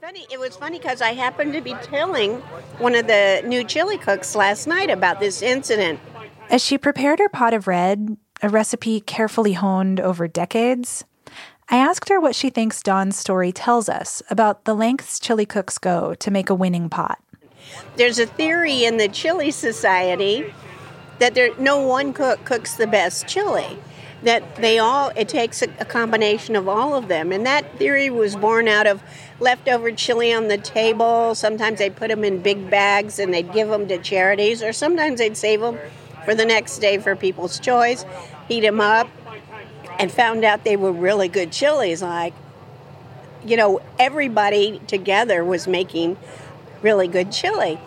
Funny, 0.00 0.26
it 0.32 0.40
was 0.40 0.56
funny 0.56 0.78
because 0.78 1.00
I 1.00 1.12
happened 1.12 1.52
to 1.52 1.60
be 1.60 1.74
telling 1.82 2.38
one 2.78 2.96
of 2.96 3.06
the 3.06 3.42
new 3.46 3.62
chili 3.62 3.96
cooks 3.96 4.34
last 4.34 4.66
night 4.66 4.90
about 4.90 5.20
this 5.20 5.40
incident. 5.40 6.00
As 6.48 6.64
she 6.64 6.78
prepared 6.78 7.20
her 7.20 7.28
pot 7.28 7.54
of 7.54 7.68
red, 7.68 8.16
a 8.42 8.48
recipe 8.48 9.00
carefully 9.00 9.52
honed 9.52 10.00
over 10.00 10.26
decades, 10.26 11.04
I 11.68 11.76
asked 11.76 12.08
her 12.08 12.18
what 12.18 12.34
she 12.34 12.50
thinks 12.50 12.82
Don's 12.82 13.16
story 13.16 13.52
tells 13.52 13.88
us 13.88 14.20
about 14.30 14.64
the 14.64 14.74
lengths 14.74 15.20
chili 15.20 15.46
cooks 15.46 15.78
go 15.78 16.14
to 16.14 16.30
make 16.30 16.50
a 16.50 16.54
winning 16.54 16.88
pot. 16.88 17.22
There's 17.94 18.18
a 18.18 18.26
theory 18.26 18.84
in 18.84 18.96
the 18.96 19.08
Chili 19.08 19.52
Society 19.52 20.52
that 21.20 21.34
there, 21.34 21.50
no 21.58 21.86
one 21.86 22.12
cook 22.12 22.44
cooks 22.44 22.74
the 22.74 22.88
best 22.88 23.28
chili 23.28 23.78
that 24.22 24.56
they 24.56 24.78
all 24.78 25.10
it 25.16 25.28
takes 25.28 25.62
a, 25.62 25.68
a, 25.78 25.84
combination 25.84 26.56
of 26.56 26.68
all 26.68 26.94
of 26.94 27.08
them. 27.08 27.32
And 27.32 27.46
that 27.46 27.78
theory 27.78 28.10
was 28.10 28.36
born 28.36 28.68
out 28.68 28.86
of 28.86 29.02
leftover 29.38 29.92
chili 29.92 30.32
on 30.32 30.48
the 30.48 30.58
table. 30.58 31.34
Sometimes 31.34 31.78
they'd 31.78 31.96
put 31.96 32.08
them 32.08 32.24
in 32.24 32.42
big 32.42 32.68
bags 32.70 33.18
and 33.18 33.32
they'd 33.32 33.52
give 33.52 33.68
them 33.68 33.88
to 33.88 33.98
charities 33.98 34.62
or 34.62 34.72
sometimes 34.72 35.18
they'd 35.18 35.36
save 35.36 35.60
them 35.60 35.78
for 36.24 36.34
the 36.34 36.44
next 36.44 36.78
day 36.78 36.98
for 36.98 37.16
people's 37.16 37.58
choice 37.58 38.04
heat 38.50 38.60
them 38.60 38.80
up 38.80 39.08
and 39.98 40.10
found 40.10 40.44
out 40.44 40.64
they 40.64 40.76
were 40.76 40.92
really 40.92 41.28
good 41.28 41.52
chilies 41.52 42.02
like 42.02 42.34
you 43.44 43.56
know 43.56 43.80
everybody 43.98 44.80
together 44.86 45.44
was 45.44 45.66
making 45.66 46.16
really 46.82 47.08
good 47.08 47.32
chili. 47.32 47.78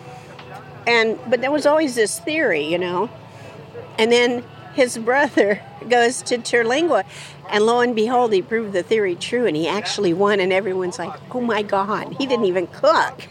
And 0.86 1.18
but 1.28 1.40
there 1.40 1.50
was 1.50 1.66
always 1.66 1.94
this 1.94 2.18
theory 2.18 2.64
you 2.64 2.78
know? 2.78 3.10
And 3.98 4.10
then 4.10 4.42
his 4.74 4.98
brother 4.98 5.62
goes 5.88 6.22
to 6.22 6.38
Terlingua. 6.38 7.04
And 7.50 7.66
lo 7.66 7.80
and 7.80 7.94
behold, 7.94 8.32
he 8.32 8.42
proved 8.42 8.72
the 8.72 8.82
theory 8.82 9.14
true 9.14 9.46
and 9.46 9.56
he 9.56 9.68
actually 9.68 10.12
won. 10.12 10.40
And 10.40 10.52
everyone's 10.52 10.98
like, 10.98 11.12
oh 11.34 11.40
my 11.40 11.62
God, 11.62 12.14
he 12.18 12.26
didn't 12.26 12.46
even 12.46 12.66
cook. 12.66 13.22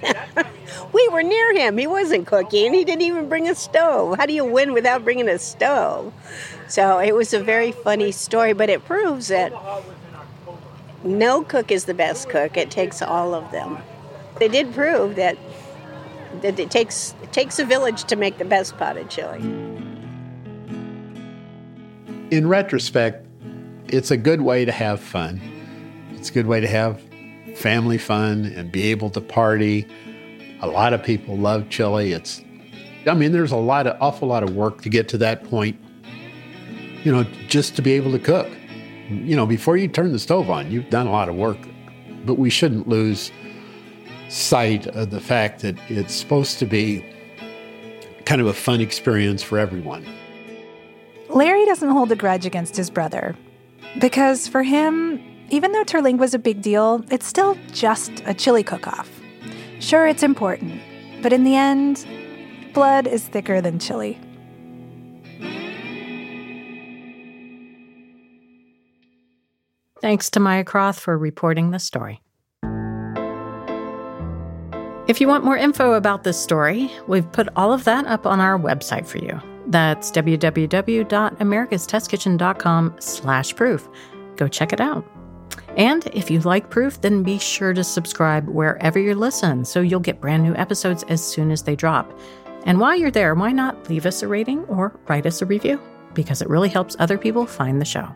we 0.94 1.08
were 1.10 1.24
near 1.24 1.54
him. 1.54 1.78
He 1.78 1.88
wasn't 1.88 2.28
cooking. 2.28 2.74
He 2.74 2.86
didn't 2.86 3.02
even 3.02 3.28
bring 3.28 3.50
a 3.50 3.56
stove. 3.56 4.18
How 4.18 4.26
do 4.26 4.34
you 4.34 4.46
win 4.46 4.74
without 4.74 5.04
bringing 5.04 5.28
a 5.28 5.40
stove? 5.40 6.14
So 6.68 7.00
it 7.00 7.16
was 7.16 7.34
a 7.34 7.44
very 7.44 7.72
funny 7.72 8.12
story, 8.12 8.54
but 8.54 8.70
it 8.70 8.86
proves 8.86 9.28
that 9.30 9.52
no 11.04 11.44
cook 11.44 11.72
is 11.72 11.86
the 11.86 11.94
best 11.94 12.30
cook. 12.30 12.56
It 12.56 12.72
takes 12.72 13.02
all 13.02 13.34
of 13.34 13.52
them. 13.52 13.80
They 14.40 14.48
did 14.48 14.74
prove 14.74 15.16
that, 15.16 15.38
it, 16.44 16.72
takes, 16.72 17.16
it 17.22 17.34
takes 17.34 17.60
a 17.60 17.66
village 17.66 18.06
to 18.06 18.16
make 18.16 18.38
the 18.38 18.46
best 18.46 18.78
potted 18.78 19.10
chili 19.10 19.93
in 22.32 22.48
retrospect, 22.48 23.26
it's 23.88 24.12
a 24.12 24.18
good 24.18 24.42
way 24.42 24.66
to 24.66 24.72
have 24.72 25.00
fun. 25.00 25.42
It's 26.12 26.30
a 26.30 26.34
good 26.34 26.48
way 26.48 26.60
to 26.60 26.68
have 26.68 27.02
family 27.56 27.98
fun 27.98 28.46
and 28.46 28.72
be 28.72 28.84
able 28.92 29.10
to 29.12 29.22
party. 29.22 29.88
A 30.62 30.68
lot 30.68 30.94
of 30.94 31.04
people 31.04 31.38
love 31.38 31.70
chili. 31.70 32.14
It's, 32.14 32.42
I 33.06 33.14
mean, 33.14 33.32
there's 33.32 33.52
a 33.52 33.58
lot 33.58 33.88
of 33.88 34.02
awful 34.02 34.28
lot 34.28 34.44
of 34.44 34.56
work 34.56 34.82
to 34.82 34.90
get 34.90 35.10
to 35.10 35.18
that 35.20 35.44
point. 35.44 35.80
You 37.04 37.12
know, 37.12 37.24
just 37.48 37.76
to 37.76 37.82
be 37.82 37.94
able 37.94 38.12
to 38.14 38.20
cook. 38.20 38.50
You 39.10 39.36
know, 39.36 39.46
before 39.46 39.76
you 39.76 39.88
turn 39.90 40.14
the 40.14 40.20
stove 40.20 40.50
on, 40.50 40.72
you've 40.72 40.90
done 40.90 41.08
a 41.08 41.12
lot 41.12 41.28
of 41.28 41.36
work. 41.36 41.58
But 42.26 42.36
we 42.36 42.50
shouldn't 42.50 42.88
lose 42.88 43.32
sight 44.30 44.88
of 44.88 45.10
the 45.10 45.20
fact 45.20 45.62
that 45.62 45.76
it's 45.90 46.16
supposed 46.16 46.58
to 46.60 46.66
be 46.66 47.06
kind 48.26 48.40
of 48.40 48.48
a 48.48 48.54
fun 48.54 48.80
experience 48.80 49.44
for 49.44 49.60
everyone. 49.60 50.06
Larry 51.34 51.66
doesn't 51.66 51.90
hold 51.90 52.12
a 52.12 52.16
grudge 52.16 52.46
against 52.46 52.76
his 52.76 52.92
brother. 52.92 53.36
Because 54.00 54.48
for 54.48 54.62
him, 54.62 55.20
even 55.50 55.72
though 55.72 55.84
Terlingua 55.84 56.20
was 56.20 56.34
a 56.36 56.40
big 56.40 56.62
deal, 56.62 57.04
it's 57.10 57.26
still 57.26 57.58
just 57.72 58.12
a 58.26 58.36
chili 58.36 58.64
cook 58.64 58.88
off. 58.88 59.10
Sure, 59.80 60.06
it's 60.06 60.22
important, 60.22 60.80
but 61.22 61.34
in 61.34 61.44
the 61.44 61.56
end, 61.56 62.06
blood 62.74 63.08
is 63.08 63.28
thicker 63.28 63.62
than 63.62 63.80
chili. 63.80 64.20
Thanks 70.02 70.30
to 70.32 70.40
Maya 70.40 70.64
Kroth 70.64 71.00
for 71.00 71.18
reporting 71.18 71.72
the 71.72 71.80
story. 71.80 72.22
If 75.08 75.20
you 75.20 75.28
want 75.28 75.44
more 75.44 75.58
info 75.58 75.94
about 75.94 76.24
this 76.24 76.40
story, 76.40 76.92
we've 77.08 77.30
put 77.32 77.50
all 77.56 77.74
of 77.74 77.86
that 77.86 78.06
up 78.06 78.26
on 78.26 78.40
our 78.40 78.58
website 78.60 79.08
for 79.08 79.18
you. 79.18 79.42
That's 79.68 80.12
www.americastestkitchen.com 80.12 82.96
slash 83.00 83.56
proof. 83.56 83.88
Go 84.36 84.48
check 84.48 84.74
it 84.74 84.82
out. 84.82 85.06
And 85.78 86.06
if 86.14 86.30
you 86.30 86.42
like 86.42 86.70
proof, 86.70 87.00
then 87.02 87.24
be 87.24 87.40
sure 87.40 87.74
to 87.74 87.84
subscribe 87.84 88.48
wherever 88.48 89.00
you 89.00 89.16
listen 89.16 89.66
so 89.66 89.82
you'll 89.82 90.00
get 90.00 90.22
brand 90.22 90.44
new 90.44 90.54
episodes 90.56 91.04
as 91.04 91.26
soon 91.26 91.52
as 91.52 91.64
they 91.64 91.76
drop. 91.76 92.18
And 92.66 92.80
while 92.80 92.96
you're 92.96 93.12
there, 93.12 93.36
why 93.36 93.52
not 93.52 93.90
leave 93.90 94.06
us 94.06 94.22
a 94.22 94.28
rating 94.28 94.64
or 94.66 94.98
write 95.08 95.26
us 95.26 95.42
a 95.42 95.46
review? 95.46 95.80
Because 96.14 96.42
it 96.42 96.50
really 96.50 96.70
helps 96.70 96.96
other 97.00 97.18
people 97.18 97.46
find 97.46 97.82
the 97.82 97.86
show. 97.86 98.08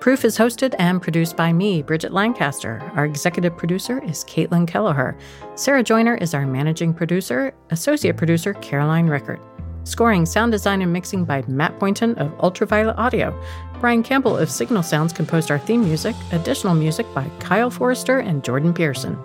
Proof 0.00 0.24
is 0.24 0.38
hosted 0.38 0.74
and 0.78 1.02
produced 1.02 1.36
by 1.36 1.52
me, 1.52 1.82
Bridget 1.82 2.12
Lancaster. 2.12 2.80
Our 2.94 3.04
executive 3.04 3.56
producer 3.56 4.02
is 4.04 4.24
Caitlin 4.24 4.68
Kelleher. 4.68 5.16
Sarah 5.56 5.82
Joyner 5.82 6.14
is 6.16 6.34
our 6.34 6.46
managing 6.46 6.94
producer, 6.94 7.52
associate 7.70 8.16
producer 8.16 8.54
Caroline 8.54 9.08
Rickard. 9.08 9.40
Scoring, 9.88 10.26
sound 10.26 10.52
design, 10.52 10.82
and 10.82 10.92
mixing 10.92 11.24
by 11.24 11.42
Matt 11.48 11.78
Boynton 11.78 12.14
of 12.16 12.30
Ultraviolet 12.40 12.98
Audio. 12.98 13.34
Brian 13.80 14.02
Campbell 14.02 14.36
of 14.36 14.50
Signal 14.50 14.82
Sounds 14.82 15.14
composed 15.14 15.50
our 15.50 15.58
theme 15.58 15.82
music. 15.82 16.14
Additional 16.30 16.74
music 16.74 17.06
by 17.14 17.26
Kyle 17.40 17.70
Forrester 17.70 18.18
and 18.18 18.44
Jordan 18.44 18.74
Pearson. 18.74 19.18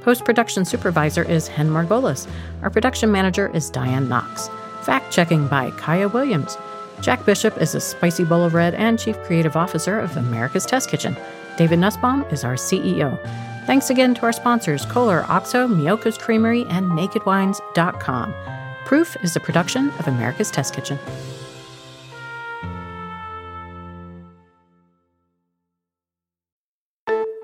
Post 0.00 0.24
production 0.24 0.64
supervisor 0.64 1.24
is 1.24 1.46
Hen 1.46 1.68
Margolis. 1.68 2.26
Our 2.62 2.70
production 2.70 3.12
manager 3.12 3.54
is 3.54 3.68
Diane 3.68 4.08
Knox. 4.08 4.48
Fact 4.80 5.12
checking 5.12 5.46
by 5.46 5.72
Kaya 5.72 6.08
Williams. 6.08 6.56
Jack 7.02 7.26
Bishop 7.26 7.60
is 7.60 7.74
a 7.74 7.80
spicy 7.80 8.24
bowl 8.24 8.44
of 8.44 8.54
red 8.54 8.72
and 8.76 8.98
chief 8.98 9.18
creative 9.24 9.56
officer 9.56 10.00
of 10.00 10.16
America's 10.16 10.64
Test 10.64 10.88
Kitchen. 10.88 11.18
David 11.58 11.80
Nussbaum 11.80 12.22
is 12.30 12.44
our 12.44 12.54
CEO. 12.54 13.20
Thanks 13.66 13.90
again 13.90 14.14
to 14.14 14.22
our 14.22 14.32
sponsors 14.32 14.86
Kohler, 14.86 15.26
OXO, 15.28 15.68
Miyoko's 15.68 16.16
Creamery, 16.16 16.64
and 16.70 16.86
NakedWines.com. 16.92 18.57
Proof 18.88 19.18
is 19.22 19.36
a 19.36 19.40
production 19.40 19.90
of 19.98 20.08
America's 20.08 20.50
Test 20.50 20.72
Kitchen. 20.72 20.98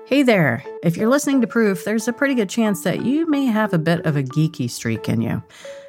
Hey 0.07 0.23
there! 0.23 0.63
If 0.81 0.97
you're 0.97 1.07
listening 1.07 1.41
to 1.41 1.47
Proof, 1.47 1.85
there's 1.85 2.07
a 2.07 2.13
pretty 2.13 2.33
good 2.33 2.49
chance 2.49 2.81
that 2.81 3.05
you 3.05 3.29
may 3.29 3.45
have 3.45 3.75
a 3.75 3.77
bit 3.77 4.07
of 4.07 4.17
a 4.17 4.23
geeky 4.23 4.67
streak 4.67 5.07
in 5.07 5.21
you. 5.21 5.43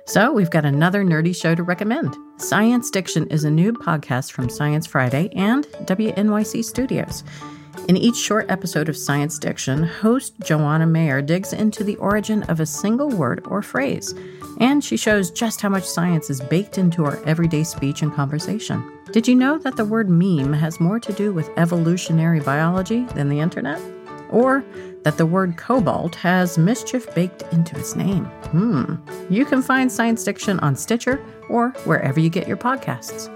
So, 0.05 0.31
we've 0.31 0.51
got 0.51 0.67
another 0.67 1.03
nerdy 1.03 1.35
show 1.35 1.55
to 1.55 1.63
recommend. 1.63 2.15
Science 2.37 2.91
Diction 2.91 3.27
is 3.29 3.45
a 3.45 3.51
new 3.51 3.73
podcast 3.73 4.33
from 4.33 4.51
Science 4.51 4.87
Friday 4.87 5.31
and 5.35 5.65
WNYC 5.87 6.67
Studios. 6.67 7.25
In 7.89 7.97
each 7.97 8.17
short 8.17 8.51
episode 8.51 8.91
of 8.91 8.97
Science 8.97 9.39
Diction, 9.39 9.85
host 9.85 10.35
Johanna 10.43 10.87
Mayer 10.87 11.23
digs 11.23 11.55
into 11.55 11.83
the 11.83 11.97
origin 11.97 12.43
of 12.45 12.61
a 12.61 12.67
single 12.67 13.09
word 13.09 13.43
or 13.47 13.63
phrase, 13.63 14.13
and 14.59 14.85
she 14.85 14.97
shows 14.97 15.31
just 15.31 15.61
how 15.61 15.69
much 15.69 15.85
science 15.85 16.31
is 16.31 16.41
baked 16.41 16.79
into 16.79 17.05
our 17.05 17.23
everyday 17.25 17.65
speech 17.65 18.03
and 18.03 18.13
conversation. 18.13 18.83
Did 19.13 19.29
you 19.29 19.35
know 19.35 19.59
that 19.59 19.77
the 19.77 19.85
word 19.85 20.11
meme 20.11 20.53
has 20.53 20.81
more 20.81 20.99
to 21.01 21.13
do 21.13 21.33
with 21.33 21.51
evolutionary 21.57 22.41
biology 22.41 23.05
than 23.15 23.29
the 23.29 23.41
internet? 23.41 23.81
Or 24.31 24.65
that 25.05 25.19
the 25.19 25.27
word 25.27 25.57
cobalt 25.57 26.17
has 26.17 26.59
mischief 26.59 27.15
baked 27.15 27.43
into 27.53 27.79
its 27.79 27.95
name? 27.95 28.25
Hmm. 28.25 28.97
You 29.31 29.45
can 29.45 29.63
find 29.63 29.91
Science 29.91 30.25
Diction 30.25 30.59
on 30.61 30.75
Stitcher 30.75 31.25
or 31.49 31.71
wherever 31.85 32.19
you 32.19 32.29
get 32.29 32.49
your 32.49 32.57
podcasts. 32.57 33.31